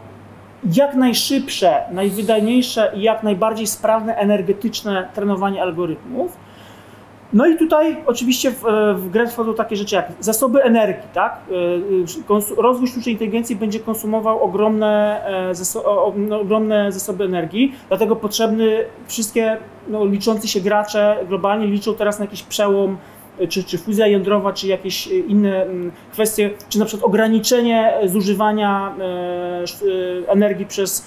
jak 0.76 0.94
najszybsze, 0.94 1.82
najwydajniejsze 1.92 2.92
i 2.94 3.02
jak 3.02 3.22
najbardziej 3.22 3.66
sprawne 3.66 4.16
energetyczne 4.16 5.08
trenowanie 5.14 5.62
algorytmów. 5.62 6.36
No 7.32 7.46
i 7.46 7.56
tutaj 7.56 7.96
oczywiście 8.06 8.50
w, 8.50 8.66
e, 8.66 8.94
w 8.94 9.10
grę 9.10 9.26
wchodzą 9.28 9.54
takie 9.54 9.76
rzeczy 9.76 9.94
jak 9.94 10.12
zasoby 10.20 10.62
energii, 10.62 11.08
tak? 11.14 11.40
E, 12.22 12.22
konsu- 12.22 12.54
Rozwój 12.56 12.88
sztucznej 12.88 13.12
inteligencji 13.12 13.56
będzie 13.56 13.80
konsumował 13.80 14.42
ogromne, 14.42 15.20
e, 15.26 15.52
no, 16.16 16.40
ogromne 16.40 16.92
zasoby 16.92 17.24
energii, 17.24 17.74
dlatego 17.88 18.16
potrzebny 18.16 18.84
wszystkie 19.06 19.56
no, 19.88 20.04
liczący 20.04 20.48
się 20.48 20.60
gracze 20.60 21.16
globalnie 21.28 21.66
liczą 21.66 21.94
teraz 21.94 22.18
na 22.18 22.24
jakiś 22.24 22.42
przełom 22.42 22.90
e, 22.92 23.23
czy, 23.48 23.64
czy 23.64 23.78
fuzja 23.78 24.06
jądrowa, 24.06 24.52
czy 24.52 24.66
jakieś 24.66 25.08
e, 25.08 25.10
inne 25.14 25.62
mm, 25.62 25.92
kwestie, 26.12 26.50
czy 26.68 26.78
na 26.78 26.84
przykład 26.84 27.06
ograniczenie 27.06 27.96
e, 27.96 28.08
zużywania 28.08 28.94
e, 28.98 29.02
e, 29.04 30.32
energii 30.32 30.66
przez 30.66 31.06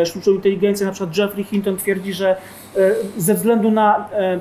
e, 0.00 0.06
sztuczną 0.06 0.32
inteligencję. 0.32 0.86
Na 0.86 0.92
przykład 0.92 1.16
Jeffrey 1.16 1.44
Hinton 1.44 1.76
twierdzi, 1.76 2.12
że 2.12 2.36
e, 2.76 2.90
ze 3.16 3.34
względu 3.34 3.70
na 3.70 4.08
e, 4.12 4.40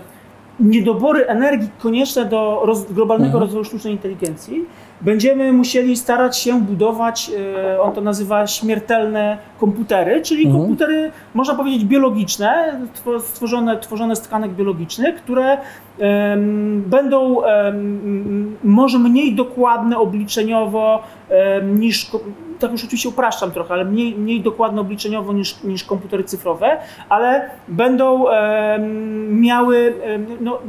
niedobory 0.59 1.25
energii 1.25 1.69
konieczne 1.79 2.25
do 2.25 2.61
roz, 2.65 2.91
globalnego 2.91 3.27
Mhm. 3.27 3.43
rozwoju 3.43 3.63
sztucznej 3.65 3.93
inteligencji, 3.93 4.65
będziemy 5.01 5.53
musieli 5.53 5.95
starać 5.97 6.37
się 6.37 6.61
budować, 6.61 7.31
e, 7.75 7.81
on 7.81 7.91
to 7.93 8.01
nazywa 8.01 8.47
śmiertelne 8.47 9.37
komputery, 9.59 10.21
czyli 10.21 10.45
Mhm. 10.45 10.61
komputery, 10.63 11.11
można 11.33 11.55
powiedzieć, 11.55 11.85
biologiczne, 11.85 12.79
two- 13.05 13.19
stworzone, 13.19 13.77
tworzone 13.77 14.15
z 14.15 14.21
tkanek 14.21 14.51
biologicznych, 14.51 15.15
które 15.15 15.57
em, 15.99 16.83
będą 16.87 17.43
em, 17.43 18.55
może 18.63 18.99
mniej 18.99 19.35
dokładne 19.35 19.97
obliczeniowo 19.97 21.03
em, 21.29 21.79
niż, 21.79 22.11
tak 22.59 22.71
już 22.71 22.83
oczywiście 22.83 23.09
upraszczam 23.09 23.51
trochę, 23.51 23.73
ale 23.73 23.85
mniej, 23.85 24.15
mniej 24.15 24.41
dokładne 24.41 24.81
obliczeniowo 24.81 25.33
niż, 25.33 25.63
niż 25.63 25.83
komputery 25.83 26.23
cyfrowe, 26.23 26.77
ale 27.09 27.49
będą 27.67 28.27
em, 28.27 29.41
miały 29.41 29.93
em, 30.03 30.25
no, 30.39 30.59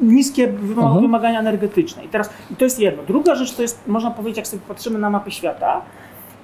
niskie 0.00 0.48
Mhm. 0.48 1.00
wymagania 1.00 1.40
energetyczne. 1.40 2.04
I 2.04 2.08
teraz 2.08 2.30
i 2.50 2.56
to 2.56 2.64
jest 2.64 2.80
jedno. 2.80 3.02
Druga 3.02 3.34
rzecz 3.34 3.54
to 3.54 3.62
jest, 3.62 3.88
można 3.88 4.10
powiedzieć, 4.10 4.36
jak 4.36 4.46
sobie 4.46 4.62
patrzymy 4.68 4.98
na 4.98 5.10
mapę 5.10 5.30
świata, 5.30 5.80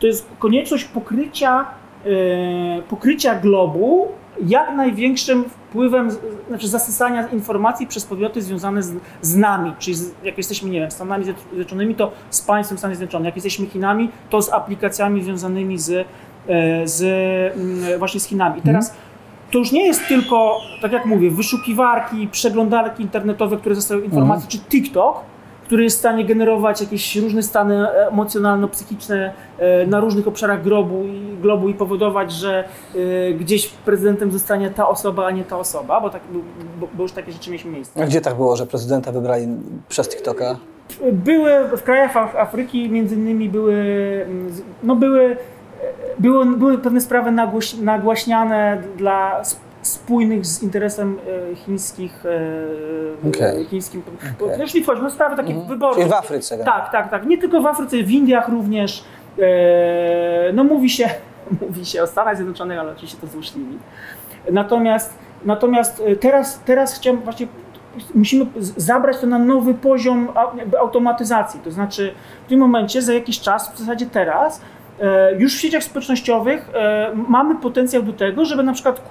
to 0.00 0.06
jest 0.06 0.28
konieczność 0.38 0.84
pokrycia, 0.84 1.66
e, 2.06 2.82
pokrycia 2.82 3.34
globu 3.34 4.08
jak 4.46 4.76
największym 4.76 5.44
wpływem, 5.44 6.10
znaczy 6.48 6.68
zasysania 6.68 7.28
informacji 7.28 7.86
przez 7.86 8.04
podmioty 8.04 8.42
związane 8.42 8.82
z, 8.82 8.92
z 9.22 9.36
nami, 9.36 9.72
czyli 9.78 9.96
z, 9.96 10.14
jak 10.24 10.38
jesteśmy, 10.38 10.70
nie 10.70 10.80
wiem, 10.80 10.90
Stanami 10.90 11.24
Zjednoczonymi, 11.24 11.94
to 11.94 12.12
z 12.30 12.42
państwem 12.42 12.78
Stanów 12.78 12.96
Zjednoczonych, 12.96 13.26
jak 13.26 13.34
jesteśmy 13.34 13.66
Chinami, 13.66 14.08
to 14.30 14.42
z 14.42 14.52
aplikacjami 14.52 15.22
związanymi 15.22 15.78
z, 15.78 15.90
e, 15.90 16.06
z 16.88 17.02
mm, 17.56 17.98
właśnie 17.98 18.20
z 18.20 18.24
Chinami. 18.24 18.58
I 18.58 18.62
teraz 18.62 18.94
to 19.50 19.58
już 19.58 19.72
nie 19.72 19.86
jest 19.86 20.08
tylko, 20.08 20.60
tak 20.82 20.92
jak 20.92 21.06
mówię, 21.06 21.30
wyszukiwarki, 21.30 22.28
przeglądarki 22.28 23.02
internetowe, 23.02 23.56
które 23.56 23.74
zostają 23.74 24.00
informacji, 24.00 24.48
czy 24.48 24.58
TikTok, 24.58 25.20
który 25.64 25.82
jest 25.84 25.96
w 25.96 25.98
stanie 25.98 26.24
generować 26.24 26.80
jakieś 26.80 27.16
różne 27.16 27.42
stany 27.42 27.86
emocjonalno-psychiczne 28.10 29.30
e, 29.58 29.86
na 29.86 30.00
różnych 30.00 30.28
obszarach 30.28 30.62
globu 30.62 31.04
i, 31.04 31.36
globu 31.42 31.68
i 31.68 31.74
powodować, 31.74 32.32
że 32.32 32.64
e, 32.94 33.32
gdzieś 33.34 33.68
prezydentem 33.68 34.32
zostanie 34.32 34.70
ta 34.70 34.88
osoba, 34.88 35.26
a 35.26 35.30
nie 35.30 35.44
ta 35.44 35.58
osoba, 35.58 36.00
bo, 36.00 36.10
tak, 36.10 36.22
bo, 36.80 36.88
bo 36.94 37.02
już 37.02 37.12
takie 37.12 37.32
rzeczy 37.32 37.50
mieliśmy 37.50 37.70
miejsce. 37.70 38.02
A 38.02 38.06
gdzie 38.06 38.20
tak 38.20 38.34
było, 38.34 38.56
że 38.56 38.66
prezydenta 38.66 39.12
wybrali 39.12 39.46
przez 39.88 40.08
TikToka? 40.08 40.56
Były 41.12 41.50
w 41.76 41.82
krajach 41.82 42.14
Af- 42.14 42.36
Afryki, 42.36 42.90
między 42.90 43.14
innymi 43.14 43.48
były, 43.48 43.76
no 44.82 44.96
były, 44.96 45.22
e, 45.22 45.36
były, 46.18 46.56
były 46.56 46.78
pewne 46.78 47.00
sprawy 47.00 47.30
nagłoś, 47.30 47.74
nagłaśniane 47.74 48.82
dla 48.96 49.42
spójnych 49.86 50.46
z 50.46 50.62
interesem 50.62 51.18
e, 51.52 51.54
chińskich, 51.56 52.24
e, 53.24 53.28
Okej. 53.28 53.64
chińskim. 53.64 54.02
Okej. 54.18 54.46
Okay. 54.46 54.58
Jeśli 54.58 54.84
chodzi 54.84 55.02
o 55.02 55.10
sprawy 55.10 55.36
takich 55.36 55.56
wyborów. 55.56 55.96
Czyli 55.96 56.10
w 56.10 56.12
Afryce. 56.12 56.58
Tak, 56.58 56.92
tak, 56.92 57.10
tak. 57.10 57.26
Nie 57.26 57.38
tylko 57.38 57.60
w 57.60 57.66
Afryce, 57.66 57.96
w 57.96 58.10
Indiach 58.10 58.48
również. 58.48 59.04
E, 59.38 60.52
no 60.52 60.64
mówi 60.64 60.90
się, 60.90 61.10
mówi 61.68 61.86
się 61.86 62.02
o 62.02 62.06
Stanach 62.06 62.36
Zjednoczonych, 62.36 62.78
ale 62.78 62.92
oczywiście 62.92 63.18
to 63.20 63.26
złośliwi. 63.26 63.78
Natomiast, 64.52 65.18
natomiast 65.44 66.02
e, 66.06 66.16
teraz, 66.16 66.60
teraz 66.64 66.98
chciałem 66.98 67.20
właśnie, 67.20 67.46
musimy 68.14 68.46
zabrać 68.76 69.18
to 69.18 69.26
na 69.26 69.38
nowy 69.38 69.74
poziom 69.74 70.28
automatyzacji. 70.80 71.60
To 71.60 71.70
znaczy 71.70 72.14
w 72.46 72.48
tym 72.48 72.60
momencie, 72.60 73.02
za 73.02 73.14
jakiś 73.14 73.40
czas, 73.40 73.74
w 73.74 73.78
zasadzie 73.78 74.06
teraz, 74.06 74.60
e, 74.60 74.64
już 75.38 75.56
w 75.56 75.60
sieciach 75.60 75.84
społecznościowych 75.84 76.70
e, 76.74 77.10
mamy 77.28 77.54
potencjał 77.54 78.02
do 78.02 78.12
tego, 78.12 78.44
żeby 78.44 78.62
na 78.62 78.72
przykład 78.72 79.08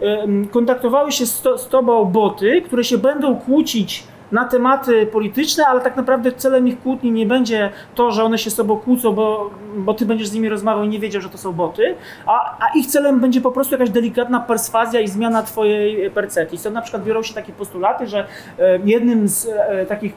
e, 0.00 0.26
kontaktowały 0.50 1.12
się 1.12 1.26
z, 1.26 1.42
to, 1.42 1.58
z 1.58 1.68
tobą 1.68 2.04
boty, 2.04 2.62
które 2.62 2.84
się 2.84 2.98
będą 2.98 3.36
kłócić 3.36 4.04
na 4.32 4.44
tematy 4.44 5.06
polityczne, 5.06 5.66
ale 5.66 5.80
tak 5.80 5.96
naprawdę 5.96 6.32
celem 6.32 6.68
ich 6.68 6.82
kłótni 6.82 7.12
nie 7.12 7.26
będzie 7.26 7.70
to, 7.94 8.10
że 8.10 8.24
one 8.24 8.38
się 8.38 8.50
z 8.50 8.54
sobą 8.54 8.76
kłócą, 8.76 9.12
bo, 9.12 9.50
bo 9.76 9.94
ty 9.94 10.06
będziesz 10.06 10.28
z 10.28 10.32
nimi 10.32 10.48
rozmawiał 10.48 10.84
i 10.84 10.88
nie 10.88 10.98
wiedział, 10.98 11.22
że 11.22 11.28
to 11.28 11.38
są 11.38 11.52
boty, 11.52 11.94
a, 12.26 12.56
a 12.60 12.78
ich 12.78 12.86
celem 12.86 13.20
będzie 13.20 13.40
po 13.40 13.50
prostu 13.50 13.74
jakaś 13.74 13.90
delikatna 13.90 14.40
perswazja 14.40 15.00
i 15.00 15.08
zmiana 15.08 15.42
twojej 15.42 16.10
percepcji. 16.10 16.58
Stąd 16.58 16.74
na 16.74 16.82
przykład 16.82 17.04
biorą 17.04 17.22
się 17.22 17.34
takie 17.34 17.52
postulaty, 17.52 18.06
że 18.06 18.26
e, 18.58 18.78
jednym 18.84 19.28
z 19.28 19.48
e, 19.48 19.86
takich 19.86 20.12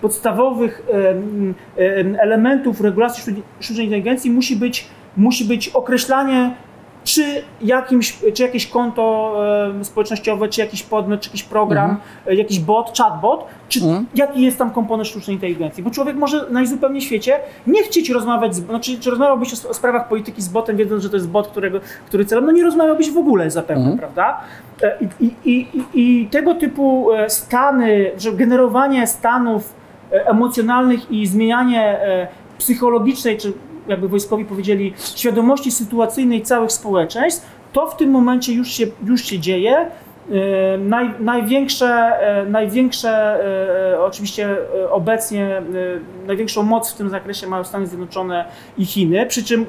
podstawowych 0.00 0.82
elementów 2.18 2.80
regulacji 2.80 3.34
sztucznej- 3.60 3.84
inteligencji 3.84 4.30
musi 4.30 4.56
być, 4.56 4.86
musi 5.16 5.44
być 5.44 5.68
określanie 5.68 6.50
czy, 7.04 7.22
jakimś, 7.60 8.18
czy 8.34 8.42
jakieś 8.42 8.66
konto 8.66 9.34
e, 9.80 9.84
społecznościowe, 9.84 10.48
czy 10.48 10.60
jakiś 10.60 10.82
podmiot, 10.82 11.20
czy 11.20 11.28
jakiś 11.28 11.42
program, 11.42 11.96
e, 12.26 12.34
jakiś 12.34 12.60
bot, 12.60 12.98
chatbot, 12.98 13.44
czy 13.68 13.80
Mhm. 13.80 14.06
jaki 14.14 14.42
jest 14.42 14.58
tam 14.58 14.70
komponent 14.70 15.08
sztucznej 15.08 15.34
inteligencji. 15.36 15.82
Bo 15.82 15.90
człowiek 15.90 16.16
może 16.16 16.46
najzupełniej 16.50 17.00
w 17.00 17.04
świecie 17.04 17.40
nie 17.66 17.82
chcieć 17.82 18.10
rozmawiać, 18.10 18.54
z, 18.54 18.58
znaczy, 18.66 18.98
czy 19.00 19.10
rozmawiałbyś 19.10 19.64
o, 19.64 19.68
o 19.68 19.74
sprawach 19.74 20.08
polityki 20.08 20.42
z 20.42 20.48
botem, 20.48 20.76
wiedząc, 20.76 21.02
że 21.02 21.10
to 21.10 21.16
jest 21.16 21.28
bot, 21.28 21.48
którego, 21.48 21.80
który 22.06 22.24
celem, 22.24 22.46
no 22.46 22.52
nie 22.52 22.62
rozmawiałbyś 22.64 23.10
w 23.10 23.18
ogóle 23.18 23.50
zapewne, 23.50 23.82
Mhm. 23.90 23.98
prawda? 23.98 24.40
E, 24.82 24.98
I, 25.20 25.24
i, 25.24 25.34
i, 25.44 25.66
i, 26.22 26.26
tego 26.26 26.54
typu 26.54 27.12
e, 27.12 27.30
stany, 27.30 28.10
że 28.18 28.32
generowanie 28.32 29.06
stanów 29.06 29.78
emocjonalnych 30.10 31.10
i 31.10 31.26
zmienianie 31.26 31.82
e, 31.82 32.28
psychologicznej, 32.58 33.38
czy 33.38 33.52
jakby 33.88 34.08
wojskowi 34.08 34.44
powiedzieli, 34.44 34.94
świadomości 35.16 35.70
sytuacyjnej 35.70 36.42
całych 36.42 36.72
społeczeństw, 36.72 37.46
to 37.72 37.86
w 37.86 37.96
tym 37.96 38.10
momencie 38.10 38.52
już 38.52 38.68
się, 38.68 38.86
już 39.04 39.24
się 39.24 39.38
dzieje. 39.38 39.76
E, 39.76 40.78
Naj, 40.78 41.10
największe, 41.20 41.86
e, 41.86 42.46
największe 42.46 43.10
e, 43.92 44.00
oczywiście 44.00 44.56
e, 44.84 44.90
obecnie 44.90 45.44
e, 45.46 45.62
największą 46.26 46.62
moc 46.62 46.92
w 46.92 46.96
tym 46.96 47.08
zakresie 47.08 47.46
mają 47.46 47.64
Stany 47.64 47.86
Zjednoczone 47.86 48.44
i 48.78 48.86
Chiny, 48.86 49.26
przy 49.26 49.44
czym 49.44 49.66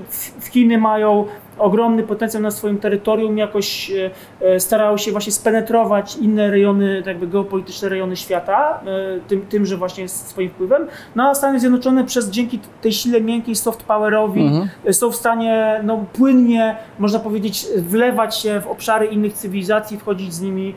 Chiny 0.52 0.78
mają 0.78 1.26
ogromny 1.60 2.04
potencjał 2.04 2.44
na 2.44 2.52
swoim 2.52 2.78
terytorium, 2.78 3.38
jakoś 3.38 3.92
e, 3.92 4.12
e, 4.42 4.60
starały 4.60 5.00
się 5.00 5.12
właśnie 5.12 5.34
spenetrować 5.34 6.16
inne 6.16 6.52
rejony, 6.52 6.98
tak 6.98 7.08
jakby 7.08 7.28
geopolityczne 7.28 7.90
rejony 7.90 8.16
świata, 8.16 8.80
e, 8.86 9.20
tym, 9.28 9.42
tymże 9.42 9.78
właśnie 9.78 10.10
swoim 10.10 10.50
wpływem. 10.50 10.88
No 11.16 11.30
a 11.30 11.36
Stany 11.36 11.60
Zjednoczone 11.60 12.04
przez 12.04 12.30
dzięki 12.30 12.60
tej 12.82 12.92
sile 12.92 13.22
miękkiej, 13.22 13.56
soft 13.56 13.84
powerowi 13.84 14.42
Mhm. 14.42 14.70
są 14.94 15.12
w 15.12 15.16
stanie 15.16 15.82
no, 15.84 16.06
płynnie, 16.14 16.76
można 17.00 17.20
powiedzieć, 17.20 17.68
wlewać 17.78 18.38
się 18.38 18.62
w 18.62 18.68
obszary 18.68 19.06
innych 19.06 19.34
cywilizacji, 19.34 19.98
wchodzić 19.98 20.34
z 20.34 20.42
nimi, 20.42 20.76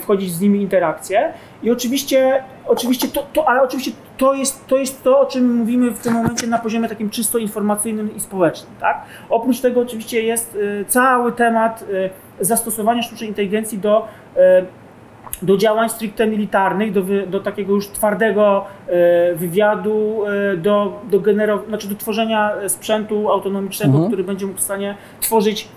wchodzić 0.00 0.32
z 0.32 0.40
nimi 0.40 0.60
interakcje. 0.62 1.32
I 1.62 1.70
oczywiście, 1.70 2.42
oczywiście 2.70 3.08
to, 3.08 3.26
to, 3.32 3.48
ale 3.48 3.62
oczywiście 3.62 3.92
to 4.18 4.34
jest, 4.34 4.66
to 4.66 4.76
jest 4.78 5.02
to, 5.04 5.20
o 5.20 5.26
czym 5.26 5.54
mówimy 5.56 5.90
w 5.90 5.98
tym 5.98 6.12
momencie 6.14 6.46
na 6.46 6.58
poziomie 6.58 6.88
takim 6.88 7.10
czysto 7.10 7.38
informacyjnym 7.38 8.16
i 8.16 8.20
społecznym. 8.20 8.72
Tak? 8.80 9.02
Oprócz 9.30 9.60
tego 9.60 9.80
oczywiście 9.80 10.22
jest 10.22 10.58
e, 10.80 10.84
cały 10.84 11.32
temat 11.32 11.84
e, 12.40 12.44
zastosowania 12.44 13.02
sztucznej 13.02 13.28
inteligencji 13.28 13.78
do 13.78 14.08
e, 14.36 14.64
do 15.42 15.56
działań 15.56 15.88
stricte 15.88 16.26
militarnych, 16.26 16.92
do, 16.92 17.02
wy, 17.02 17.26
do 17.26 17.40
takiego 17.40 17.72
już 17.74 17.88
twardego 17.88 18.64
e, 18.86 19.34
wywiadu, 19.34 20.22
e, 20.52 20.56
do, 20.56 21.00
do, 21.10 21.20
genero- 21.20 21.66
znaczy 21.68 21.88
do 21.88 21.94
tworzenia 21.94 22.52
sprzętu 22.68 23.30
autonomicznego, 23.30 23.92
Mhm. 23.92 24.08
który 24.10 24.24
będzie 24.24 24.46
mógł 24.46 24.58
w 24.58 24.62
stanie 24.62 24.96
tworzyć 25.20 25.68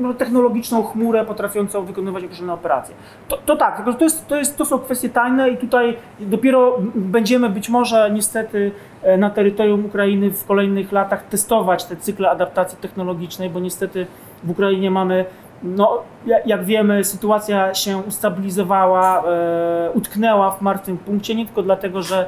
no, 0.00 0.14
technologiczną 0.14 0.82
chmurę 0.82 1.24
potrafiącą 1.24 1.84
wykonywać 1.84 2.24
określone 2.24 2.52
operacje. 2.52 2.94
To, 3.28 3.36
to 3.36 3.56
tak, 3.56 3.84
to, 3.98 4.04
jest, 4.04 4.28
to, 4.28 4.36
jest, 4.36 4.56
to 4.56 4.64
są 4.64 4.78
kwestie 4.78 5.08
tajne 5.08 5.50
i 5.50 5.56
tutaj 5.56 5.96
dopiero 6.20 6.78
będziemy 6.94 7.48
być 7.50 7.68
może 7.68 8.10
niestety 8.10 8.72
e, 9.02 9.16
na 9.16 9.30
terytorium 9.30 9.84
Ukrainy 9.84 10.30
w 10.30 10.46
kolejnych 10.46 10.92
latach 10.92 11.24
testować 11.28 11.84
te 11.84 11.96
cykle 11.96 12.30
adaptacji 12.30 12.78
technologicznej, 12.78 13.50
bo 13.50 13.60
niestety 13.60 14.06
w 14.44 14.50
Ukrainie 14.50 14.90
mamy 14.90 15.24
no, 15.62 16.02
ja- 16.26 16.40
jak 16.46 16.64
wiemy, 16.64 17.04
sytuacja 17.04 17.74
się 17.74 17.96
ustabilizowała, 17.96 19.22
e, 19.26 19.90
utknęła 19.94 20.50
w 20.50 20.60
martwym 20.60 20.98
punkcie, 20.98 21.34
nie 21.34 21.46
tylko 21.46 21.62
dlatego, 21.62 22.02
że 22.02 22.26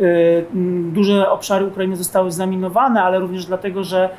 e, 0.00 0.02
duże 0.92 1.30
obszary 1.30 1.66
Ukrainy 1.66 1.96
zostały 1.96 2.30
zaminowane, 2.30 3.02
ale 3.02 3.18
również 3.18 3.46
dlatego, 3.46 3.84
że 3.84 4.10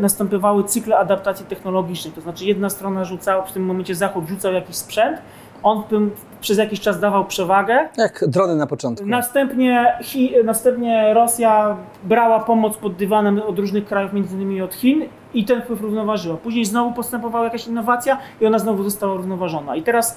następowały 0.00 0.64
cykle 0.64 0.98
adaptacji 0.98 1.46
technologicznej. 1.46 2.14
To 2.14 2.20
znaczy 2.20 2.44
jedna 2.44 2.70
strona 2.70 3.04
rzucała, 3.04 3.42
w 3.42 3.52
tym 3.52 3.64
momencie 3.64 3.94
Zachód 3.94 4.28
rzucał 4.28 4.52
jakiś 4.52 4.76
sprzęt, 4.76 5.18
on 5.62 5.82
tym, 5.82 6.10
przez 6.40 6.58
jakiś 6.58 6.80
czas 6.80 7.00
dawał 7.00 7.24
przewagę. 7.24 7.88
Jak 7.96 8.24
drony 8.28 8.56
na 8.56 8.66
początku. 8.66 9.06
Następnie, 9.06 9.94
Chi, 10.02 10.34
następnie 10.44 11.14
Rosja 11.14 11.76
brała 12.04 12.40
pomoc 12.40 12.76
pod 12.76 12.94
dywanem 12.96 13.42
od 13.46 13.58
różnych 13.58 13.84
krajów, 13.84 14.12
między 14.12 14.36
innymi 14.36 14.62
od 14.62 14.74
Chin 14.74 15.02
i 15.34 15.44
ten 15.44 15.62
wpływ 15.62 15.80
równoważyła. 15.80 16.36
Później 16.36 16.64
znowu 16.64 16.92
postępowała 16.92 17.44
jakaś 17.44 17.66
innowacja 17.66 18.18
i 18.40 18.46
ona 18.46 18.58
znowu 18.58 18.82
została 18.82 19.14
równoważona. 19.14 19.76
I 19.76 19.82
teraz, 19.82 20.16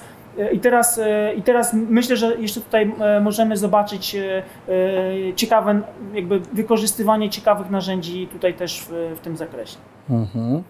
i 0.52 0.60
teraz, 0.60 0.98
e, 0.98 1.34
i 1.34 1.42
teraz 1.42 1.74
myślę, 1.74 2.16
że 2.16 2.36
jeszcze 2.36 2.60
tutaj 2.60 2.92
e, 3.00 3.20
możemy 3.20 3.56
zobaczyć 3.56 4.14
e, 4.14 4.42
e, 4.68 5.34
ciekawe 5.34 5.80
jakby 6.14 6.40
wykorzystywanie 6.40 7.30
ciekawych 7.30 7.70
narzędzi 7.70 8.28
tutaj 8.32 8.54
też 8.54 8.86
w, 8.90 9.16
w 9.16 9.20
tym 9.20 9.36
zakresie. 9.36 9.76
Mhm. 10.10 10.62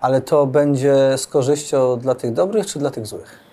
Ale 0.00 0.20
to 0.20 0.46
będzie 0.46 0.94
z 1.16 1.26
korzyścią 1.26 1.96
dla 1.96 2.14
tych 2.14 2.32
dobrych 2.32 2.66
czy 2.66 2.78
dla 2.78 2.90
tych 2.90 3.06
złych? 3.06 3.48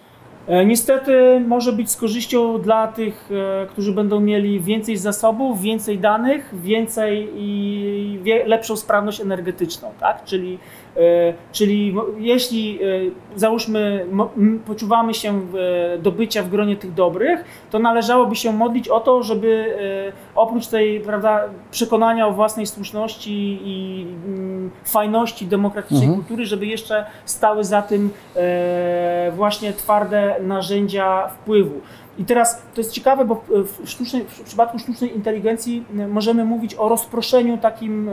E, 0.48 0.66
Niestety 0.66 1.40
może 1.48 1.74
być 1.74 1.92
z 1.92 1.98
korzyścią 1.98 2.62
dla 2.62 2.88
tych, 2.88 3.30
e, 3.64 3.68
którzy 3.68 3.92
będą 3.92 4.20
mieli 4.20 4.60
więcej 4.60 4.98
zasobów, 4.98 5.62
więcej 5.62 6.00
danych, 6.00 6.54
więcej 6.54 7.30
i 7.36 8.20
lepszą 8.46 8.76
sprawność 8.76 9.22
energetyczną, 9.22 9.92
tak? 10.00 10.24
Czyli, 10.24 10.54
e, 10.54 10.60
czyli 11.52 11.94
mo- 11.94 12.06
jeśli 12.18 12.80
e, 12.84 12.88
załóżmy 13.36 14.06
poczuwamy 14.66 15.14
się 15.14 15.42
e, 15.94 15.98
do 15.98 16.12
bycia 16.12 16.44
w 16.44 16.50
gronie 16.50 16.76
tych 16.76 16.94
dobrych, 16.94 17.44
to 17.72 17.80
należałoby 17.80 18.36
się 18.36 18.54
modlić 18.54 18.90
o 18.90 19.00
to, 19.00 19.24
żeby 19.24 19.76
e, 20.10 20.36
oprócz 20.36 20.68
tej 20.68 21.00
prawda, 21.00 21.44
przekonania 21.72 22.28
o 22.28 22.32
własnej 22.32 22.66
słuszności 22.66 23.60
i 23.64 24.06
mm, 24.28 24.72
fajności 24.84 25.46
demokratycznej 25.46 26.04
Mhm. 26.08 26.20
kultury, 26.24 26.46
żeby 26.46 26.66
jeszcze 26.66 27.06
stały 27.26 27.64
za 27.64 27.82
tym 27.82 28.10
e, 28.36 29.32
właśnie 29.36 29.74
twarde 29.74 30.36
narzędzia 30.42 31.28
wpływu. 31.28 31.82
I 32.18 32.26
teraz 32.26 32.62
to 32.74 32.82
jest 32.82 32.92
ciekawe, 32.92 33.26
bo 33.26 33.44
w, 33.50 33.90
sztucznej, 33.90 34.24
w 34.24 34.42
przypadku 34.44 34.80
sztucznej 34.80 35.16
inteligencji 35.16 35.86
możemy 36.10 36.46
mówić 36.46 36.76
o 36.76 36.90
rozproszeniu 36.90 37.58
takim 37.58 38.10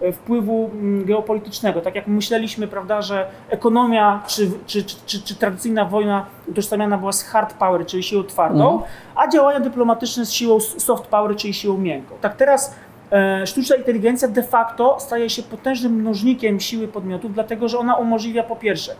e, 0.00 0.12
wpływu 0.12 0.70
m, 0.74 1.04
geopolitycznego. 1.04 1.80
Tak 1.80 1.94
jak 1.94 2.06
myśleliśmy, 2.06 2.68
prawda, 2.68 3.02
że 3.02 3.26
ekonomia 3.50 4.22
czy, 4.26 4.50
czy, 4.66 4.84
czy, 4.84 4.96
czy, 5.06 5.22
czy 5.22 5.34
tradycyjna 5.34 5.84
wojna 5.84 6.26
utożsamiana 6.48 6.98
była 6.98 7.12
z 7.12 7.22
hard 7.22 7.54
power, 7.54 7.86
czyli 7.86 8.02
siłą 8.02 8.24
twardą, 8.24 8.72
Mhm. 8.72 8.90
a 9.16 9.28
działania 9.28 9.60
dyplomatyczne 9.60 10.26
z 10.26 10.32
siłą 10.32 10.60
soft 10.60 11.06
power, 11.06 11.36
czyli 11.36 11.54
siłą 11.54 11.78
miękką. 11.78 12.14
Tak 12.20 12.36
teraz 12.36 12.74
e, 13.12 13.46
sztuczna 13.46 13.76
inteligencja 13.76 14.28
de 14.28 14.42
facto 14.42 14.96
staje 15.00 15.30
się 15.30 15.42
potężnym 15.42 15.92
mnożnikiem 15.92 16.60
siły 16.60 16.88
podmiotów, 16.88 17.34
dlatego 17.34 17.68
że 17.68 17.78
ona 17.78 17.94
umożliwia 17.94 18.42
po 18.42 18.56
pierwsze, 18.56 18.94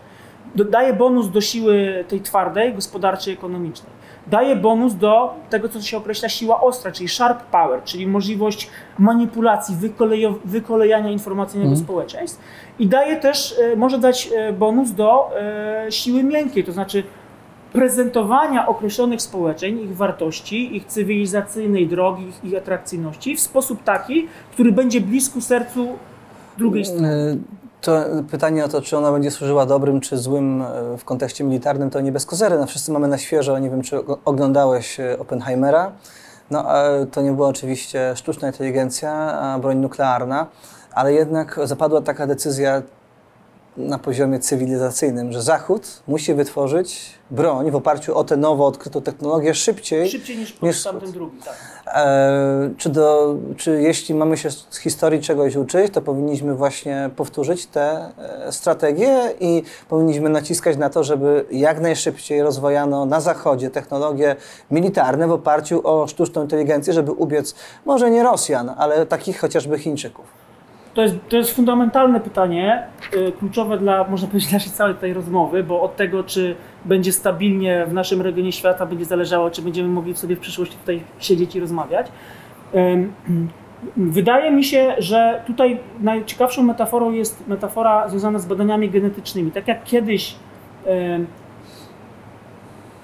daje 0.54 0.92
bonus 0.92 1.30
do 1.30 1.40
siły 1.40 2.04
tej 2.08 2.20
twardej, 2.20 2.74
gospodarczej, 2.74 3.34
ekonomicznej. 3.34 3.95
Daje 4.30 4.56
bonus 4.56 4.94
do 4.94 5.34
tego, 5.50 5.68
co 5.68 5.80
się 5.80 5.96
określa 5.96 6.28
siła 6.28 6.60
ostra, 6.60 6.92
czyli 6.92 7.08
sharp 7.08 7.42
power, 7.42 7.82
czyli 7.84 8.06
możliwość 8.06 8.70
manipulacji, 8.98 9.76
wykolejo, 9.76 10.34
wykolejania 10.44 11.10
informacyjnego 11.10 11.70
Mhm. 11.70 11.84
społeczeństw. 11.86 12.40
I 12.78 12.86
daje 12.86 13.16
też, 13.16 13.54
e, 13.72 13.76
może 13.76 13.98
dać 13.98 14.30
e, 14.36 14.52
bonus 14.52 14.90
do 14.92 15.30
e, 15.86 15.92
siły 15.92 16.22
miękkiej, 16.22 16.64
to 16.64 16.72
znaczy 16.72 17.02
prezentowania 17.72 18.66
określonych 18.66 19.22
społeczeń, 19.22 19.80
ich 19.80 19.96
wartości, 19.96 20.76
ich 20.76 20.84
cywilizacyjnej 20.84 21.86
drogi, 21.88 22.28
ich, 22.28 22.44
ich 22.44 22.58
atrakcyjności 22.58 23.36
w 23.36 23.40
sposób 23.40 23.82
taki, 23.84 24.28
który 24.52 24.72
będzie 24.72 25.00
blisko 25.00 25.40
sercu 25.40 25.88
drugiej 26.58 26.84
strony. 26.84 27.38
To 27.86 28.04
pytanie 28.30 28.64
o 28.64 28.68
to, 28.68 28.82
czy 28.82 28.96
ona 28.96 29.12
będzie 29.12 29.30
służyła 29.30 29.66
dobrym 29.66 30.00
czy 30.00 30.18
złym 30.18 30.62
y, 30.62 30.98
w 30.98 31.04
kontekście 31.04 31.44
militarnym, 31.44 31.90
to 31.90 32.00
nie 32.00 32.12
bez 32.12 32.26
kozery. 32.26 32.58
No, 32.58 32.66
wszyscy 32.66 32.92
mamy 32.92 33.08
na 33.08 33.18
świeżo, 33.18 33.58
nie 33.58 33.70
wiem, 33.70 33.82
czy 33.82 33.96
og- 33.96 34.18
oglądałeś 34.24 35.00
y, 35.00 35.18
Oppenheimera. 35.18 35.92
No, 36.50 36.64
to 37.12 37.22
nie 37.22 37.32
była 37.32 37.48
oczywiście 37.48 38.12
sztuczna 38.16 38.48
inteligencja, 38.48 39.12
a 39.12 39.58
broń 39.58 39.76
nuklearna, 39.76 40.46
ale 40.92 41.12
jednak 41.12 41.60
zapadła 41.64 42.00
taka 42.00 42.26
decyzja 42.26 42.82
na 43.76 43.98
poziomie 43.98 44.38
cywilizacyjnym, 44.38 45.32
że 45.32 45.42
Zachód 45.42 46.02
musi 46.08 46.34
wytworzyć 46.34 47.14
broń 47.30 47.70
w 47.70 47.76
oparciu 47.76 48.18
o 48.18 48.24
tę 48.24 48.36
nowo 48.36 48.66
odkrytą 48.66 49.02
technologię 49.02 49.54
szybciej, 49.54 50.10
Szybciej 50.10 50.36
niż, 50.36 50.62
niż 50.62 50.82
tamten 50.82 51.12
drugi, 51.12 51.38
tak. 51.44 51.54
E, 51.86 52.70
czy, 52.76 52.88
do, 52.88 53.36
czy 53.56 53.82
jeśli 53.82 54.14
mamy 54.14 54.36
się 54.36 54.50
z 54.50 54.78
historii 54.78 55.20
czegoś 55.20 55.56
uczyć, 55.56 55.92
to 55.92 56.02
powinniśmy 56.02 56.54
właśnie 56.54 57.10
powtórzyć 57.16 57.66
te 57.66 58.10
e, 58.18 58.52
strategie 58.52 59.34
i 59.40 59.62
powinniśmy 59.88 60.28
naciskać 60.28 60.76
na 60.76 60.90
to, 60.90 61.04
żeby 61.04 61.44
jak 61.50 61.80
najszybciej 61.80 62.42
rozwojano 62.42 63.06
na 63.06 63.20
Zachodzie 63.20 63.70
technologie 63.70 64.36
militarne 64.70 65.28
w 65.28 65.32
oparciu 65.32 65.80
o 65.88 66.06
sztuczną 66.06 66.42
inteligencję, 66.42 66.92
żeby 66.92 67.12
ubiec 67.12 67.54
może 67.84 68.10
nie 68.10 68.22
Rosjan, 68.22 68.74
ale 68.78 69.06
takich 69.06 69.40
chociażby 69.40 69.78
Chińczyków. 69.78 70.45
To 70.96 71.02
jest, 71.02 71.16
to 71.28 71.36
jest 71.36 71.56
fundamentalne 71.56 72.20
pytanie, 72.20 72.82
y, 73.14 73.32
kluczowe 73.32 73.78
dla, 73.78 74.08
można 74.08 74.28
powiedzieć, 74.28 74.52
naszej 74.52 74.72
całej 74.72 74.94
tej 74.94 75.14
rozmowy, 75.14 75.64
bo 75.64 75.82
od 75.82 75.96
tego, 75.96 76.24
czy 76.24 76.56
będzie 76.84 77.12
stabilnie 77.12 77.86
w 77.86 77.92
naszym 77.92 78.22
regionie 78.22 78.52
świata, 78.52 78.86
będzie 78.86 79.04
zależało, 79.04 79.50
czy 79.50 79.62
będziemy 79.62 79.88
mogli 79.88 80.16
sobie 80.16 80.36
w 80.36 80.40
przyszłości 80.40 80.76
tutaj 80.76 81.02
siedzieć 81.18 81.56
i 81.56 81.60
rozmawiać. 81.60 82.06
Wydaje 83.96 84.50
mi 84.50 84.64
się, 84.64 84.94
że 84.98 85.42
tutaj 85.46 85.80
najciekawszą 86.00 86.62
metaforą 86.62 87.12
jest 87.12 87.48
metafora 87.48 88.08
związana 88.08 88.38
z 88.38 88.46
badaniami 88.46 88.90
genetycznymi. 88.90 89.52
Tak 89.52 89.68
jak 89.68 89.84
kiedyś 89.84 90.36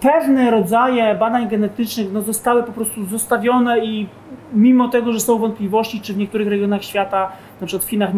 pewne 0.02 0.50
rodzaje 0.50 1.14
badań 1.14 1.48
genetycznych 1.48 2.12
no, 2.12 2.22
zostały 2.22 2.62
po 2.62 2.72
prostu 2.72 3.04
zostawione 3.04 3.84
i 3.84 4.08
mimo 4.52 4.88
tego, 4.88 5.12
że 5.12 5.20
są 5.20 5.38
wątpliwości, 5.38 6.00
czy 6.00 6.14
w 6.14 6.16
niektórych 6.16 6.48
regionach 6.48 6.84
świata, 6.84 7.32
na 7.60 7.66
przykład 7.66 7.84
w 7.86 7.90
Chinach, 7.90 8.10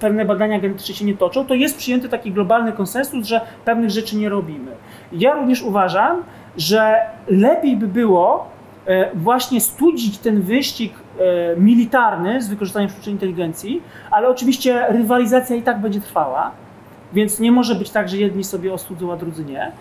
pewne 0.00 0.24
badania 0.24 0.60
genetyczne 0.60 0.94
się 0.94 1.04
nie 1.04 1.16
toczą, 1.16 1.46
to 1.46 1.54
jest 1.54 1.78
przyjęty 1.78 2.08
taki 2.08 2.32
globalny 2.32 2.72
konsensus, 2.72 3.26
że 3.26 3.40
pewnych 3.64 3.90
rzeczy 3.90 4.16
nie 4.16 4.28
robimy. 4.28 4.72
Ja 5.12 5.34
również 5.34 5.62
uważam, 5.62 6.22
że 6.56 6.96
lepiej 7.28 7.76
by 7.76 7.88
było 7.88 8.48
e, 8.86 9.10
właśnie 9.14 9.60
studzić 9.60 10.18
ten 10.18 10.42
wyścig 10.42 10.92
e, 10.94 11.60
militarny 11.60 12.42
z 12.42 12.48
wykorzystaniem 12.48 12.90
sztucznej 12.90 13.12
inteligencji, 13.12 13.82
ale 14.10 14.28
oczywiście 14.28 14.86
rywalizacja 14.88 15.56
i 15.56 15.62
tak 15.62 15.80
będzie 15.80 16.00
trwała, 16.00 16.50
więc 17.12 17.40
nie 17.40 17.52
może 17.52 17.74
być 17.74 17.90
tak, 17.90 18.08
że 18.08 18.16
jedni 18.16 18.44
sobie 18.44 18.72
ostudzą, 18.72 19.12
a 19.12 19.16
drudzy 19.16 19.44
nie. 19.44 19.72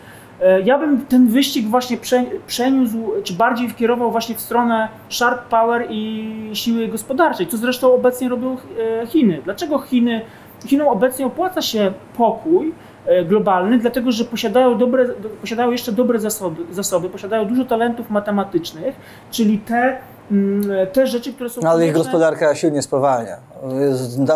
E, 0.41 0.61
Ja 0.61 0.77
bym 0.79 1.05
ten 1.05 1.27
wyścig 1.27 1.67
właśnie 1.67 1.97
prze, 1.97 2.23
przeniósł, 2.47 2.97
czy 3.23 3.33
bardziej 3.33 3.69
wkierował 3.69 4.11
właśnie 4.11 4.35
w 4.35 4.41
stronę 4.41 4.87
sharp 5.09 5.41
power 5.49 5.87
i 5.89 6.49
siły 6.53 6.87
gospodarczej, 6.87 7.47
co 7.47 7.57
zresztą 7.57 7.93
obecnie 7.93 8.29
robią 8.29 8.57
e, 9.01 9.07
Chiny. 9.07 9.41
Dlaczego 9.43 9.79
Chiny? 9.79 10.21
Chinom 10.67 10.87
obecnie 10.87 11.25
opłaca 11.25 11.61
się 11.61 11.91
pokój 12.17 12.73
e, 13.05 13.25
globalny, 13.25 13.77
dlatego 13.77 14.11
że 14.11 14.25
posiadają, 14.25 14.77
dobre, 14.77 15.07
do- 15.07 15.29
posiadają 15.41 15.71
jeszcze 15.71 15.91
dobre 15.91 16.19
zasoby, 16.19 16.61
zasoby, 16.71 17.09
posiadają 17.09 17.45
dużo 17.45 17.65
talentów 17.65 18.09
matematycznych, 18.09 18.95
czyli 19.31 19.57
te, 19.59 19.97
mm, 20.31 20.61
te 20.93 21.07
rzeczy, 21.07 21.33
które 21.33 21.49
są 21.49 21.61
No, 21.61 21.69
ale 21.69 21.87
ich 21.87 21.93
gospodarka 21.93 22.55
silnie 22.55 22.81
spowalnia. 22.81 23.37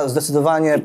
Zdecydowanie 0.05 0.79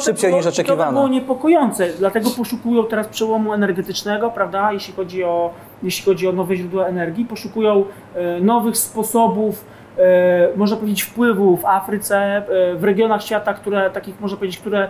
szybciej 0.00 0.30
było, 0.30 0.42
niż 0.42 0.46
i 0.46 0.50
To 0.50 0.56
by 0.56 0.62
oczekiwano. 0.62 0.92
było 0.92 1.08
niepokojące, 1.08 1.88
dlatego 1.98 2.30
poszukują 2.30 2.84
teraz 2.84 3.08
przełomu 3.08 3.54
energetycznego, 3.54 4.30
prawda, 4.30 4.72
jeśli 4.72 4.94
chodzi 4.94 5.24
o, 5.24 5.50
jeśli 5.82 6.04
chodzi 6.04 6.28
o 6.28 6.32
nowe 6.32 6.56
źródła 6.56 6.86
energii, 6.86 7.24
poszukują 7.24 7.84
e, 8.14 8.40
nowych 8.40 8.76
sposobów, 8.76 9.64
e, 9.98 10.48
można 10.56 10.76
powiedzieć, 10.76 11.02
wpływu 11.02 11.56
w 11.56 11.64
Afryce, 11.64 12.16
e, 12.18 12.42
w 12.74 12.84
regionach 12.84 13.22
świata, 13.22 13.54
które, 13.54 13.90
takich 13.90 14.20
można 14.20 14.36
powiedzieć, 14.38 14.58
które 14.60 14.82
e, 14.84 14.88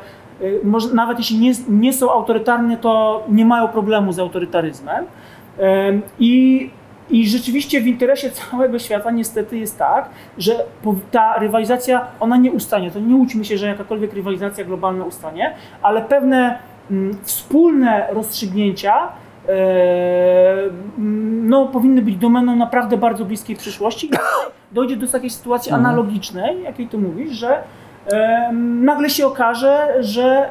może, 0.65 0.95
nawet 0.95 1.19
jeśli 1.19 1.39
nie, 1.39 1.53
nie 1.69 1.93
są 1.93 2.11
autorytarne, 2.13 2.77
to 2.77 3.23
nie 3.29 3.45
mają 3.45 3.69
problemu 3.69 4.13
z 4.13 4.19
autorytaryzmem. 4.19 5.05
Em, 5.59 6.03
I, 6.19 6.71
I 7.11 7.29
rzeczywiście 7.29 7.81
w 7.81 7.87
interesie 7.87 8.31
całego 8.31 8.79
świata 8.79 9.11
niestety 9.11 9.59
jest 9.59 9.79
tak, 9.79 10.09
że 10.39 10.53
ta 11.11 11.39
rywalizacja, 11.39 12.07
ona 12.21 12.37
nie 12.37 12.53
ustanie. 12.53 12.91
To 12.91 13.01
nie 13.01 13.15
łudźmy 13.17 13.45
się, 13.45 13.59
że 13.59 13.67
jakakolwiek 13.67 14.13
rywalizacja 14.13 14.65
globalna 14.65 15.05
ustanie, 15.05 15.55
ale 15.83 16.03
pewne 16.03 16.59
mm, 16.91 17.19
wspólne 17.23 18.07
rozstrzygnięcia 18.11 19.09
e, 19.49 19.53
mm, 20.99 21.49
no, 21.49 21.67
powinny 21.67 22.03
być 22.03 22.17
domeną 22.17 22.57
naprawdę 22.57 22.97
bardzo 22.97 23.25
bliskiej 23.25 23.57
przyszłości. 23.57 24.07
I 24.07 24.11
dojdzie 24.75 24.97
do 24.97 25.07
takiej 25.07 25.31
sytuacji 25.31 25.73
Mhm. 25.73 25.87
analogicznej, 25.87 26.63
jakiej 26.63 26.89
ty 26.89 26.99
mówisz, 26.99 27.31
że 27.31 27.63
nagle 28.81 29.11
się 29.11 29.27
okaże, 29.27 29.89
że 30.01 30.25
e, 30.25 30.49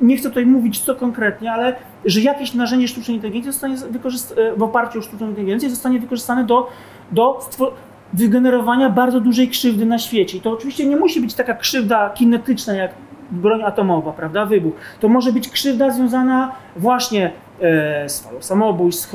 nie 0.00 0.16
chcę 0.16 0.28
tutaj 0.28 0.46
mówić 0.46 0.80
co 0.80 0.94
konkretnie, 0.94 1.52
ale 1.52 1.74
że 2.04 2.20
jakieś 2.20 2.54
narzędzie 2.54 2.88
sztucznej 2.88 3.16
inteligencji 3.16 3.52
zostanie 3.52 3.74
e, 4.36 4.56
w 4.56 4.62
oparciu 4.62 4.98
o 4.98 5.02
sztuczną 5.02 5.28
inteligencję 5.28 5.70
zostanie 5.70 6.00
wykorzystane 6.00 6.44
do, 6.44 6.68
do 7.12 7.40
wygenerowania 8.12 8.90
bardzo 8.90 9.20
dużej 9.20 9.48
krzywdy 9.48 9.86
na 9.86 9.98
świecie. 9.98 10.38
I 10.38 10.40
to 10.40 10.50
oczywiście 10.50 10.86
nie 10.86 10.96
musi 10.96 11.20
być 11.20 11.34
taka 11.34 11.54
krzywda 11.54 12.10
kinetyczna 12.10 12.74
jak 12.74 12.90
broń 13.30 13.62
atomowa, 13.62 14.12
prawda, 14.12 14.46
wybuch. 14.46 14.74
To 15.00 15.08
może 15.08 15.32
być 15.32 15.48
krzywda 15.48 15.90
związana 15.90 16.52
właśnie 16.76 17.30
e, 17.60 18.08
z 18.08 18.20
falą 18.20 18.42
samobójstw, 18.42 19.14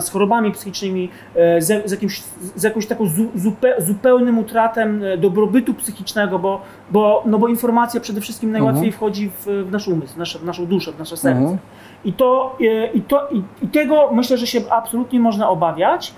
z 0.00 0.10
chorobami 0.10 0.52
psychicznymi, 0.52 1.08
e, 1.34 1.60
z, 1.60 1.90
jakimś, 1.90 2.22
z 2.56 2.62
jakąś 2.62 2.86
taką 2.86 3.06
zu, 3.06 3.26
zupe, 3.34 3.74
zupełnym 3.78 4.38
utratem 4.38 5.04
e, 5.04 5.18
dobrobytu 5.18 5.74
psychicznego, 5.74 6.38
bo, 6.38 6.60
bo, 6.90 7.22
no 7.26 7.38
bo 7.38 7.48
informacja 7.48 8.00
przede 8.00 8.20
wszystkim 8.20 8.50
najłatwiej 8.50 8.92
wchodzi 8.92 9.30
w, 9.30 9.46
w 9.46 9.70
nasz 9.70 9.88
umysł, 9.88 10.14
w, 10.14 10.16
nasze, 10.16 10.38
w 10.38 10.44
naszą 10.44 10.66
duszę, 10.66 10.92
w 10.92 10.98
nasze 10.98 11.16
serce. 11.16 11.38
Mhm. 11.38 11.58
I, 12.04 12.12
to, 12.12 12.56
i, 12.94 13.02
to, 13.02 13.28
i, 13.28 13.42
I 13.62 13.68
tego 13.68 14.10
myślę, 14.12 14.36
że 14.36 14.46
się 14.46 14.60
absolutnie 14.70 15.20
można 15.20 15.48
obawiać. 15.48 16.14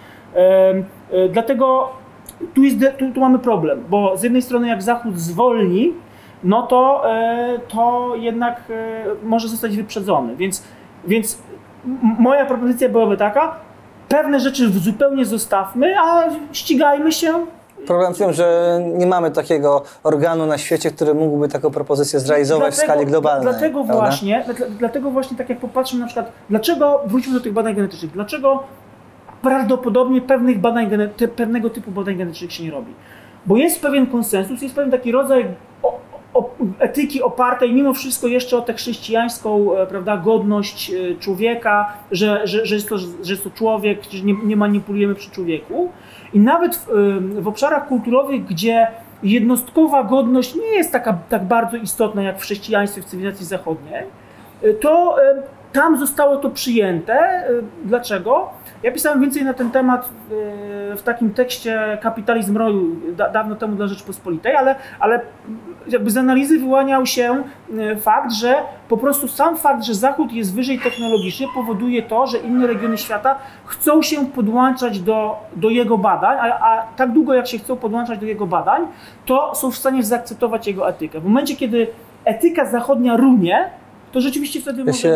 Dlatego 1.31 1.89
tu, 2.55 2.63
jest, 2.63 2.77
tu, 2.99 3.13
tu 3.13 3.21
mamy 3.21 3.39
problem, 3.39 3.85
bo 3.91 4.17
z 4.17 4.23
jednej 4.23 4.43
strony 4.43 4.69
jak 4.69 4.83
Zachód 4.83 5.19
zwolni, 5.19 5.93
no 6.45 6.63
to, 6.63 7.05
to 7.69 8.13
jednak 8.17 8.63
może 9.23 9.49
zostać 9.49 9.77
wyprzedzony. 9.77 10.37
Więc, 10.37 10.65
więc 11.07 11.43
moja 12.19 12.47
propozycja 12.47 12.89
byłaby 12.89 13.17
taka, 13.17 13.55
pewne 14.09 14.41
rzeczy 14.41 14.69
zupełnie 14.71 15.25
zostawmy, 15.25 15.95
a 16.01 16.23
ścigajmy 16.53 17.13
się. 17.13 17.33
Problem 17.87 18.15
w 18.15 18.19
tym, 18.19 18.33
że 18.33 18.81
nie 18.95 19.07
mamy 19.07 19.31
takiego 19.31 19.83
organu 20.03 20.47
na 20.47 20.59
świecie, 20.59 20.91
który 20.91 21.15
mógłby 21.15 21.49
taką 21.49 21.71
propozycję 21.71 22.21
zrealizować 22.21 22.75
w 22.75 22.77
skali 22.77 23.07
globalnej. 23.07 23.43
Dlatego 23.43 23.85
prawda? 23.85 24.03
właśnie, 24.03 24.45
dla- 24.47 24.67
dlatego 24.79 25.11
właśnie 25.11 25.37
tak 25.37 25.49
jak 25.49 25.59
popatrzymy 25.59 26.01
na 26.01 26.07
przykład, 26.07 26.33
dlaczego, 26.51 27.01
wróćmy 27.07 27.35
do 27.35 27.41
tych 27.41 27.53
badań 27.53 27.75
genetycznych, 27.75 28.13
dlaczego 28.13 28.63
prawdopodobnie 29.43 30.21
pewnych 30.21 30.59
badań, 30.59 30.91
pewnego 31.37 31.71
typu 31.71 31.91
badań 31.91 32.17
genetycznych 32.17 32.53
się 32.53 32.65
nie 32.65 32.71
robi? 32.71 32.95
Bo 33.47 33.57
jest 33.57 33.83
pewien 33.83 34.07
konsensus, 34.07 34.63
jest 34.63 34.75
pewien 34.75 34.91
taki 34.91 35.13
rodzaj 35.13 35.47
etyki 36.79 37.23
opartej 37.23 37.73
mimo 37.73 37.95
wszystko 37.95 38.27
jeszcze 38.27 38.57
o 38.57 38.61
tę 38.61 38.75
chrześcijańską 38.75 39.77
e, 39.77 39.87
prawda, 39.87 40.17
godność 40.17 40.91
e, 40.91 41.15
człowieka, 41.21 41.93
że, 42.11 42.47
że, 42.47 42.67
że, 42.67 42.75
jest, 42.75 42.89
to, 42.89 42.99
że 42.99 43.33
jest 43.33 43.45
to 43.45 43.51
człowiek, 43.51 43.99
że 44.11 44.25
nie, 44.25 44.35
nie 44.45 44.57
manipulujemy 44.57 45.15
przy 45.15 45.31
człowieku. 45.31 45.91
I 46.33 46.41
nawet 46.41 46.77
w, 46.77 46.91
em, 46.91 47.43
w 47.43 47.49
obszarach 47.49 47.89
kulturowych, 47.89 48.45
gdzie 48.45 48.87
jednostkowa 49.23 50.05
godność 50.05 50.55
nie 50.55 50.77
jest 50.77 50.93
taka 50.93 51.19
tak 51.29 51.45
bardzo 51.45 51.77
istotna 51.77 52.23
jak 52.23 52.39
w 52.39 52.43
chrześcijaństwie, 52.43 53.03
w 53.03 53.05
cywilizacji 53.05 53.47
zachodniej, 53.47 54.03
to 54.81 55.17
tam 55.73 55.99
zostało 55.99 56.37
to 56.37 56.51
przyjęte. 56.51 57.45
Dlaczego? 57.85 58.51
Ja 58.83 58.93
pisałem 58.93 59.21
więcej 59.21 59.45
na 59.45 59.55
ten 59.55 59.71
temat 59.71 60.09
w 60.97 61.03
takim 61.05 61.35
tekście 61.35 61.99
Kapitalizm 62.03 62.57
Roju 62.57 62.97
da, 63.17 63.29
dawno 63.29 63.57
temu 63.57 63.77
dla 63.77 63.87
Rzeczpospolitej, 63.87 64.57
ale, 64.57 64.75
ale 65.01 65.21
jakby 65.89 66.11
z 66.11 66.17
analizy 66.17 66.59
wyłaniał 66.59 67.07
się 67.07 67.43
y, 67.93 67.97
fakt, 67.97 68.33
że 68.33 68.55
po 68.89 68.97
prostu 68.97 69.29
sam 69.29 69.57
fakt, 69.57 69.85
że 69.85 69.95
Zachód 69.95 70.33
jest 70.33 70.55
wyżej 70.55 70.81
technologicznie 70.81 71.47
powoduje 71.55 72.03
to, 72.03 72.27
że 72.27 72.39
inne 72.39 72.67
regiony 72.67 72.99
świata 72.99 73.39
chcą 73.65 74.03
się 74.03 74.27
podłączać 74.27 75.01
do, 75.01 75.37
do 75.57 75.71
jego 75.71 75.99
badań, 75.99 76.39
a, 76.41 76.45
a 76.45 76.87
tak 76.97 77.13
długo 77.13 77.35
jak 77.35 77.47
się 77.47 77.59
chcą 77.59 77.77
podłączać 77.77 78.19
do 78.19 78.27
jego 78.27 78.47
badań, 78.47 78.87
to 79.27 79.55
są 79.55 79.71
w 79.71 79.77
stanie 79.77 80.03
zaakceptować 80.03 80.67
jego 80.67 80.89
etykę. 80.89 81.21
W 81.21 81.25
momencie, 81.25 81.57
kiedy 81.57 81.87
etyka 82.25 82.71
zachodnia 82.71 83.17
runie, 83.17 83.71
to 84.13 84.21
rzeczywiście 84.21 84.61
wtedy 84.61 84.83
Ja 84.87 84.93
się, 84.93 85.09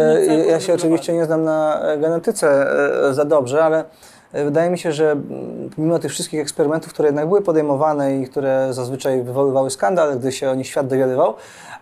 ja 0.49 0.61
się 0.61 0.75
oczywiście 0.75 1.13
nie 1.13 1.25
znam 1.25 1.45
na 1.45 1.81
e, 1.83 1.99
genetyce 1.99 2.67
e, 3.09 3.15
za 3.15 3.25
dobrze, 3.25 3.65
ale 3.65 3.79
e, 3.79 3.85
wydaje 4.33 4.71
mi 4.71 4.79
się, 4.79 4.93
że 4.93 5.11
mm, 5.11 5.71
mimo 5.79 5.99
tych 5.99 6.11
wszystkich 6.11 6.41
eksperymentów, 6.41 6.93
które 6.93 7.09
jednak 7.09 7.29
były 7.29 7.43
podejmowane 7.43 8.17
i 8.17 8.27
które 8.27 8.69
zazwyczaj 8.71 9.23
wywoływały 9.23 9.71
skandal, 9.71 10.19
gdy 10.19 10.33
się 10.33 10.51
o 10.51 10.55
nich 10.55 10.67
świat 10.67 10.87
dowiadywał, 10.87 11.35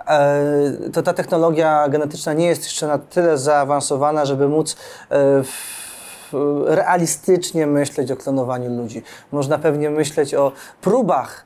e, 0.09 0.90
to 0.92 1.03
ta 1.03 1.12
technologia 1.12 1.88
genetyczna 1.88 2.32
nie 2.32 2.47
jest 2.47 2.64
jeszcze 2.64 2.86
na 2.86 2.99
tyle 2.99 3.38
zaawansowana, 3.38 4.24
żeby 4.24 4.49
móc 4.49 4.76
e, 5.11 5.42
realistycznie 6.66 7.66
myśleć 7.66 8.11
o 8.11 8.16
klonowaniu 8.16 8.76
ludzi. 8.76 9.03
Można 9.32 9.59
pewnie 9.59 9.90
myśleć 9.90 10.34
o 10.34 10.53
próbach, 10.80 11.45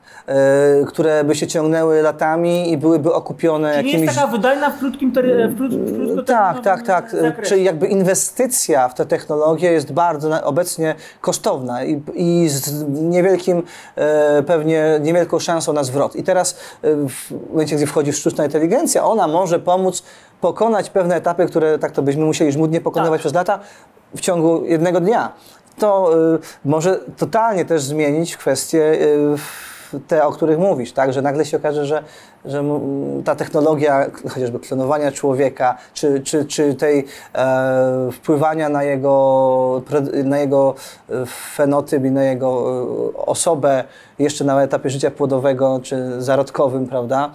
które 0.87 1.23
by 1.23 1.35
się 1.35 1.47
ciągnęły 1.47 2.01
latami 2.01 2.71
i 2.71 2.77
byłyby 2.77 3.13
okupione 3.13 3.73
Czyli 3.75 3.87
jakimiś... 3.87 4.05
jest 4.07 4.19
taka 4.19 4.31
wydajna 4.31 4.69
w 4.69 4.79
krótkim, 4.79 5.11
tery- 5.13 5.47
w 5.49 5.57
krót, 5.57 5.71
w 5.75 5.77
krótkoterminowym 5.95 6.25
Tak, 6.25 6.61
tak, 6.63 6.83
tak. 6.85 7.11
zakresie. 7.11 7.49
Czyli 7.49 7.63
jakby 7.63 7.87
inwestycja 7.87 8.89
w 8.89 8.93
tę 8.93 9.05
technologię 9.05 9.71
jest 9.71 9.93
bardzo 9.93 10.43
obecnie 10.43 10.95
kosztowna 11.21 11.83
i, 11.83 12.01
i 12.13 12.49
z 12.49 12.83
niewielkim, 12.89 13.63
e, 13.95 14.43
pewnie 14.43 14.99
niewielką 15.01 15.39
szansą 15.39 15.73
na 15.73 15.83
zwrot. 15.83 16.15
I 16.15 16.23
teraz 16.23 16.57
e, 16.81 16.87
w 17.09 17.31
momencie, 17.51 17.75
gdy 17.75 17.85
wchodzi 17.87 18.13
sztuczna 18.13 18.45
inteligencja, 18.45 19.03
ona 19.05 19.27
może 19.27 19.59
pomóc 19.59 20.03
pokonać 20.41 20.89
pewne 20.89 21.15
etapy, 21.15 21.45
które 21.45 21.79
tak 21.79 21.91
to 21.91 22.01
byśmy 22.01 22.25
musieli 22.25 22.51
żmudnie 22.51 22.81
pokonywać 22.81 23.11
Tak. 23.13 23.19
przez 23.19 23.33
lata 23.33 23.59
w 24.15 24.19
ciągu 24.19 24.65
jednego 24.65 24.99
dnia. 24.99 25.31
To 25.79 26.11
e, 26.35 26.37
może 26.65 26.99
totalnie 27.17 27.65
też 27.65 27.81
zmienić 27.83 28.37
kwestie 28.37 28.83
e, 28.91 28.97
w- 29.37 29.70
te, 30.07 30.25
o 30.25 30.31
których 30.31 30.59
mówisz, 30.59 30.91
tak? 30.91 31.13
Że 31.13 31.21
nagle 31.21 31.45
się 31.45 31.57
okaże, 31.57 31.85
że, 31.85 32.03
że 32.45 32.63
ta 33.25 33.35
technologia 33.35 34.05
chociażby 34.29 34.59
klonowania 34.59 35.11
człowieka, 35.11 35.77
czy, 35.93 36.21
czy, 36.23 36.45
czy 36.45 36.75
tej 36.75 37.05
e, 37.35 38.09
wpływania 38.11 38.69
na 38.69 38.83
jego, 38.83 39.81
na 40.23 40.39
jego 40.39 40.75
e, 41.09 41.25
fenotyp 41.55 42.05
i 42.05 42.11
na 42.11 42.23
jego 42.23 42.47
e, 43.13 43.25
osobę 43.25 43.83
jeszcze 44.19 44.43
na 44.43 44.63
etapie 44.63 44.89
życia 44.89 45.11
płodowego 45.11 45.79
czy 45.83 46.21
zarodkowym, 46.21 46.87
prawda? 46.87 47.31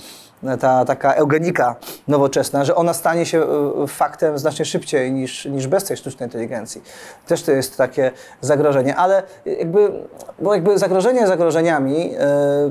Ta 0.60 0.84
taka 0.84 1.14
eugenika 1.14 1.76
nowoczesna, 2.08 2.64
że 2.64 2.74
ona 2.74 2.94
stanie 2.94 3.26
się 3.26 3.42
e, 3.42 3.86
faktem 3.86 4.38
znacznie 4.38 4.64
szybciej 4.64 5.12
niż, 5.12 5.44
niż 5.44 5.66
bez 5.66 5.84
tej 5.84 5.96
sztucznej 5.96 6.26
inteligencji. 6.26 6.82
Też 7.26 7.42
to 7.42 7.52
jest 7.52 7.76
takie 7.76 8.10
zagrożenie, 8.40 8.96
ale 8.96 9.22
jakby, 9.46 9.92
bo 10.38 10.54
jakby 10.54 10.78
zagrożenie 10.78 11.26
zagrożeniami, 11.26 12.14
e, 12.18 12.70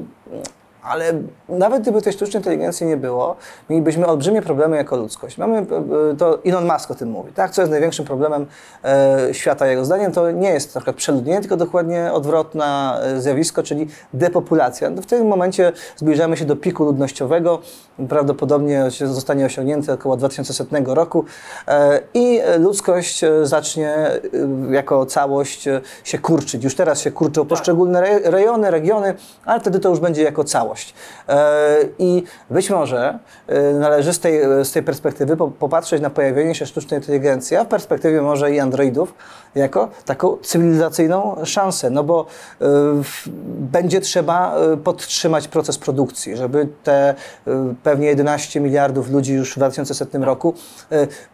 ale 0.86 1.14
nawet 1.50 1.82
gdyby 1.82 2.02
tej 2.02 2.14
sztucznej 2.14 2.40
inteligencji 2.40 2.88
nie 2.88 2.98
było, 2.98 3.36
mielibyśmy 3.70 4.08
olbrzymie 4.08 4.42
problemy 4.42 4.78
jako 4.78 4.98
ludzkość. 4.98 5.38
Mamy, 5.38 5.58
e, 5.58 5.66
to 6.18 6.44
Elon 6.46 6.66
Musk 6.74 6.92
o 6.92 6.96
tym 6.96 7.10
mówi, 7.10 7.32
tak? 7.34 7.52
Co 7.52 7.62
jest 7.62 7.72
największym 7.72 8.06
problemem 8.06 8.46
e, 8.84 9.18
świata 9.32 9.68
jego 9.68 9.86
zdaniem, 9.86 10.12
to 10.12 10.32
nie 10.32 10.50
jest 10.50 10.76
na 10.76 10.82
przykład 10.82 10.96
przeludnienie, 10.96 11.40
tylko 11.40 11.58
dokładnie 11.58 12.14
odwrotne 12.14 12.66
e, 13.02 13.22
zjawisko, 13.22 13.64
czyli 13.64 13.88
depopulacja. 14.14 14.90
No 14.90 15.02
w 15.02 15.06
tym 15.06 15.28
momencie 15.28 15.72
zbliżamy 15.96 16.38
się 16.38 16.46
do 16.46 16.56
piku 16.56 16.84
ludnościowego, 16.84 17.60
prawdopodobnie 18.10 18.84
zostanie 18.92 19.46
osiągnięty 19.46 19.92
około 19.92 20.18
2100 20.18 20.96
roku 20.96 21.26
e, 21.68 22.00
i 22.14 22.42
ludzkość 22.60 23.24
e, 23.24 23.46
zacznie 23.46 23.90
e, 23.96 24.20
jako 24.72 25.06
całość 25.06 25.68
e, 25.68 25.82
się 26.04 26.18
kurczyć. 26.18 26.64
Już 26.64 26.76
teraz 26.76 27.02
się 27.02 27.12
kurczą 27.12 27.46
poszczególne 27.46 28.00
re- 28.00 28.32
rejony, 28.32 28.72
regiony, 28.72 29.14
ale 29.46 29.60
wtedy 29.60 29.80
to 29.80 29.90
już 29.90 30.00
będzie 30.00 30.24
jako 30.24 30.44
całość. 30.44 30.74
E, 31.30 31.78
I 31.99 32.23
być 32.49 32.69
może 32.69 33.19
e, 33.47 33.73
należy 33.73 34.13
z 34.13 34.19
tej, 34.19 34.41
z 34.63 34.71
tej 34.71 34.84
perspektywy 34.84 35.38
po- 35.38 35.47
popatrzeć 35.47 36.01
na 36.01 36.09
pojawienie 36.09 36.55
się 36.55 36.65
sztucznej 36.65 36.99
inteligencji, 36.99 37.57
a 37.57 37.63
w 37.63 37.67
perspektywie 37.67 38.21
może 38.21 38.51
i 38.51 38.59
androidów, 38.59 39.13
jako 39.55 39.89
taką 40.05 40.38
cywilizacyjną 40.38 41.36
szansę, 41.43 41.89
no 41.89 42.03
bo 42.03 42.26
e, 42.61 42.65
będzie 43.45 44.01
trzeba 44.01 44.55
podtrzymać 44.84 45.47
proces 45.47 45.78
produkcji, 45.78 46.38
żeby 46.38 46.67
te 46.84 47.15
pewnie 47.84 48.07
11 48.07 48.59
miliardów 48.59 49.09
ludzi 49.09 49.34
już 49.34 49.53
w 49.53 49.55
2100 49.55 50.17
roku 50.17 50.53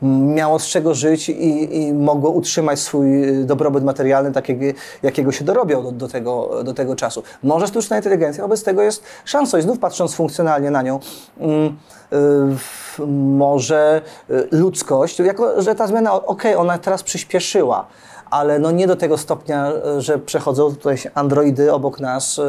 miało 0.01 0.59
z 0.59 0.67
czego 0.67 0.93
żyć 0.93 1.29
i, 1.29 1.77
i 1.77 1.93
mogło 1.93 2.29
utrzymać 2.29 2.79
swój 2.79 3.07
dobrobyt 3.45 3.83
materialny, 3.83 4.31
takiego, 4.31 4.65
jakiego 5.03 5.31
się 5.31 5.45
dorobią 5.45 5.83
do, 5.83 5.91
do, 5.91 6.07
tego, 6.07 6.63
do 6.63 6.73
tego 6.73 6.95
czasu. 6.95 7.23
Może 7.43 7.67
sztuczna 7.67 7.97
inteligencja 7.97 8.43
wobec 8.43 8.63
tego 8.63 8.81
jest 8.81 9.03
szansą 9.31 9.57
i 9.57 9.61
znów 9.61 9.79
patrząc 9.79 10.15
funkcjonalnie 10.15 10.71
na 10.71 10.81
nią, 10.81 10.99
mm, 11.39 11.77
y, 12.99 13.05
może 13.07 14.01
y, 14.29 14.47
ludzkość, 14.51 15.19
jako 15.19 15.61
że 15.61 15.75
ta 15.75 15.87
zmiana, 15.87 16.13
okej, 16.13 16.55
ona 16.55 16.77
teraz 16.77 17.03
przyspieszyła, 17.03 17.87
ale 18.29 18.59
no 18.59 18.71
nie 18.71 18.87
do 18.87 18.95
tego 18.95 19.17
stopnia, 19.17 19.71
y, 19.97 20.01
że 20.01 20.19
przechodzą 20.19 20.75
tutaj 20.75 20.97
androidy 21.13 21.73
obok 21.73 21.99
nas 21.99 22.41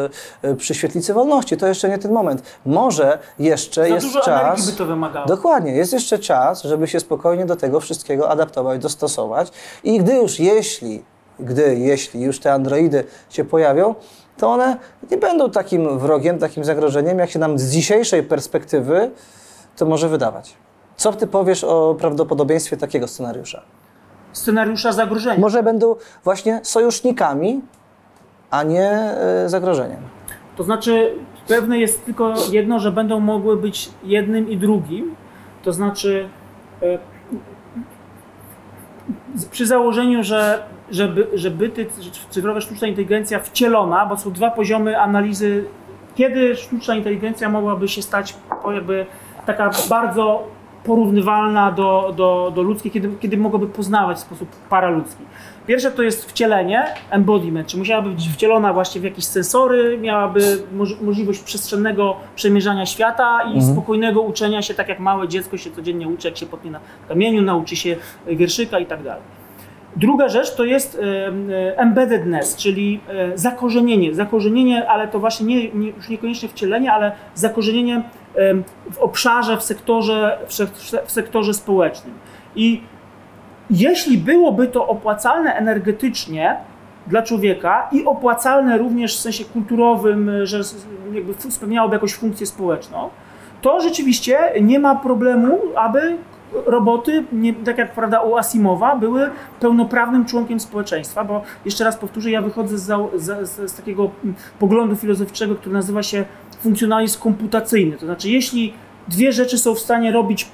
przy 0.56 0.74
świetlicy 0.74 1.14
wolności. 1.14 1.56
To 1.56 1.66
jeszcze 1.66 1.88
nie 1.88 1.98
ten 1.98 2.12
moment. 2.12 2.42
Może 2.66 3.18
jeszcze 3.38 3.80
Za 3.80 3.86
jest 3.86 4.06
dużo 4.06 4.20
czas. 4.20 4.70
by 4.70 4.76
to 4.76 4.86
wymagało. 4.86 5.26
Dokładnie, 5.26 5.72
jest 5.72 5.92
jeszcze 5.92 6.18
czas, 6.18 6.62
żeby 6.62 6.88
się 6.88 7.00
spokojnie 7.00 7.46
do 7.46 7.56
tego 7.56 7.80
wszystkiego 7.80 8.30
adaptować, 8.30 8.80
dostosować. 8.80 9.52
I 9.84 9.98
gdy 9.98 10.14
już, 10.14 10.40
jeśli, 10.40 11.02
gdy, 11.40 11.78
jeśli 11.78 12.20
już 12.20 12.40
te 12.40 12.52
androidy 12.52 13.04
się 13.30 13.44
pojawią, 13.44 13.94
to 14.36 14.50
one 14.50 14.76
nie 15.10 15.16
będą 15.16 15.50
takim 15.50 15.98
wrogiem, 15.98 16.38
takim 16.38 16.64
zagrożeniem, 16.64 17.18
jak 17.18 17.30
się 17.30 17.38
nam 17.38 17.58
z 17.58 17.70
dzisiejszej 17.70 18.22
perspektywy 18.22 19.10
to 19.76 19.86
może 19.86 20.08
wydawać. 20.08 20.54
Co 20.96 21.12
ty 21.12 21.26
powiesz 21.26 21.64
o 21.64 21.94
prawdopodobieństwie 21.98 22.76
takiego 22.76 23.08
scenariusza? 23.08 23.62
Scenariusza 24.32 24.92
zagrożenia. 24.92 25.40
Może 25.40 25.62
będą 25.62 25.96
właśnie 26.24 26.60
sojusznikami, 26.62 27.60
a 28.50 28.62
nie 28.62 28.90
e, 28.90 29.48
zagrożeniem. 29.48 30.00
To 30.56 30.62
znaczy, 30.62 31.14
pewne 31.48 31.78
jest 31.78 32.04
tylko 32.04 32.34
jedno, 32.50 32.78
że 32.78 32.92
będą 32.92 33.20
mogły 33.20 33.56
być 33.56 33.90
jednym 34.04 34.50
i 34.50 34.56
drugim. 34.56 35.16
To 35.62 35.72
znaczy, 35.72 36.28
e, 36.82 36.98
przy 39.50 39.66
założeniu, 39.66 40.22
że, 40.22 40.62
żeby, 40.92 41.28
że 41.34 41.50
byty, 41.50 41.86
cyfrowa 42.30 42.60
sztuczna 42.60 42.88
inteligencja 42.88 43.38
wcielona, 43.38 44.06
bo 44.06 44.16
są 44.16 44.32
dwa 44.32 44.50
poziomy 44.50 45.00
analizy, 45.00 45.64
kiedy 46.14 46.56
sztuczna 46.56 46.94
inteligencja 46.94 47.48
mogłaby 47.48 47.88
się 47.88 48.02
stać 48.02 48.34
jakby 48.74 49.06
taka 49.46 49.70
bardzo 49.88 50.48
porównywalna 50.84 51.72
do, 51.72 52.14
do, 52.16 52.52
do 52.54 52.62
ludzkiej, 52.62 52.92
kiedy, 52.92 53.10
kiedy 53.20 53.36
mogłaby 53.36 53.66
poznawać 53.66 54.16
w 54.16 54.20
sposób 54.20 54.48
paraludzki. 54.68 55.24
Pierwsze 55.66 55.90
to 55.90 56.02
jest 56.02 56.24
wcielenie, 56.30 56.84
embodiment, 57.10 57.68
czy 57.68 57.76
musiałaby 57.76 58.10
być 58.10 58.28
wcielona 58.28 58.72
właśnie 58.72 59.00
w 59.00 59.04
jakieś 59.04 59.24
sensory, 59.24 59.98
miałaby 59.98 60.62
moż, 60.72 61.00
możliwość 61.00 61.40
przestrzennego 61.40 62.16
przemierzania 62.36 62.86
świata 62.86 63.40
i 63.42 63.54
mhm. 63.54 63.72
spokojnego 63.72 64.20
uczenia 64.20 64.62
się, 64.62 64.74
tak 64.74 64.88
jak 64.88 64.98
małe 64.98 65.28
dziecko 65.28 65.56
się 65.56 65.70
codziennie 65.70 66.08
uczy, 66.08 66.28
jak 66.28 66.36
się 66.36 66.46
potnie 66.46 66.70
na 66.70 66.80
kamieniu, 67.08 67.42
nauczy 67.42 67.76
się 67.76 67.96
wierszyka 68.26 68.78
i 68.78 68.86
tak 68.86 69.02
dalej. 69.02 69.41
Druga 69.96 70.28
rzecz 70.28 70.54
to 70.54 70.64
jest 70.64 71.00
embeddedness, 71.76 72.56
czyli 72.56 73.00
e, 73.08 73.38
zakorzenienie. 73.38 74.14
Zakorzenienie, 74.14 74.90
ale 74.90 75.08
to 75.08 75.18
właśnie 75.18 75.46
nie, 75.46 75.70
nie, 75.72 75.88
już 75.88 76.08
niekoniecznie 76.08 76.48
wcielenie, 76.48 76.92
ale 76.92 77.12
zakorzenienie 77.34 78.02
w 78.92 78.98
obszarze, 78.98 79.56
w 79.56 79.62
sektorze, 79.62 80.38
w 81.04 81.12
sektorze 81.12 81.54
społecznym. 81.54 82.14
I 82.56 82.82
jeśli 83.70 84.18
byłoby 84.18 84.68
to 84.68 84.88
opłacalne 84.88 85.54
energetycznie 85.54 86.56
dla 87.06 87.22
człowieka 87.22 87.88
i 87.92 88.04
opłacalne 88.04 88.78
również 88.78 89.16
w 89.16 89.20
sensie 89.20 89.44
kulturowym, 89.44 90.30
że 90.42 90.60
jakby 91.12 91.34
spełniałoby 91.50 91.94
jakąś 91.94 92.14
funkcję 92.14 92.46
społeczną, 92.46 93.10
to 93.62 93.80
rzeczywiście 93.80 94.38
nie 94.60 94.78
ma 94.78 94.94
problemu, 94.94 95.58
aby 95.76 96.16
roboty, 96.66 97.24
nie, 97.32 97.54
tak 97.54 97.78
jak 97.78 97.92
prawda 97.92 98.20
u 98.20 98.36
Asimowa, 98.36 98.96
były 98.96 99.30
pełnoprawnym 99.60 100.24
członkiem 100.24 100.60
społeczeństwa, 100.60 101.24
bo 101.24 101.42
jeszcze 101.64 101.84
raz 101.84 101.96
powtórzę, 101.96 102.30
ja 102.30 102.42
wychodzę 102.42 102.78
z, 102.78 103.10
z, 103.14 103.70
z, 103.70 103.74
takiego 103.74 104.10
poglądu 104.58 104.96
filozoficznego, 104.96 105.54
który 105.54 105.74
nazywa 105.74 106.02
się 106.02 106.24
funkcjonalizm 106.60 107.20
komputacyjny. 107.20 107.96
To 107.96 108.06
znaczy, 108.06 108.30
jeśli 108.30 108.74
dwie 109.08 109.32
rzeczy 109.32 109.58
są 109.58 109.74
w 109.74 109.78
stanie 109.78 110.12
robić 110.12 110.48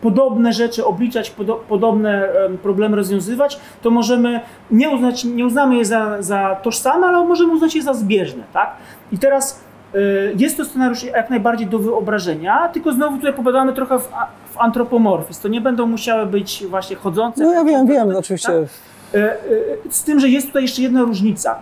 podobne 0.00 0.52
rzeczy 0.52 0.84
obliczać, 0.84 1.30
podo, 1.30 1.54
podobne 1.54 2.28
problemy 2.62 2.96
rozwiązywać, 2.96 3.60
to 3.82 3.90
możemy 3.90 4.40
nie, 4.70 4.90
uznać, 4.90 5.24
nie 5.24 5.46
uznamy 5.46 5.76
je 5.76 5.84
za, 5.84 6.22
za 6.22 6.56
tożsame, 6.62 7.06
ale 7.06 7.24
możemy 7.26 7.52
uznać 7.52 7.74
je 7.74 7.82
za 7.82 7.94
zbieżne. 7.94 8.44
Tak? 8.52 8.76
I 9.12 9.18
teraz 9.18 9.64
y, 9.94 10.34
jest 10.38 10.56
to 10.56 10.64
scenariusz 10.64 11.02
jak 11.02 11.30
najbardziej 11.30 11.66
do 11.66 11.78
wyobrażenia, 11.78 12.68
tylko 12.68 12.92
znowu 12.92 13.16
tutaj 13.16 13.34
popadamy 13.34 13.72
trochę 13.72 13.98
w, 13.98 14.08
w 14.56 14.60
antropomorfizm. 14.60 15.42
To 15.42 15.48
nie 15.48 15.60
będą 15.60 15.86
musiały 15.86 16.26
być 16.26 16.64
właśnie 16.70 16.96
chodzące. 16.96 17.44
No 17.44 17.52
ja 17.52 17.64
wiem, 17.64 17.86
wiem, 17.86 18.08
tak? 18.08 18.16
oczywiście. 18.16 18.48
Tak? 19.12 19.22
Z 19.90 20.04
tym, 20.04 20.20
że 20.20 20.28
jest 20.28 20.46
tutaj 20.46 20.62
jeszcze 20.62 20.82
jedna 20.82 21.02
różnica. 21.02 21.58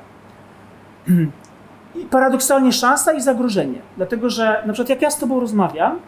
I 1.97 2.05
paradoksalnie 2.11 2.73
szansa 2.73 3.13
i 3.13 3.21
zagrożenie. 3.21 3.79
Dlatego, 3.97 4.31
że 4.31 4.63
na 4.67 4.73
przykład 4.73 4.89
jak 4.89 5.03
ja 5.03 5.11
z 5.11 5.19
Tobą 5.19 5.41
rozmawiam, 5.41 5.99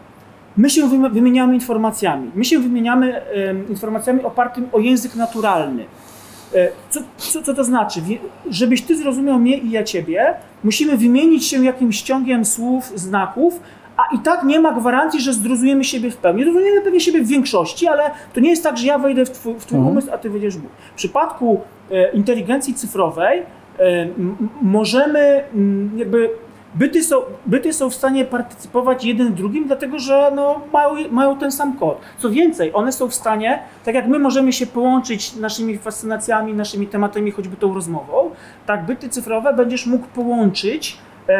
My 0.57 0.69
się 0.69 1.09
wymieniamy 1.09 1.53
informacjami. 1.53 2.31
My 2.35 2.45
się 2.45 2.59
wymieniamy 2.59 3.21
informacjami 3.69 4.23
opartym 4.23 4.69
o 4.71 4.79
język 4.79 5.15
naturalny. 5.15 5.85
E, 6.55 6.69
co, 6.89 6.99
co, 7.17 7.41
co, 7.41 7.53
to 7.53 7.63
znaczy? 7.63 8.01
Żebyś 8.49 8.81
ty 8.81 8.97
zrozumiał 8.97 9.39
mnie 9.39 9.57
i 9.57 9.71
ja 9.71 9.83
ciebie, 9.83 10.33
musimy 10.63 10.97
wymienić 10.97 11.45
się 11.45 11.65
jakimś 11.65 12.01
ciągiem 12.01 12.45
słów, 12.45 12.91
znaków, 12.95 13.59
a 13.97 14.15
i 14.15 14.19
tak 14.19 14.43
nie 14.43 14.59
ma 14.59 14.71
gwarancji, 14.71 15.21
że 15.21 15.33
zrozumiemy 15.33 15.83
siebie 15.83 16.11
w 16.11 16.17
pełni. 16.17 16.43
Zrozumiemy 16.43 16.81
pewnie 16.81 16.99
siebie 16.99 17.21
w 17.21 17.27
większości, 17.27 17.87
ale 17.87 18.11
to 18.33 18.39
nie 18.39 18.49
jest 18.49 18.63
tak, 18.63 18.77
że 18.77 18.87
ja 18.87 18.99
wejdę 18.99 19.25
w 19.25 19.31
twój, 19.31 19.53
w 19.53 19.65
twój 19.65 19.77
mhm. 19.77 19.91
umysł, 19.91 20.07
a 20.13 20.17
ty 20.17 20.29
wejdziesz 20.29 20.57
w 20.57 20.61
mój. 20.61 20.71
W 20.93 20.95
przypadku 20.95 21.61
e, 21.91 22.11
inteligencji 22.11 22.73
cyfrowej 22.73 23.43
e, 23.79 24.07
możemy 24.61 25.43
jakby 25.95 26.29
byty 26.75 27.03
są, 27.03 27.17
byty 27.45 27.73
są 27.73 27.89
w 27.89 27.95
stanie 27.95 28.25
partycypować 28.25 29.05
jeden 29.05 29.33
drugim, 29.33 29.67
dlatego 29.67 29.99
że 29.99 30.31
no, 30.35 30.61
mają, 30.73 31.09
mają 31.11 31.37
ten 31.37 31.51
sam 31.51 31.77
kod. 31.77 32.01
Co 32.17 32.29
więcej, 32.29 32.71
one 32.73 32.91
są 32.91 33.07
w 33.07 33.15
stanie, 33.15 33.59
tak 33.85 33.95
jak 33.95 34.07
my 34.07 34.19
możemy 34.19 34.53
się 34.53 34.67
połączyć 34.67 35.35
naszymi 35.35 35.77
fascynacjami, 35.77 36.53
naszymi 36.53 36.87
tematami, 36.87 37.31
choćby 37.31 37.57
tą 37.57 37.73
rozmową, 37.73 38.31
tak 38.65 38.85
byty 38.85 39.09
cyfrowe 39.09 39.53
będziesz 39.53 39.85
mógł 39.85 40.07
połączyć 40.07 40.97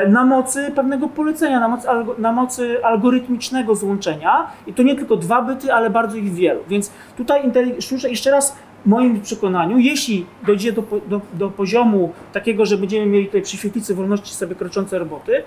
na 0.09 0.25
mocy 0.25 0.71
pewnego 0.75 1.09
polecenia, 1.09 1.59
na 1.59 1.67
mocy, 1.67 1.87
na 2.17 2.31
mocy 2.31 2.85
algorytmicznego 2.85 3.75
złączenia 3.75 4.47
i 4.67 4.73
to 4.73 4.83
nie 4.83 4.95
tylko 4.95 5.15
dwa 5.15 5.41
byty, 5.41 5.73
ale 5.73 5.89
bardzo 5.89 6.17
ich 6.17 6.33
wielu. 6.33 6.59
Więc 6.69 6.91
tutaj 7.17 7.51
jeszcze 8.09 8.31
raz 8.31 8.55
moim 8.85 9.21
przekonaniu, 9.21 9.77
jeśli 9.77 10.25
dojdzie 10.47 10.73
do, 10.73 10.83
do, 11.07 11.21
do, 11.33 11.49
poziomu 11.49 12.11
takiego, 12.33 12.65
że 12.65 12.77
będziemy 12.77 13.05
mieli 13.05 13.25
tutaj 13.25 13.41
przy 13.41 13.57
świetlicy 13.57 13.95
wolności 13.95 14.33
sobie 14.33 14.55
kroczące 14.55 14.99
roboty, 14.99 15.43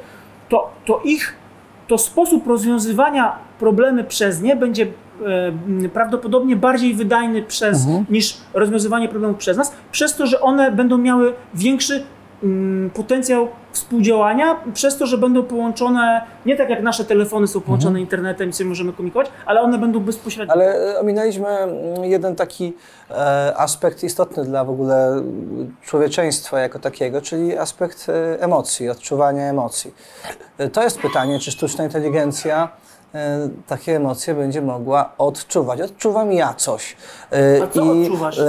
to, 0.48 0.70
to 0.86 1.00
ich, 1.04 1.34
to 1.88 1.98
sposób 1.98 2.46
rozwiązywania 2.46 3.36
problemy 3.58 4.04
przez 4.04 4.42
nie 4.42 4.56
będzie 4.56 4.86
e, 5.84 5.88
prawdopodobnie 5.88 6.56
bardziej 6.56 6.94
wydajny 6.94 7.42
przez, 7.42 7.86
mhm. 7.86 8.06
niż 8.10 8.36
rozwiązywanie 8.54 9.08
problemów 9.08 9.38
przez 9.38 9.56
nas, 9.56 9.72
przez 9.92 10.16
to, 10.16 10.26
że 10.26 10.40
one 10.40 10.72
będą 10.72 10.98
miały 10.98 11.34
większy 11.54 12.04
potencjał 12.94 13.48
współdziałania 13.72 14.60
przez 14.74 14.98
to, 14.98 15.06
że 15.06 15.18
będą 15.18 15.42
połączone, 15.42 16.22
nie 16.46 16.56
tak 16.56 16.70
jak 16.70 16.82
nasze 16.82 17.04
telefony 17.04 17.48
są 17.48 17.60
połączone 17.60 17.90
mhm. 17.90 18.02
internetem 18.02 18.50
i 18.50 18.52
sobie 18.52 18.68
możemy 18.68 18.92
komunikować, 18.92 19.30
ale 19.46 19.60
one 19.60 19.78
będą 19.78 20.00
bezpośrednio. 20.00 20.54
Ale 20.54 20.94
e, 20.94 21.00
ominęliśmy 21.00 21.48
mm, 21.48 22.04
jeden 22.04 22.36
taki 22.36 22.76
e, 23.10 23.54
aspekt 23.56 24.04
istotny 24.04 24.44
dla 24.44 24.64
w 24.64 24.70
ogóle 24.70 25.22
człowieczeństwa 25.82 26.60
jako 26.60 26.78
takiego, 26.78 27.20
czyli 27.20 27.58
aspekt 27.58 28.06
e, 28.08 28.42
emocji, 28.42 28.88
odczuwania 28.88 29.42
emocji. 29.42 29.94
To 30.72 30.82
jest 30.82 30.98
pytanie, 30.98 31.38
czy 31.38 31.50
sztuczna 31.50 31.84
inteligencja 31.84 32.68
takie 33.66 33.96
emocje 33.96 34.34
będzie 34.34 34.62
mogła 34.62 35.12
odczuwać. 35.18 35.80
Odczuwam 35.80 36.32
ja 36.32 36.54
coś. 36.54 36.96
E, 37.32 37.62
A 37.62 37.66
co 37.66 37.94
I, 37.94 38.04
odczuwasz? 38.06 38.38
E, 38.38 38.44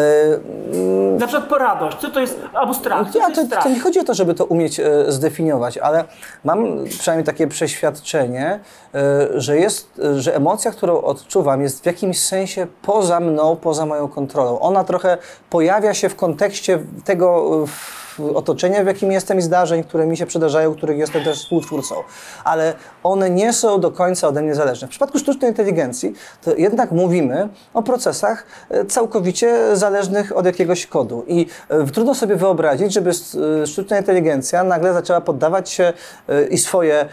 mm, 0.74 1.18
Na 1.18 1.28
przykład 1.28 1.50
po 1.50 1.58
radość. 1.58 1.98
Co 1.98 2.10
to 2.10 2.20
jest? 2.20 2.40
Albo 2.54 2.74
strach. 2.74 3.16
Ja, 3.16 3.32
to, 3.32 3.62
to, 3.64 3.70
nie 3.70 3.80
chodzi 3.80 4.00
o 4.00 4.04
to, 4.04 4.14
żeby 4.14 4.34
to 4.34 4.46
umieć 4.46 4.80
e, 4.80 5.12
zdefiniować, 5.12 5.78
ale 5.78 6.04
mam 6.44 6.86
przynajmniej 6.86 7.26
takie 7.26 7.48
przeświadczenie, 7.48 8.60
e, 8.96 9.28
że 9.36 9.58
jest, 9.58 10.02
że 10.16 10.36
emocja, 10.36 10.72
którą 10.72 11.02
odczuwam 11.02 11.62
jest 11.62 11.84
w 11.84 11.86
jakimś 11.86 12.20
sensie 12.20 12.68
poza 12.82 13.20
mną, 13.20 13.56
poza 13.56 13.86
moją 13.86 14.08
kontrolą. 14.08 14.60
Ona 14.60 14.84
trochę 14.84 15.18
pojawia 15.50 15.94
się 15.94 16.10
w 16.10 16.16
kontekście 16.16 16.80
tego 17.06 17.66
otoczenia, 18.34 18.84
w 18.84 18.88
jakim 18.88 19.12
jestem 19.12 19.38
i 19.38 19.42
zdarzeń, 19.42 19.84
które 19.84 20.06
mi 20.06 20.18
się 20.18 20.26
przydarzają, 20.26 20.76
których 20.76 20.98
jestem 20.98 21.24
też 21.24 21.38
współtwórcą. 21.38 21.96
Ale 22.44 22.74
one 23.04 23.30
nie 23.30 23.54
są 23.54 23.80
do 23.80 23.92
końca 23.92 24.28
ode 24.28 24.42
mnie 24.42 24.56
zależne. 24.56 24.88
W 24.88 24.90
przypadku 24.90 25.20
sztucznej 25.20 25.52
inteligencji 25.52 26.14
to 26.42 26.56
jednak 26.56 26.92
mówimy 26.92 27.50
o 27.74 27.84
procesach 27.84 28.46
e, 28.70 28.86
całkowicie 28.86 29.76
zależnych 29.76 30.38
od 30.38 30.46
jakiegoś 30.46 30.86
kodu. 30.88 31.26
I 31.28 31.48
e, 31.70 31.86
trudno 31.86 32.16
sobie 32.16 32.36
wyobrazić, 32.36 32.94
żeby 32.94 33.12
e, 33.64 33.68
sztuczna 33.68 33.98
inteligencja 33.98 34.64
nagle 34.64 34.94
zaczęła 34.94 35.22
poddawać 35.22 35.70
się 35.70 35.94
i 36.50 36.58
swoje 36.58 37.06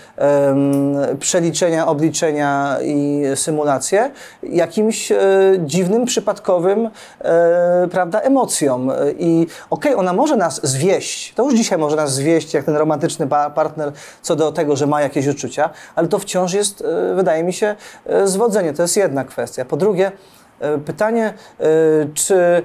przeliczenia, 1.21 1.87
obliczenia 1.87 2.77
i 2.83 3.23
symulacje 3.35 4.11
jakimś 4.43 5.13
dziwnym, 5.59 6.05
przypadkowym 6.05 6.91
prawda, 7.91 8.21
emocjom. 8.21 8.93
I 9.19 9.47
okej, 9.71 9.93
okay, 9.93 9.97
ona 10.01 10.13
może 10.13 10.37
nas 10.37 10.61
zwieść, 10.63 10.88
zwieść. 10.89 11.33
To 11.35 11.45
już 11.45 11.55
dzisiaj 11.55 11.79
może 11.79 11.97
nas 11.97 12.15
zwieść, 12.15 12.55
jak 12.55 12.65
ten 12.65 12.77
romantyczny 12.77 13.27
partner, 13.55 13.93
co 14.23 14.37
do 14.37 14.53
tego, 14.53 14.77
że 14.77 14.87
ma 14.87 15.01
jakieś 15.01 15.27
uczucia, 15.27 15.71
ale 15.95 16.09
to 16.09 16.19
wciąż 16.19 16.53
jest, 16.53 16.85
e, 17.11 17.15
wydaje 17.15 17.45
mi 17.45 17.53
się, 17.53 17.77
e, 18.07 18.27
zwodzenie. 18.27 18.73
To 18.73 18.83
jest 18.83 18.97
jedna 18.97 19.25
kwestia. 19.25 19.65
Po 19.65 19.77
drugie, 19.77 20.13
e, 20.61 20.79
Pytanie, 20.79 21.35
czy 22.15 22.63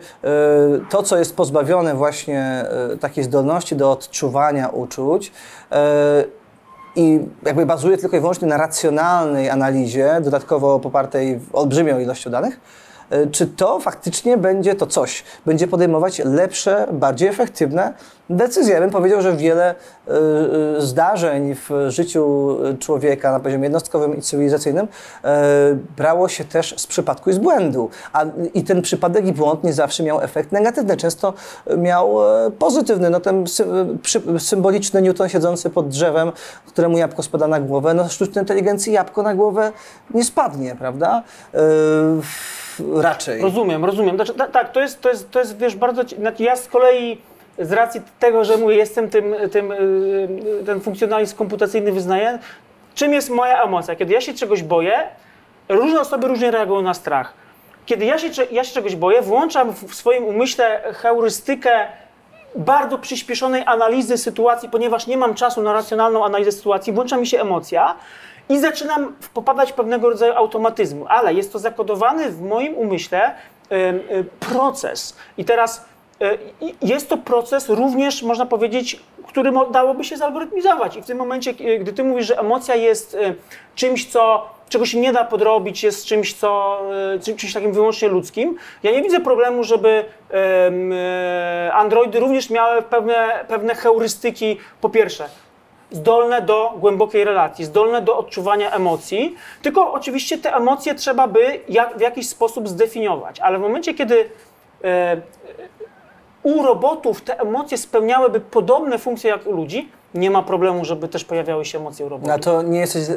to, 0.89 1.03
co 1.03 1.17
jest 1.17 1.35
pozbawione 1.35 1.95
właśnie 1.95 2.65
takiej 2.99 3.23
zdolności 3.23 3.75
do 3.75 3.91
odczuwania 3.91 4.69
uczuć 4.69 5.31
i 6.95 7.19
jakby 7.45 7.65
bazuje 7.65 7.97
tylko 7.97 8.17
i 8.17 8.19
wyłącznie 8.19 8.47
na 8.47 8.57
racjonalnej 8.57 9.49
analizie, 9.49 10.21
dodatkowo 10.21 10.79
popartej 10.79 11.39
olbrzymią 11.53 11.99
ilością 11.99 12.31
danych, 12.31 12.59
czy 13.31 13.47
to 13.47 13.79
faktycznie 13.79 14.37
będzie 14.37 14.75
to 14.75 14.87
coś, 14.87 15.23
będzie 15.45 15.67
podejmować 15.67 16.21
lepsze, 16.25 16.87
bardziej 16.91 17.29
efektywne 17.29 17.93
decyzje. 18.29 18.73
Ja 18.73 18.79
bym 18.79 18.89
powiedział, 18.89 19.21
że 19.21 19.37
wiele 19.37 19.65
e, 19.65 20.11
e, 20.77 20.81
zdarzeń 20.81 21.55
w 21.55 21.69
życiu 21.87 22.57
człowieka 22.79 23.31
na 23.31 23.39
poziomie 23.39 23.63
jednostkowym 23.63 24.17
i 24.17 24.21
cywilizacyjnym 24.21 24.87
brało 25.97 26.29
się 26.29 26.43
też 26.43 26.75
z 26.77 26.87
przypadku 26.87 27.29
i 27.29 27.33
z 27.33 27.37
błędu. 27.37 27.89
A, 28.13 28.25
I 28.53 28.63
ten 28.63 28.81
przypadek 28.81 29.27
i 29.27 29.33
błąd 29.33 29.63
nie 29.63 29.73
zawsze 29.73 30.03
miał 30.03 30.21
efekt 30.21 30.51
negatywny, 30.51 30.97
często 30.97 31.33
miał 31.77 32.17
pozytywny. 32.59 33.09
No 33.09 33.19
ten 33.19 33.45
symboliczny 34.39 35.01
Newton 35.01 35.29
siedzący 35.29 35.69
pod 35.69 35.87
drzewem, 35.87 36.31
któremu 36.67 36.97
jabłko 36.97 37.23
spada 37.23 37.47
na 37.47 37.59
głowę, 37.59 37.93
no 37.93 38.09
sztucznej 38.09 38.43
inteligencji 38.43 38.93
jabłko 38.93 39.23
na 39.23 39.35
głowę 39.35 39.71
nie 40.13 40.23
spadnie, 40.23 40.75
prawda? 40.79 41.23
Raczej. 43.01 43.41
Rozumiem, 43.41 43.85
rozumiem. 43.85 44.15
Znaczy, 44.15 44.33
ta, 44.33 44.47
tak, 44.47 44.71
to 44.71 44.81
jest, 44.81 45.01
to, 45.01 45.09
jest, 45.09 45.31
to 45.31 45.39
jest, 45.39 45.57
wiesz, 45.57 45.75
bardzo... 45.75 46.03
Znaczy 46.03 46.43
ja 46.43 46.55
z 46.55 46.67
kolei 46.67 47.21
z 47.59 47.71
racji 47.71 48.01
tego, 48.19 48.45
że 48.45 48.57
mówię, 48.57 48.75
jestem 48.75 49.09
tym, 49.09 49.35
tym 49.51 49.69
yy, 49.69 50.63
ten 50.65 50.81
funkcjonalizm 50.81 51.37
komputacyjny 51.37 51.91
wyznaję, 51.91 52.39
czym 52.95 53.13
jest 53.13 53.29
moja 53.29 53.63
emocja? 53.63 53.95
Kiedy 53.95 54.13
ja 54.13 54.21
się 54.21 54.33
czegoś 54.33 54.63
boję, 54.63 55.07
różne 55.69 55.99
osoby 55.99 56.27
różnie 56.27 56.51
reagują 56.51 56.81
na 56.81 56.93
strach. 56.93 57.33
Kiedy 57.85 58.05
ja 58.05 58.17
się, 58.17 58.29
ja 58.51 58.63
się 58.63 58.73
czegoś 58.73 58.95
boję, 58.95 59.21
włączam 59.21 59.73
w 59.73 59.95
swoim 59.95 60.25
umyśle 60.25 60.81
heurystykę 60.93 61.87
bardzo 62.55 62.97
przyspieszonej 62.97 63.63
analizy 63.65 64.17
sytuacji, 64.17 64.69
ponieważ 64.69 65.07
nie 65.07 65.17
mam 65.17 65.33
czasu 65.33 65.61
na 65.61 65.73
racjonalną 65.73 66.25
analizę 66.25 66.51
sytuacji, 66.51 66.93
włącza 66.93 67.17
mi 67.17 67.27
się 67.27 67.41
emocja 67.41 67.95
i 68.49 68.59
zaczynam 68.59 69.15
popadać 69.33 69.73
pewnego 69.73 70.09
rodzaju 70.09 70.33
automatyzmu, 70.33 71.05
ale 71.09 71.33
jest 71.33 71.53
to 71.53 71.59
zakodowany 71.59 72.29
w 72.29 72.41
moim 72.41 72.75
umyśle 72.77 73.31
y, 73.71 74.25
proces. 74.39 75.17
I 75.37 75.45
teraz 75.45 75.85
i- 76.61 76.75
jest 76.81 77.09
to 77.09 77.17
proces 77.17 77.69
również, 77.69 78.23
można 78.23 78.45
powiedzieć, 78.45 78.99
który 79.27 79.51
dałoby 79.71 80.03
się 80.03 80.17
zalgorytmizować. 80.17 80.95
I 80.95 81.01
w 81.01 81.05
tym 81.05 81.17
momencie, 81.17 81.51
y, 81.61 81.79
gdy 81.79 81.93
ty 81.93 82.03
mówisz, 82.03 82.27
że 82.27 82.39
emocja 82.39 82.75
jest 82.75 83.17
czymś, 83.75 84.05
co, 84.11 84.49
czego 84.69 84.85
się 84.85 84.99
nie 84.99 85.13
da 85.13 85.23
podrobić, 85.23 85.83
jest 85.83 86.05
czymś, 86.05 86.33
co, 86.33 86.81
czym- 87.23 87.37
czymś 87.37 87.53
takim 87.53 87.73
wyłącznie 87.73 88.07
ludzkim, 88.07 88.57
ja 88.83 88.91
nie 88.91 89.01
widzę 89.03 89.19
problemu, 89.19 89.63
żeby 89.63 90.05
androidy 91.73 92.19
również 92.19 92.49
miały 92.49 92.81
pewne, 92.81 93.45
pewne 93.47 93.75
heurystyki, 93.75 94.57
po 94.81 94.89
pierwsze, 94.89 95.25
zdolne 95.93 96.41
do 96.41 96.73
głębokiej 96.79 97.23
relacji, 97.23 97.65
zdolne 97.65 98.01
do 98.01 98.17
odczuwania 98.17 98.71
emocji, 98.71 99.35
tylko 99.61 99.93
oczywiście 99.93 100.37
te 100.37 100.55
emocje 100.55 100.95
trzeba 100.95 101.27
by 101.27 101.59
jak, 101.69 101.97
w 101.97 102.01
jakiś 102.01 102.29
sposób 102.29 102.69
zdefiniować, 102.69 103.39
ale 103.39 103.57
w 103.57 103.61
momencie, 103.61 103.93
kiedy 103.93 104.29
e, 104.83 105.21
u 106.43 106.63
robotów 106.63 107.21
te 107.21 107.39
emocje 107.39 107.77
spełniałyby 107.77 108.39
podobne 108.39 108.99
funkcje 108.99 109.29
jak 109.29 109.47
u 109.47 109.51
ludzi, 109.51 109.89
nie 110.13 110.31
ma 110.31 110.43
problemu, 110.43 110.85
żeby 110.85 111.07
też 111.07 111.25
pojawiały 111.25 111.65
się 111.65 111.79
emocje 111.79 112.05
u 112.05 112.09
robotów. 112.09 112.33
No 112.33 112.39
to 112.39 112.61
nie 112.61 112.79
jesteś 112.79 113.09
e, 113.09 113.13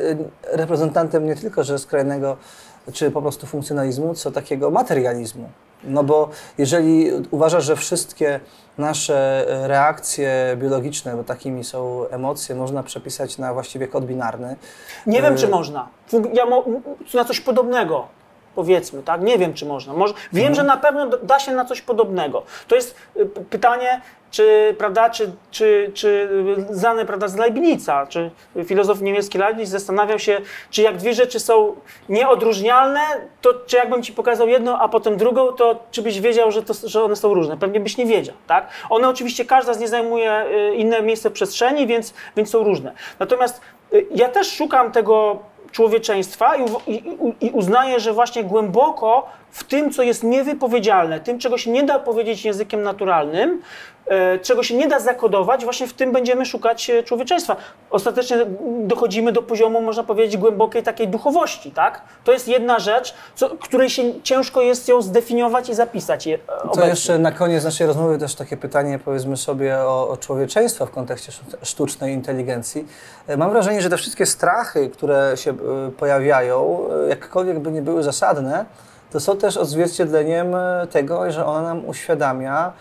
reprezentantem 0.52 1.26
nie 1.26 1.36
tylko 1.36 1.64
że 1.64 1.78
skrajnego, 1.78 2.36
czy 2.92 3.10
po 3.10 3.22
prostu 3.22 3.46
funkcjonalizmu, 3.46 4.14
co 4.14 4.30
takiego 4.30 4.70
materializmu. 4.70 5.48
No 5.84 6.04
bo 6.04 6.28
jeżeli 6.58 7.10
uważasz, 7.30 7.64
że 7.64 7.76
wszystkie 7.76 8.40
nasze 8.78 9.46
e, 9.64 9.68
reakcje 9.68 10.56
biologiczne, 10.56 11.16
bo 11.16 11.24
takimi 11.24 11.64
są 11.64 12.08
emocje, 12.10 12.54
można 12.54 12.82
przepisać 12.82 13.38
na 13.38 13.54
właściwie 13.54 13.88
kod 13.88 14.04
binarny, 14.06 14.56
Nie 15.06 15.22
wiem, 15.22 15.34
E, 15.34 15.36
czy 15.36 15.48
można. 15.48 15.88
Ja 16.32 16.46
mo- 16.46 16.64
na 17.14 17.24
coś 17.24 17.40
podobnego, 17.40 18.06
powiedzmy, 18.54 19.02
tak? 19.02 19.20
Nie 19.20 19.38
wiem, 19.38 19.54
czy 19.54 19.66
można. 19.66 19.92
Może, 19.94 20.14
wiem, 20.32 20.54
że 20.54 20.62
na 20.62 20.76
pewno 20.76 21.06
da 21.06 21.38
się 21.38 21.52
na 21.52 21.64
coś 21.64 21.82
podobnego. 21.82 22.42
To 22.68 22.74
jest 22.74 22.94
p- 23.14 23.26
pytanie, 23.50 24.00
czy, 24.36 24.74
prawda, 24.78 25.10
czy, 25.10 25.32
czy, 25.50 25.90
czy 25.94 26.28
znany, 26.70 27.04
prawda, 27.04 27.28
z 27.28 27.36
Leibnica, 27.36 28.06
czy 28.06 28.30
filozof 28.64 29.00
niemiecki 29.00 29.38
Leibniz 29.38 29.68
zastanawiał 29.68 30.18
się, 30.18 30.40
czy 30.70 30.82
jak 30.82 30.96
dwie 30.96 31.14
rzeczy 31.14 31.40
są 31.40 31.74
nieodróżnialne, 32.08 33.00
to 33.40 33.54
czy 33.66 33.76
jakbym 33.76 34.02
ci 34.02 34.12
pokazał 34.12 34.48
jedną, 34.48 34.78
a 34.78 34.88
potem 34.88 35.16
drugą, 35.16 35.52
to 35.52 35.76
czy 35.90 36.02
byś 36.02 36.20
wiedział, 36.20 36.50
że, 36.50 36.62
to, 36.62 36.74
że 36.84 37.02
one 37.04 37.16
są 37.16 37.34
różne? 37.34 37.56
Pewnie 37.56 37.80
byś 37.80 37.96
nie 37.96 38.06
wiedział, 38.06 38.34
tak? 38.46 38.68
One 38.90 39.08
oczywiście, 39.08 39.44
każda 39.44 39.74
z 39.74 39.78
nie 39.80 39.88
zajmuje 39.88 40.44
y, 40.46 40.74
inne 40.74 41.02
miejsce 41.02 41.30
w 41.30 41.32
przestrzeni, 41.32 41.86
więc, 41.86 42.14
więc 42.36 42.50
są 42.50 42.64
różne. 42.64 42.92
Natomiast 43.18 43.60
y, 43.92 44.06
ja 44.14 44.28
też 44.28 44.52
szukam 44.52 44.92
tego 44.92 45.38
człowieczeństwa 45.72 46.56
i, 46.56 46.62
i- 46.92 47.46
i 47.46 47.50
uznaję, 47.50 48.00
że 48.00 48.12
właśnie 48.12 48.44
głęboko 48.44 49.26
w 49.50 49.64
tym, 49.64 49.90
co 49.92 50.02
jest 50.02 50.22
niewypowiedzialne, 50.22 51.20
tym, 51.20 51.38
czego 51.38 51.58
się 51.58 51.70
nie 51.70 51.82
da 51.82 51.98
powiedzieć 51.98 52.44
językiem 52.44 52.82
naturalnym, 52.82 53.62
e, 54.06 54.38
czego 54.38 54.62
się 54.62 54.76
nie 54.76 54.88
da 54.88 55.00
zakodować, 55.00 55.64
właśnie 55.64 55.86
w 55.86 55.92
tym 55.92 56.12
będziemy 56.12 56.46
szukać 56.46 56.90
e, 56.90 57.02
człowieczeństwa. 57.02 57.56
Ostatecznie 57.90 58.36
dochodzimy 58.80 59.32
do 59.32 59.42
poziomu, 59.42 59.80
można 59.82 60.02
powiedzieć, 60.02 60.36
głębokiej 60.36 60.82
takiej 60.82 61.08
duchowości, 61.08 61.70
tak? 61.70 62.02
To 62.24 62.32
jest 62.32 62.48
jedna 62.48 62.78
rzecz, 62.78 63.14
co, 63.34 63.50
której 63.50 63.90
się 63.90 64.02
ciężko 64.22 64.62
jest 64.62 64.88
ją 64.88 65.02
zdefiniować 65.02 65.68
i 65.68 65.74
zapisać 65.74 66.26
je 66.26 66.34
e, 66.34 66.38
To 66.46 66.62
obecnie. 66.62 66.90
jeszcze 66.90 67.18
na 67.18 67.32
koniec 67.32 67.64
naszej 67.64 67.86
rozmowy 67.86 68.18
też 68.18 68.34
takie 68.34 68.56
pytanie, 68.56 68.98
powiedzmy 69.04 69.36
sobie, 69.36 69.78
o, 69.78 70.08
o 70.08 70.16
człowieczeństwo 70.16 70.86
w 70.86 70.90
kontekście 70.90 71.32
sztucznej 71.62 72.14
inteligencji. 72.14 72.86
Mam 73.36 73.50
wrażenie, 73.50 73.82
że 73.82 73.90
te 73.90 73.96
wszystkie 73.96 74.26
strachy, 74.26 74.90
które 74.90 75.32
się 75.36 75.54
pojawiają, 75.98 76.88
jakkolwiek 77.08 77.58
by 77.58 77.72
nie 77.72 77.82
były 77.82 78.02
zasadne, 78.02 78.64
to 79.10 79.20
są 79.20 79.36
też 79.36 79.56
odzwierciedleniem 79.56 80.54
e, 80.54 80.86
tego, 80.90 81.32
że 81.32 81.46
ona 81.46 81.62
nam 81.62 81.88
uświadamia 81.88 82.72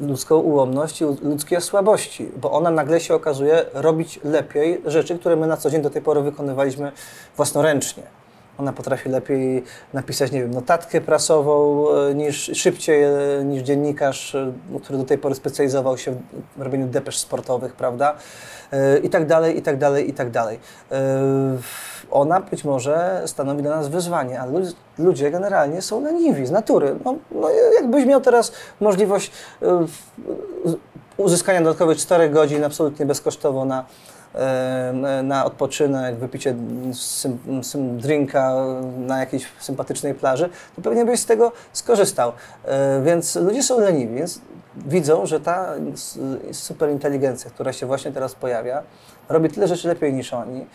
ludzką 0.00 0.36
ułomność 0.36 1.00
i 1.00 1.04
ludzkie 1.04 1.60
słabości, 1.60 2.28
bo 2.36 2.52
ona 2.52 2.70
nagle 2.70 3.00
się 3.00 3.14
okazuje 3.14 3.64
robić 3.74 4.20
lepiej 4.24 4.80
rzeczy, 4.86 5.18
które 5.18 5.36
my 5.36 5.46
na 5.46 5.56
co 5.56 5.70
dzień 5.70 5.82
do 5.82 5.90
tej 5.90 6.02
pory 6.02 6.22
wykonywaliśmy 6.22 6.92
własnoręcznie. 7.36 8.02
Ona 8.58 8.72
potrafi 8.72 9.08
lepiej 9.08 9.64
napisać, 9.92 10.32
nie 10.32 10.40
wiem, 10.40 10.50
notatkę 10.50 11.00
prasową 11.00 11.86
e, 11.90 12.14
niż 12.14 12.50
szybciej 12.54 13.02
e, 13.04 13.10
niż 13.44 13.62
dziennikarz, 13.62 14.36
który 14.82 14.98
do 14.98 15.04
tej 15.04 15.18
pory 15.18 15.34
specjalizował 15.34 15.98
się 15.98 16.14
w 16.56 16.62
robieniu 16.62 16.86
depesz 16.86 17.18
sportowych, 17.18 17.72
prawda? 17.72 18.14
I 19.02 19.10
tak 19.10 19.26
dalej, 19.26 19.58
i 19.58 19.62
tak 19.62 19.78
dalej, 19.78 20.10
i 20.10 20.12
tak 20.12 20.30
dalej. 20.30 20.58
Ona 22.10 22.40
być 22.40 22.64
może 22.64 23.22
stanowi 23.26 23.62
dla 23.62 23.76
nas 23.76 23.88
wyzwanie, 23.88 24.40
lud- 24.52 24.74
ludzie 24.98 25.30
generalnie 25.30 25.82
są 25.82 26.00
leniwi 26.00 26.46
z 26.46 26.50
natury. 26.50 26.96
No, 27.04 27.14
no 27.30 27.50
jakbyś 27.80 28.04
miał 28.06 28.20
teraz 28.20 28.52
możliwość 28.80 29.30
w- 29.60 30.76
uzyskania 31.16 31.60
dodatkowych 31.62 31.98
4 31.98 32.30
godzin 32.30 32.64
absolutnie 32.64 33.06
bezkosztowo 33.06 33.64
na, 33.64 33.84
e, 34.34 35.20
na 35.22 35.44
odpoczynek, 35.44 36.16
wypicie 36.16 36.54
sym, 36.92 37.38
sym 37.62 37.98
drinka 38.00 38.54
na 38.98 39.18
jakiejś 39.20 39.46
sympatycznej 39.60 40.14
plaży, 40.14 40.48
to 40.76 40.82
pewnie 40.82 41.04
byś 41.04 41.20
z 41.20 41.26
tego 41.26 41.52
skorzystał. 41.72 42.32
E, 42.64 43.02
Więc 43.02 43.36
ludzie 43.36 43.62
są 43.62 43.80
leniwi, 43.80 44.14
więc 44.14 44.40
widzą, 44.76 45.26
że 45.26 45.40
ta 45.40 45.66
superinteligencja, 46.52 47.50
która 47.50 47.72
się 47.72 47.86
właśnie 47.86 48.12
teraz 48.12 48.34
pojawia, 48.34 48.82
robi 49.28 49.48
tyle 49.50 49.68
rzeczy 49.68 49.88
lepiej 49.88 50.12
niż 50.12 50.32
oni. 50.32 50.66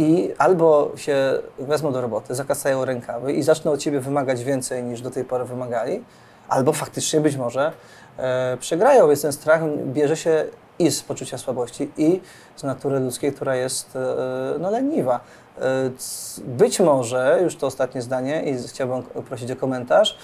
I 0.00 0.34
albo 0.38 0.92
się 0.96 1.38
wezmą 1.58 1.92
do 1.92 2.00
roboty, 2.00 2.34
zakasają 2.34 2.84
rękawy 2.84 3.32
i 3.32 3.42
zaczną 3.42 3.72
od 3.72 3.80
ciebie 3.80 4.00
wymagać 4.00 4.44
więcej 4.44 4.82
niż 4.82 5.00
do 5.00 5.10
tej 5.10 5.24
pory 5.24 5.44
wymagali, 5.44 6.04
albo 6.48 6.72
faktycznie 6.72 7.20
być 7.20 7.36
może 7.36 7.72
e, 8.16 8.56
przegrają, 8.60 9.08
więc 9.08 9.22
ten 9.22 9.32
strach 9.32 9.62
bierze 9.86 10.16
się 10.16 10.44
i 10.78 10.90
z 10.90 11.02
poczucia 11.02 11.38
słabości, 11.38 11.90
i 11.96 12.20
z 12.56 12.62
natury 12.62 13.00
ludzkiej, 13.00 13.32
która 13.32 13.56
jest 13.56 13.96
e, 13.96 14.58
no, 14.58 14.70
leniwa. 14.70 15.20
E, 15.58 15.90
być 16.44 16.80
może, 16.80 17.40
już 17.42 17.56
to 17.56 17.66
ostatnie 17.66 18.02
zdanie 18.02 18.42
i 18.42 18.68
chciałbym 18.68 19.02
prosić 19.02 19.50
o 19.50 19.56
komentarz, 19.56 20.18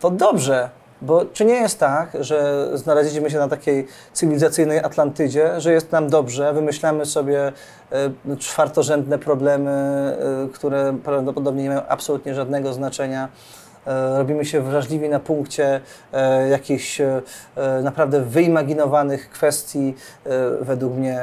to 0.00 0.10
dobrze, 0.10 0.70
bo 1.02 1.24
czy 1.24 1.44
nie 1.44 1.54
jest 1.54 1.78
tak, 1.78 2.10
że 2.20 2.68
znaleźliśmy 2.74 3.30
się 3.30 3.38
na 3.38 3.48
takiej 3.48 3.86
cywilizacyjnej 4.12 4.78
Atlantydzie, 4.78 5.60
że 5.60 5.72
jest 5.72 5.92
nam 5.92 6.08
dobrze, 6.08 6.52
wymyślamy 6.52 7.06
sobie 7.06 7.52
e, 7.92 8.36
czwartorzędne 8.36 9.18
problemy, 9.18 9.70
e, 9.70 10.48
które 10.52 10.96
prawdopodobnie 11.04 11.62
nie 11.62 11.68
mają 11.68 11.86
absolutnie 11.86 12.34
żadnego 12.34 12.72
znaczenia. 12.72 13.28
E, 13.86 14.18
Robimy 14.18 14.44
się 14.44 14.60
wrażliwi 14.60 15.08
na 15.08 15.20
punkcie 15.20 15.80
e, 16.12 16.48
jakichś 16.48 17.00
e, 17.00 17.22
naprawdę 17.82 18.20
wyimaginowanych 18.20 19.30
kwestii, 19.30 19.94
według 20.60 20.94
mnie 20.94 21.20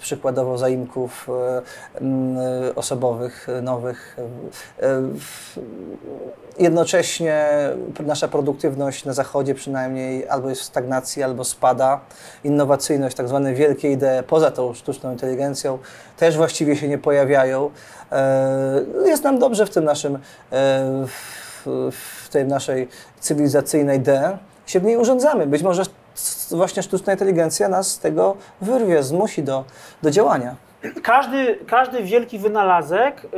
przykładowo 0.00 0.58
zaimków 0.58 1.28
osobowych, 2.76 3.46
nowych. 3.62 4.16
Jednocześnie 6.58 7.48
nasza 8.06 8.28
produktywność 8.28 9.04
na 9.04 9.12
zachodzie 9.12 9.54
przynajmniej 9.54 10.28
albo 10.28 10.48
jest 10.48 10.60
w 10.60 10.64
stagnacji, 10.64 11.22
albo 11.22 11.44
spada. 11.44 12.00
Innowacyjność, 12.44 13.16
tak 13.16 13.28
zwane 13.28 13.54
wielkie 13.54 13.92
idee 13.92 14.22
poza 14.26 14.50
tą 14.50 14.74
sztuczną 14.74 15.12
inteligencją 15.12 15.78
też 16.16 16.36
właściwie 16.36 16.76
się 16.76 16.88
nie 16.88 16.98
pojawiają. 16.98 17.70
Jest 19.04 19.24
nam 19.24 19.38
dobrze 19.38 19.66
w 19.66 19.70
tym 19.70 19.84
naszym, 19.84 20.18
w, 21.66 22.28
tej 22.32 22.44
naszej 22.44 22.88
cywilizacyjnej 23.20 24.00
D. 24.00 24.38
Się 24.66 24.80
w 24.80 24.84
niej 24.84 24.96
urządzamy. 24.96 25.46
Być 25.46 25.62
może 25.62 25.82
właśnie 26.50 26.82
sztuczna 26.82 27.12
inteligencja 27.12 27.68
nas 27.68 27.88
z 27.90 27.98
tego 27.98 28.36
wyrwie, 28.60 29.02
zmusi 29.02 29.42
do, 29.42 29.64
do 30.02 30.10
działania. 30.10 30.54
każdy, 31.02 31.58
każdy 31.66 32.02
wielki 32.02 32.38
wynalazek, 32.38 33.24
y, 33.24 33.28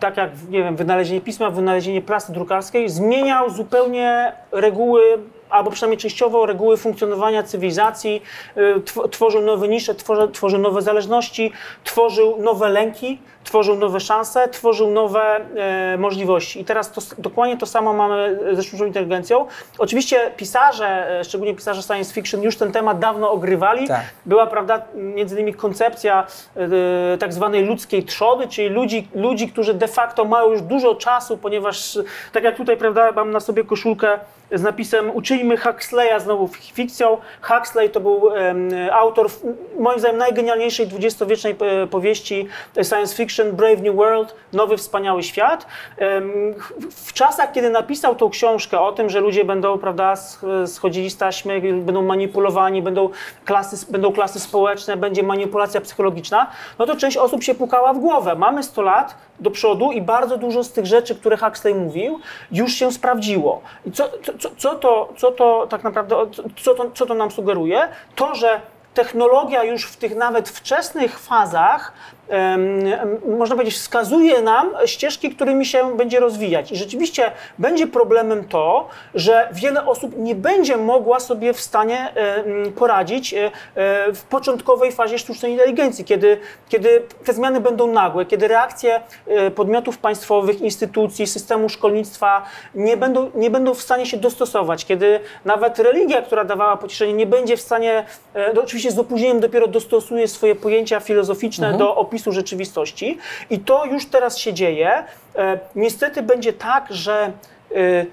tak 0.00 0.16
jak 0.16 0.30
nie 0.48 0.62
wiem, 0.64 0.76
wynalezienie 0.76 1.20
pisma, 1.20 1.50
wynalezienie 1.50 2.02
plasty 2.02 2.32
drukarskiej, 2.32 2.88
zmieniał 2.88 3.50
zupełnie 3.50 4.32
reguły 4.52 5.02
albo 5.50 5.70
przynajmniej 5.70 5.98
częściowo 5.98 6.46
reguły 6.46 6.76
funkcjonowania 6.76 7.42
cywilizacji, 7.42 8.22
y, 8.56 8.80
tw- 8.80 9.10
tworzył 9.10 9.42
nowe 9.42 9.68
nisze, 9.68 9.94
tworzył 10.32 10.60
nowe 10.60 10.82
zależności, 10.82 11.52
tworzył 11.84 12.42
nowe 12.42 12.68
lęki, 12.68 13.18
tworzył 13.44 13.76
nowe 13.76 14.00
szanse, 14.00 14.48
tworzył 14.48 14.90
nowe 14.90 15.20
e, 15.56 15.96
możliwości. 15.98 16.60
I 16.60 16.64
teraz 16.64 16.92
to, 16.92 17.00
dokładnie 17.18 17.56
to 17.56 17.66
samo 17.66 17.92
mamy 17.92 18.38
ze 18.52 18.62
sztuczną 18.62 18.86
inteligencją. 18.86 19.46
Oczywiście 19.78 20.30
pisarze, 20.36 21.18
e, 21.20 21.24
szczególnie 21.24 21.54
pisarze 21.54 21.82
science 21.82 22.14
fiction, 22.14 22.42
już 22.42 22.56
ten 22.56 22.72
temat 22.72 22.98
dawno 22.98 23.30
ogrywali. 23.30 23.88
Tak. 23.88 24.00
Była, 24.26 24.46
prawda, 24.46 24.82
między 24.94 25.34
innymi 25.34 25.54
koncepcja 25.54 26.26
e, 27.14 27.18
tak 27.18 27.32
zwanej 27.32 27.64
ludzkiej 27.64 28.02
trzody, 28.04 28.48
czyli 28.48 28.68
ludzi, 28.68 29.08
ludzi, 29.14 29.48
którzy 29.48 29.74
de 29.74 29.88
facto 29.88 30.24
mają 30.24 30.50
już 30.50 30.62
dużo 30.62 30.94
czasu, 30.94 31.38
ponieważ 31.38 31.96
e, 31.96 32.02
tak 32.32 32.44
jak 32.44 32.56
tutaj, 32.56 32.76
prawda, 32.76 33.12
mam 33.12 33.30
na 33.30 33.40
sobie 33.40 33.64
koszulkę 33.64 34.18
z 34.52 34.62
napisem 34.62 35.10
Uczyjmy 35.10 35.56
Huxleya, 35.56 36.20
znowu 36.20 36.46
fik- 36.46 36.72
fikcją. 36.72 37.18
Huxley 37.42 37.90
to 37.90 38.00
był 38.00 38.30
em, 38.36 38.68
autor, 38.92 39.26
moim 39.78 39.98
zdaniem, 39.98 40.18
najgenialniejszej 40.18 40.86
dwudziestowiecznej 40.86 41.56
e, 41.60 41.86
powieści 41.86 42.48
science 42.82 43.16
fiction 43.16 43.31
Brave 43.52 43.82
New 43.82 43.96
World, 43.96 44.34
Nowy 44.52 44.76
Wspaniały 44.76 45.22
Świat. 45.22 45.66
W- 46.90 47.12
czasach, 47.12 47.52
kiedy 47.52 47.70
napisał 47.70 48.14
tą 48.14 48.30
książkę 48.30 48.80
o 48.80 48.92
tym, 48.92 49.10
że 49.10 49.20
ludzie 49.20 49.44
będą, 49.44 49.78
prawda, 49.78 50.14
sch- 50.14 50.66
schodzili 50.66 51.10
z 51.10 51.16
taśmy, 51.16 51.60
będą 51.60 52.02
manipulowani, 52.02 52.82
będą 52.82 53.08
klasy, 53.44 53.86
będą 53.92 54.12
klasy 54.12 54.40
społeczne, 54.40 54.96
będzie 54.96 55.22
manipulacja 55.22 55.80
psychologiczna, 55.80 56.46
no 56.78 56.86
to 56.86 56.96
część 56.96 57.16
osób 57.16 57.42
się 57.42 57.54
pukała 57.54 57.92
w 57.92 57.98
głowę. 57.98 58.34
Mamy 58.34 58.62
100 58.62 58.82
lat 58.82 59.14
do 59.40 59.50
przodu 59.50 59.92
i 59.92 60.00
bardzo 60.02 60.36
dużo 60.36 60.64
z 60.64 60.72
tych 60.72 60.86
rzeczy, 60.86 61.14
które 61.14 61.36
Huxley 61.36 61.74
mówił, 61.74 62.20
już 62.50 62.72
się 62.72 62.92
sprawdziło. 62.92 63.60
I 63.86 63.92
co, 63.92 64.08
co, 64.38 64.48
co, 64.58 64.74
to, 64.74 65.12
co 65.16 65.32
to 65.32 65.66
tak 65.70 65.84
naprawdę, 65.84 66.16
co 66.62 66.74
to, 66.74 66.90
co 66.94 67.06
to 67.06 67.14
nam 67.14 67.30
sugeruje? 67.30 67.88
To, 68.14 68.34
że 68.34 68.60
technologia 68.94 69.64
już 69.64 69.84
w 69.84 69.96
tych 69.96 70.16
nawet 70.16 70.48
wczesnych 70.48 71.18
fazach, 71.18 71.92
można 73.38 73.56
powiedzieć, 73.56 73.74
wskazuje 73.74 74.42
nam 74.42 74.70
ścieżki, 74.86 75.30
którymi 75.30 75.66
się 75.66 75.96
będzie 75.96 76.20
rozwijać. 76.20 76.72
I 76.72 76.76
rzeczywiście 76.76 77.32
będzie 77.58 77.86
problemem 77.86 78.48
to, 78.48 78.88
że 79.14 79.48
wiele 79.52 79.86
osób 79.86 80.18
nie 80.18 80.34
będzie 80.34 80.76
mogła 80.76 81.20
sobie 81.20 81.52
w 81.52 81.60
stanie 81.60 82.12
poradzić 82.76 83.34
e, 83.34 83.50
e, 83.74 84.12
w 84.12 84.22
początkowej 84.22 84.92
fazie 84.92 85.18
sztucznej 85.18 85.52
inteligencji, 85.52 86.04
kiedy, 86.04 86.38
kiedy 86.68 87.02
te 87.24 87.32
zmiany 87.32 87.60
będą 87.60 87.86
nagłe, 87.86 88.26
kiedy 88.26 88.48
reakcje 88.48 89.00
e, 89.26 89.50
podmiotów 89.50 89.98
państwowych, 89.98 90.60
instytucji, 90.60 91.26
systemu 91.26 91.68
szkolnictwa 91.68 92.42
nie 92.74 92.96
będą, 92.96 93.30
nie 93.34 93.50
będą 93.50 93.74
w 93.74 93.82
stanie 93.82 94.06
się 94.06 94.16
dostosować, 94.16 94.84
kiedy 94.84 95.20
nawet 95.44 95.78
religia, 95.78 96.22
która 96.22 96.44
dawała 96.44 96.76
pocieszenie, 96.76 97.12
nie 97.12 97.26
będzie 97.26 97.56
w 97.56 97.60
stanie, 97.60 98.04
no 98.54 98.62
oczywiście 98.62 98.90
z 98.90 98.98
opóźnieniem 98.98 99.40
dopiero 99.40 99.68
dostosuje 99.68 100.28
swoje 100.28 100.54
pojęcia 100.54 101.00
filozoficzne 101.00 101.78
do 101.78 101.96
opisu 101.96 102.21
rzeczywistości 102.30 103.18
i 103.50 103.58
to 103.58 103.84
już 103.84 104.06
teraz 104.06 104.38
się 104.38 104.52
dzieje. 104.52 105.04
E, 105.36 105.58
Niestety 105.74 106.22
będzie 106.22 106.52
tak, 106.52 106.86
że 106.90 107.32
Mm, 107.74 108.06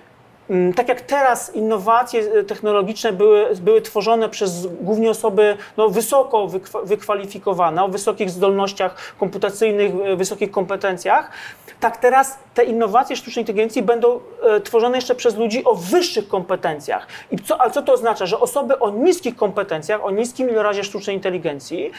Tak 0.76 0.90
jak 0.90 1.02
teraz 1.02 1.56
innowacje 1.56 2.22
e, 2.22 2.44
technologiczne 2.44 3.14
były, 3.14 3.56
były 3.56 3.82
tworzone 3.82 4.30
przez 4.30 4.68
głównie 4.82 5.10
osoby 5.10 5.58
no, 5.78 5.90
wysoko 5.90 6.48
wykwa- 6.48 6.86
wykwalifikowane, 6.86 7.84
o 7.84 7.88
wysokich 7.88 8.30
zdolnościach 8.30 9.16
komputacyjnych, 9.20 9.92
e, 10.06 10.16
wysokich 10.16 10.52
kompetencjach, 10.52 11.32
tak 11.80 11.98
teraz 11.98 12.40
te 12.54 12.64
innowacje 12.64 13.16
sztucznej 13.16 13.44
inteligencji 13.44 13.82
będą 13.82 14.20
e, 14.44 14.62
tworzone 14.62 14.98
jeszcze 14.98 15.16
przez 15.16 15.36
ludzi 15.36 15.64
o 15.66 15.76
wyższych 15.76 16.28
kompetencjach. 16.28 17.08
I 17.32 17.38
co, 17.38 17.62
ale 17.62 17.72
co 17.72 17.82
to 17.82 17.94
oznacza? 17.94 18.26
Że 18.26 18.40
osoby 18.40 18.80
o 18.80 18.90
niskich 18.90 19.36
kompetencjach, 19.36 20.06
o 20.06 20.12
niskim 20.12 20.50
ilorazie 20.50 20.84
sztucznej 20.84 21.16
inteligencji 21.16 21.92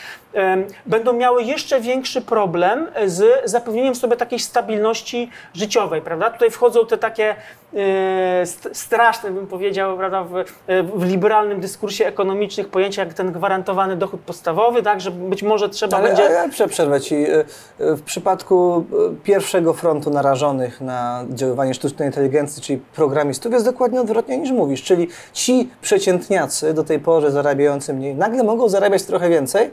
będą 0.86 1.12
miały 1.12 1.42
jeszcze 1.42 1.80
większy 1.80 2.20
problem 2.20 2.86
z 3.06 3.50
zapewnieniem 3.50 3.94
sobie 3.94 4.16
takiej 4.16 4.38
stabilności 4.38 5.30
życiowej, 5.54 6.02
prawda? 6.02 6.30
Tutaj 6.30 6.50
wchodzą 6.50 6.86
te 6.86 6.98
takie 6.98 7.36
st- 8.46 8.68
straszne, 8.76 9.30
bym 9.30 9.46
powiedział, 9.46 9.96
prawda, 9.96 10.24
w, 10.24 10.36
e, 10.36 10.44
w 10.82 11.04
liberalnym 11.04 11.60
dyskursie 11.60 12.06
ekonomicznych 12.06 12.68
pojęcia 12.68 13.04
jak 13.04 13.14
ten 13.14 13.32
gwarantowany 13.32 13.96
dochód 13.96 14.20
podstawowy, 14.20 14.82
tak, 14.82 15.00
że 15.00 15.10
być 15.10 15.42
może 15.42 15.68
trzeba 15.68 15.96
Ale, 15.96 16.08
będzie... 16.08 16.38
ale 16.38 16.48
prze- 16.48 16.68
przerwę 16.68 17.00
Ci. 17.00 17.14
Y, 17.14 17.44
W 17.96 18.02
przypadku 18.02 18.84
y, 19.12 19.22
pierwszego 19.22 19.72
frontu 19.74 20.10
narażonych 20.10 20.80
na 20.80 21.24
działanie 21.30 21.74
sztucznej 21.74 22.08
inteligencji, 22.08 22.62
czyli 22.62 22.78
programistów, 22.94 23.52
jest 23.52 23.64
dokładnie 23.64 24.00
odwrotnie 24.00 24.38
niż 24.38 24.50
mówisz. 24.50 24.82
Czyli 24.82 25.08
ci 25.32 25.70
przeciętniacy 25.82 26.74
do 26.74 26.84
tej 26.84 26.98
pory 26.98 27.30
zarabiający 27.30 27.94
mniej, 27.94 28.14
nagle 28.14 28.42
mogą 28.42 28.68
zarabiać 28.68 29.02
trochę 29.02 29.28
więcej, 29.28 29.70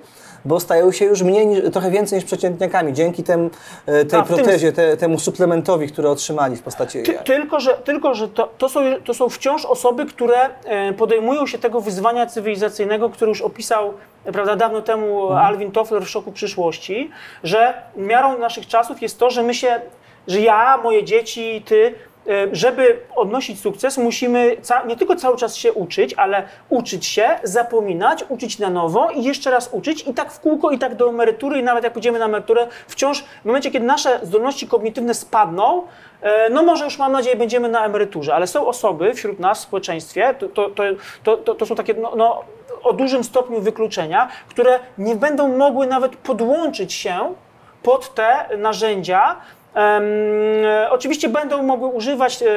bo 0.47 0.59
stają 0.59 0.91
się 0.91 1.05
już 1.05 1.21
mniej, 1.21 1.71
trochę 1.71 1.91
więcej 1.91 2.17
niż 2.17 2.25
przeciętniakami, 2.25 2.93
dzięki 2.93 3.23
tem, 3.23 3.49
y, 3.89 4.05
tej 4.05 4.19
A, 4.19 4.23
w 4.23 4.27
tym- 4.27 4.35
protezie, 4.37 4.71
te, 4.71 4.97
temu 4.97 5.19
suplementowi, 5.19 5.87
który 5.87 6.09
otrzymali 6.09 6.55
w 6.55 6.61
postaci 6.61 7.03
Ty, 7.03 7.19
tylko, 7.25 7.59
że, 7.59 7.73
tylko, 7.73 8.13
że 8.13 8.27
to, 8.27 8.49
to, 8.57 8.69
są, 8.69 8.79
to 9.05 9.13
są 9.13 9.29
wciąż 9.29 9.65
osoby, 9.65 10.05
które 10.05 10.37
e, 10.65 10.93
podejmują 10.93 11.47
się 11.47 11.57
tego 11.57 11.81
wyzwania 11.81 12.25
cywilizacyjnego, 12.25 13.09
który 13.09 13.29
już 13.29 13.41
opisał 13.41 13.93
e, 14.25 14.31
prawda, 14.31 14.55
dawno 14.55 14.81
temu 14.81 15.31
Alvin 15.31 15.71
Toffler 15.71 16.03
w 16.03 16.09
Szoku 16.09 16.31
Przyszłości, 16.31 17.11
że 17.43 17.73
miarą 17.95 18.37
naszych 18.37 18.67
czasów 18.67 19.01
jest 19.01 19.19
to, 19.19 19.29
że 19.29 19.43
my 19.43 19.53
się, 19.53 19.81
że 20.27 20.39
ja, 20.39 20.77
moje 20.83 21.03
dzieci, 21.03 21.63
ty, 21.65 21.85
e, 21.85 21.93
żeby 22.51 22.99
odnosić 23.15 23.59
sukces, 23.59 23.97
musimy 23.97 24.57
nie 24.87 24.95
tylko 24.95 25.15
cały 25.15 25.37
czas 25.37 25.55
się 25.55 25.73
uczyć, 25.73 26.13
ale 26.13 26.43
uczyć 26.69 27.05
się, 27.05 27.29
zapominać, 27.43 28.25
uczyć 28.29 28.59
na 28.59 28.69
nowo 28.69 29.09
i 29.09 29.23
jeszcze 29.23 29.51
raz 29.51 29.69
uczyć 29.71 30.07
i 30.07 30.13
tak 30.13 30.31
w 30.31 30.39
kółko, 30.39 30.71
i 30.71 30.79
tak 30.79 30.95
do 30.95 31.09
emerytury, 31.09 31.59
i 31.59 31.63
nawet 31.63 31.83
jak 31.83 31.93
pójdziemy 31.93 32.19
na 32.19 32.25
emeryturę, 32.25 32.67
wciąż 32.87 33.23
w 33.23 33.45
momencie, 33.45 33.71
kiedy 33.71 33.85
nasze 33.85 34.19
zdolności 34.23 34.67
kognitywne 34.67 35.13
spadną, 35.13 35.83
e, 36.21 36.49
no 36.49 36.63
może 36.63 36.85
już 36.85 36.97
mam 36.97 37.11
nadzieję 37.11 37.35
będziemy 37.35 37.69
na 37.69 37.85
emeryturze, 37.85 38.35
ale 38.35 38.47
są 38.47 38.67
osoby 38.67 39.13
wśród 39.13 39.39
nas 39.39 39.59
w 39.59 39.61
społeczeństwie, 39.63 40.35
to, 40.53 40.69
to, 40.69 41.37
to, 41.37 41.55
to 41.55 41.65
są 41.65 41.75
takie 41.75 41.93
no, 41.93 42.15
no, 42.15 42.43
o 42.83 42.93
dużym 42.93 43.23
stopniu 43.23 43.61
wykluczenia, 43.61 44.27
które 44.49 44.79
nie 44.97 45.15
będą 45.15 45.57
mogły 45.57 45.87
nawet 45.87 46.15
podłączyć 46.15 46.93
się 46.93 47.33
pod 47.83 48.13
te 48.13 48.57
narzędzia. 48.57 49.35
E, 49.77 50.87
oczywiście 50.89 51.29
będą 51.29 51.63
mogły 51.63 51.87
używać 51.87 52.43
e, 52.43 52.47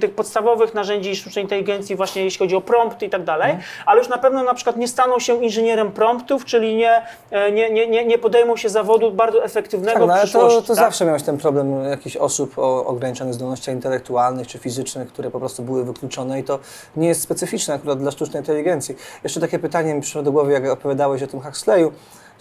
tych 0.00 0.14
podstawowych 0.14 0.74
narzędzi 0.74 1.16
sztucznej 1.16 1.44
inteligencji, 1.44 1.96
właśnie 1.96 2.24
jeśli 2.24 2.38
chodzi 2.38 2.56
o 2.56 2.60
prompty 2.60 3.06
i 3.06 3.10
tak 3.10 3.24
dalej, 3.24 3.56
ale 3.86 3.98
już 3.98 4.08
na 4.08 4.18
pewno 4.18 4.42
na 4.42 4.54
przykład 4.54 4.76
nie 4.76 4.88
staną 4.88 5.18
się 5.18 5.44
inżynierem 5.44 5.92
promptów, 5.92 6.44
czyli 6.44 6.76
nie, 6.76 7.02
e, 7.30 7.52
nie, 7.52 7.70
nie, 7.70 8.04
nie, 8.04 8.18
podejmą 8.18 8.56
się 8.56 8.68
zawodu 8.68 9.10
bardzo 9.10 9.44
efektywnego 9.44 9.98
Tak, 9.98 10.08
no, 10.08 10.14
ale 10.14 10.28
to, 10.28 10.48
to 10.48 10.62
tak? 10.62 10.76
zawsze 10.76 11.04
miałeś 11.04 11.22
ten 11.22 11.38
problem 11.38 11.84
jakichś 11.84 12.16
osób 12.16 12.58
o 12.58 12.86
ograniczonych 12.86 13.34
zdolnościach 13.34 13.74
intelektualnych 13.74 14.46
czy 14.46 14.58
fizycznych, 14.58 15.08
które 15.08 15.30
po 15.30 15.38
prostu 15.38 15.62
były 15.62 15.84
wykluczone 15.84 16.40
i 16.40 16.44
to 16.44 16.58
nie 16.96 17.08
jest 17.08 17.22
specyficzne 17.22 17.74
akurat 17.74 17.98
dla 17.98 18.10
sztucznej 18.10 18.42
inteligencji. 18.42 18.96
Jeszcze 19.24 19.40
takie 19.40 19.58
pytanie 19.58 19.94
mi 19.94 20.00
przyszło 20.00 20.22
do 20.22 20.32
głowy, 20.32 20.52
jak 20.52 20.70
opowiadałeś 20.70 21.22
o 21.22 21.26
tym 21.26 21.40
Huxleyu. 21.40 21.92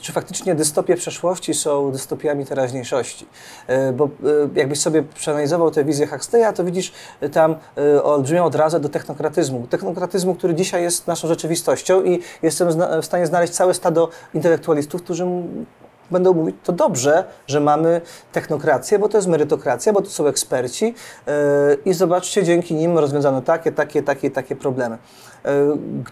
Czy 0.02 0.12
faktycznie 0.12 0.56
dystopie 0.56 0.96
przeszłości 0.96 1.54
są 1.54 1.92
dystopiami 1.92 2.46
teraźniejszości? 2.46 3.28
E, 3.68 3.94
Bo 3.94 4.06
e, 4.06 4.10
jakbyś 4.56 4.80
sobie 4.80 5.04
przeanalizował 5.04 5.72
tę 5.72 5.84
wizję 5.84 6.08
Huxleya, 6.08 6.54
to 6.56 6.64
widzisz 6.64 6.92
e, 7.22 7.30
tam 7.30 7.56
olbrzymią 8.04 8.46
odrazę 8.46 8.80
do 8.80 8.90
technokratyzmu. 8.90 9.68
Technokratyzmu, 9.68 10.36
który 10.36 10.56
dzisiaj 10.56 10.84
jest 10.84 11.08
naszą 11.08 11.28
rzeczywistością 11.28 12.04
i 12.04 12.20
jestem 12.44 12.70
w 13.02 13.06
stanie 13.06 13.28
znaleźć 13.28 13.54
całe 13.54 13.74
stado 13.74 14.10
intelektualistów, 14.34 15.04
którzy 15.04 15.26
będą 16.12 16.34
mówić, 16.34 16.56
to 16.64 16.74
dobrze, 16.74 17.24
że 17.48 17.60
mamy 17.60 18.02
technokrację, 18.32 19.00
bo 19.00 19.10
to 19.10 19.18
jest 19.18 19.28
merytokracja, 19.28 19.94
bo 19.94 20.02
to 20.02 20.10
są 20.10 20.28
eksperci 20.28 20.96
i 21.86 21.94
zobaczcie, 21.94 22.44
dzięki 22.44 22.76
nim 22.76 22.98
rozwiązano 22.98 23.42
takie, 23.42 23.72
takie, 23.72 24.04
takie, 24.04 24.32
takie 24.32 24.56
problemy. 24.56 24.98
Yy, 25.46 25.52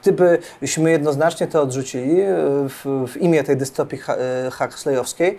Gdybyśmy 0.01 0.91
jednoznacznie 0.91 1.47
to 1.47 1.61
odrzucili 1.61 2.17
yy, 2.17 2.25
w, 2.69 3.05
w 3.13 3.17
imię 3.17 3.43
tej 3.43 3.57
dystopii 3.57 3.99
yy, 4.43 4.51
Huxleyowskiej, 4.51 5.37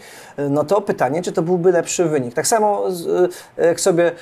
no 0.51 0.65
to 0.65 0.81
pytanie, 0.81 1.23
czy 1.23 1.33
to 1.33 1.43
byłby 1.43 1.73
lepszy 1.73 2.05
wynik. 2.05 2.35
Tak 2.35 2.47
samo 2.47 2.91
z, 2.91 3.33
jak 3.57 3.81
sobie 3.81 4.13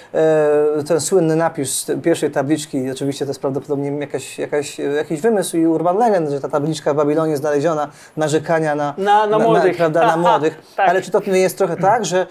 ten 0.88 1.00
słynny 1.00 1.36
napis 1.36 1.70
z 1.78 2.02
pierwszej 2.02 2.30
tabliczki, 2.30 2.90
oczywiście 2.90 3.24
to 3.24 3.30
jest 3.30 3.40
prawdopodobnie 3.40 3.90
jakaś, 4.00 4.38
jakaś, 4.38 4.78
jakiś 4.78 5.20
wymysł 5.20 5.56
i 5.56 5.66
urban 5.66 5.96
legend, 5.98 6.30
że 6.30 6.40
ta 6.40 6.48
tabliczka 6.48 6.92
w 6.92 6.96
Babilonie 6.96 7.36
znaleziona, 7.36 7.88
narzekania 8.16 8.74
na, 8.74 8.94
Na- 8.98 9.26
na 9.26 9.38
młodych. 9.38 9.76
prawda, 9.76 10.00
na 10.00 10.06
Aha, 10.06 10.16
młodych. 10.16 10.62
tak. 10.76 10.88
Ale 10.88 11.02
czy 11.02 11.10
to 11.10 11.20
nie 11.26 11.38
jest 11.38 11.58
trochę 11.58 11.76
tak, 11.76 12.04
że 12.04 12.26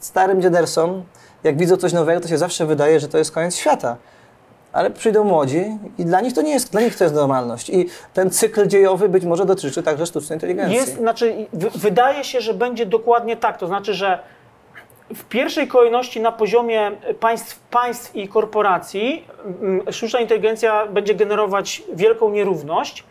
starym 0.00 0.42
dziadersom, 0.42 1.02
jak 1.44 1.56
widzą 1.56 1.76
coś 1.76 1.92
nowego, 1.92 2.20
to 2.20 2.28
się 2.28 2.38
zawsze 2.38 2.66
wydaje, 2.66 3.00
że 3.00 3.08
to 3.08 3.18
jest 3.18 3.32
koniec 3.32 3.56
świata. 3.56 3.96
Ale 4.72 4.90
przyjdą 4.90 5.24
młodzi 5.24 5.64
i 5.98 6.04
dla 6.04 6.20
nich 6.20 6.34
to 6.34 6.42
nie 6.42 6.52
jest, 6.52 6.72
dla 6.72 6.80
nich 6.80 6.96
to 6.96 7.04
jest 7.04 7.16
normalność. 7.16 7.70
I 7.70 7.88
ten 8.14 8.30
cykl 8.30 8.66
dziejowy 8.66 9.08
być 9.08 9.24
może 9.24 9.46
dotyczy 9.46 9.82
także 9.82 10.06
sztucznej 10.06 10.36
inteligencji. 10.36 10.76
Jest, 10.76 10.96
znaczy, 10.96 11.46
wydaje 11.74 12.24
się, 12.24 12.40
że 12.40 12.54
będzie 12.54 12.86
dokładnie 12.86 13.36
tak. 13.36 13.58
To 13.58 13.66
znaczy, 13.66 13.94
że 13.94 14.18
w 15.14 15.24
pierwszej 15.24 15.68
kolejności 15.68 16.20
na 16.20 16.32
poziomie 16.32 16.90
państw, 17.20 17.58
państw 17.58 18.16
i 18.16 18.28
korporacji 18.28 19.24
mm, 19.44 19.92
sztuczna 19.92 20.20
inteligencja 20.20 20.86
będzie 20.86 21.14
generować 21.14 21.82
wielką 21.92 22.30
nierówność. 22.30 23.04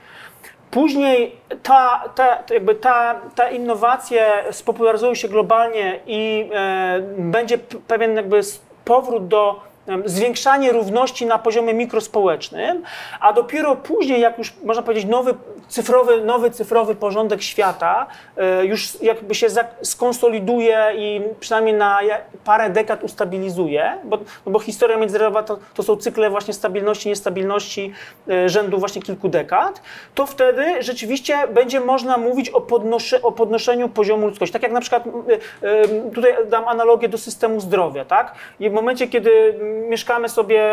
Później 0.71 1.35
ta, 1.63 2.09
ta, 2.15 2.43
jakby 2.53 2.75
ta, 2.75 3.21
ta 3.35 3.49
innowacje 3.49 4.25
spopularyzują 4.51 5.15
się 5.15 5.27
globalnie 5.27 5.99
i 6.07 6.49
e, 6.53 6.99
będzie 7.17 7.57
pewien 7.87 8.15
jakby 8.15 8.41
powrót 8.85 9.27
do 9.27 9.70
zwiększanie 10.05 10.71
równości 10.71 11.25
na 11.25 11.39
poziomie 11.39 11.73
mikrospołecznym, 11.73 12.83
a 13.19 13.33
dopiero 13.33 13.75
później, 13.75 14.21
jak 14.21 14.37
już 14.37 14.53
można 14.63 14.83
powiedzieć, 14.83 15.09
nowy 15.09 15.33
cyfrowy, 15.67 16.21
nowy 16.21 16.51
cyfrowy 16.51 16.95
porządek 16.95 17.41
świata 17.41 18.07
e, 18.37 18.65
już 18.65 19.01
jakby 19.01 19.35
się 19.35 19.47
skonsoliduje 19.81 20.91
i 20.95 21.21
przynajmniej 21.39 21.75
na 21.75 21.99
parę 22.43 22.69
dekad 22.69 23.03
ustabilizuje, 23.03 23.97
bo, 24.03 24.17
no 24.45 24.51
bo 24.51 24.59
historia 24.59 24.97
międzynarodowa 24.97 25.43
to, 25.43 25.59
to 25.73 25.83
są 25.83 25.97
cykle 25.97 26.29
właśnie 26.29 26.53
stabilności, 26.53 27.09
niestabilności 27.09 27.93
e, 28.29 28.49
rzędu 28.49 28.79
właśnie 28.79 29.01
kilku 29.01 29.29
dekad, 29.29 29.81
to 30.15 30.25
wtedy 30.25 30.83
rzeczywiście 30.83 31.47
będzie 31.47 31.79
można 31.79 32.17
mówić 32.17 32.49
o, 32.49 32.67
o 33.21 33.31
podnoszeniu 33.31 33.89
poziomu 33.89 34.27
ludzkości. 34.27 34.53
Tak 34.53 34.63
jak 34.63 34.71
na 34.71 34.81
przykład, 34.81 35.03
e, 35.61 35.87
tutaj 36.13 36.33
dam 36.49 36.67
analogię 36.67 37.09
do 37.09 37.17
systemu 37.17 37.59
zdrowia, 37.59 38.05
tak? 38.05 38.35
I 38.59 38.69
w 38.69 38.73
momencie, 38.73 39.07
kiedy 39.07 39.59
mieszkamy 39.89 40.29
sobie 40.29 40.63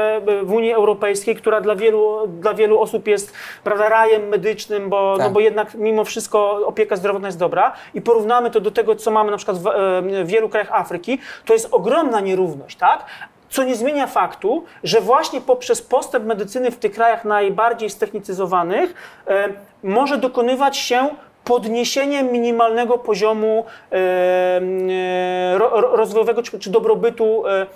w 0.43 0.53
Unii 0.53 0.73
Europejskiej, 0.73 1.37
która 1.37 1.61
dla 1.61 1.77
wielu, 1.77 2.27
dla 2.27 2.55
wielu 2.55 2.81
osób 2.81 3.07
jest 3.07 3.33
prawda, 3.65 3.89
rajem 3.89 4.29
medycznym, 4.29 4.89
bo, 4.89 5.15
no 5.19 5.25
Tak. 5.25 5.33
bo 5.33 5.41
jednak 5.41 5.75
mimo 5.75 6.05
wszystko 6.05 6.67
opieka 6.67 6.97
zdrowotna 6.97 7.29
jest 7.29 7.39
dobra 7.39 7.73
i 7.95 8.01
porównamy 8.03 8.51
to 8.51 8.61
do 8.61 8.71
tego, 8.71 8.97
co 8.97 9.11
mamy 9.11 9.31
na 9.31 9.37
przykład 9.37 9.59
w, 9.59 9.67
e, 9.67 10.03
w 10.25 10.27
wielu 10.27 10.49
krajach 10.49 10.73
Afryki, 10.73 11.19
to 11.45 11.53
jest 11.53 11.69
ogromna 11.71 12.21
nierówność, 12.21 12.77
tak? 12.77 13.05
Co 13.51 13.65
nie 13.65 13.75
zmienia 13.75 14.07
faktu, 14.07 14.65
że 14.85 15.01
właśnie 15.01 15.41
poprzez 15.41 15.83
postęp 15.83 16.25
medycyny 16.27 16.71
w 16.71 16.79
tych 16.79 16.93
krajach 16.93 17.25
najbardziej 17.25 17.91
ztechnicyzowanych 17.91 18.95
e, 19.27 19.49
może 19.83 20.19
dokonywać 20.19 20.77
się 20.77 21.09
podniesienie 21.49 22.23
minimalnego 22.23 22.99
poziomu 22.99 23.65
e, 23.93 23.97
e, 23.97 25.59
ro, 25.59 25.81
ro- 25.81 25.97
rozwojowego 25.97 26.43
czy, 26.43 26.71
dobrobytu 26.71 27.47
e, 27.47 27.67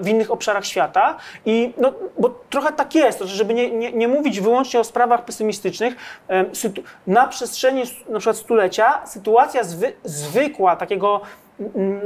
w 0.00 0.08
innych 0.08 0.30
obszarach 0.30 0.64
świata. 0.66 1.16
I 1.46 1.72
no, 1.76 1.92
bo 2.18 2.30
trochę 2.50 2.72
tak 2.72 2.94
jest, 2.94 3.18
że 3.20 3.26
żeby 3.36 3.54
nie, 3.54 3.70
nie, 3.70 3.92
nie 3.92 4.08
mówić 4.08 4.40
wyłącznie 4.40 4.80
o 4.80 4.84
sprawach 4.84 5.24
pesymistycznych, 5.24 5.94
na 7.06 7.26
przestrzeni 7.26 7.82
na 8.08 8.18
przykład 8.18 8.36
stulecia 8.36 9.00
sytuacja 9.06 9.64
zwy, 9.64 9.92
zwykła, 10.04 10.76
takiego 10.76 11.20
mm, 11.60 12.00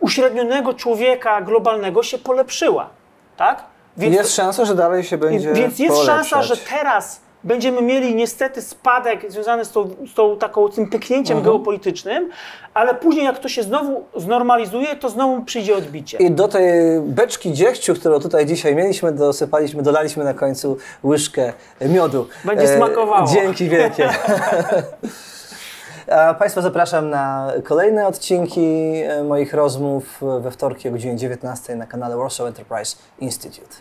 uśrednionego 0.00 0.74
człowieka 0.74 1.40
globalnego 1.40 2.02
się 2.02 2.18
polepszyła. 2.18 2.88
Tak? 3.36 3.62
Więc 3.96 4.14
Jest 4.16 4.34
szansa, 4.34 4.64
że 4.64 4.74
dalej 4.74 5.04
się 5.04 5.18
będzie 5.18 5.52
więc 5.52 5.78
jest 5.78 5.94
polepszać. 5.94 6.28
szansa, 6.28 6.42
że 6.42 6.56
teraz 6.56 7.25
będziemy 7.46 7.82
mieli 7.82 8.14
niestety 8.14 8.62
spadek 8.62 9.32
związany 9.32 9.64
z 9.64 9.70
tą, 9.70 9.88
z 10.10 10.14
tą 10.14 10.36
taką, 10.38 10.68
tym 10.68 10.90
pyknięciem 10.90 11.36
Mhm. 11.36 11.44
geopolitycznym, 11.44 12.30
ale 12.74 12.94
później 12.94 13.24
jak 13.24 13.38
to 13.38 13.48
się 13.48 13.62
znowu 13.62 14.04
znormalizuje, 14.16 14.96
to 14.96 15.08
znowu 15.10 15.44
przyjdzie 15.44 15.76
odbicie. 15.76 16.18
I 16.18 16.30
do 16.30 16.48
tej 16.48 16.72
beczki 17.00 17.52
dziegciu, 17.52 17.94
którą 17.94 18.20
tutaj 18.20 18.46
dzisiaj 18.46 18.74
mieliśmy, 18.74 19.12
dosypaliśmy, 19.12 19.82
dolaliśmy 19.82 20.24
na 20.24 20.34
końcu 20.34 20.76
łyżkę 21.04 21.52
miodu. 21.80 22.26
E, 22.44 22.46
Będzie 22.46 22.68
smakowało. 22.76 23.26
Dzięki 23.28 23.68
wielkie. 23.68 24.08
A 26.12 26.34
Państwa 26.34 26.62
zapraszam 26.62 27.10
na 27.10 27.52
kolejne 27.64 28.06
odcinki 28.06 28.94
e, 29.06 29.22
moich 29.24 29.54
rozmów 29.54 30.20
we 30.40 30.50
wtorki 30.50 30.88
o 30.88 30.92
godzinie 30.92 31.16
19 31.16 31.76
na 31.76 31.86
kanale 31.86 32.16
Warsaw 32.16 32.46
Enterprise 32.46 32.96
Institute. 33.18 33.76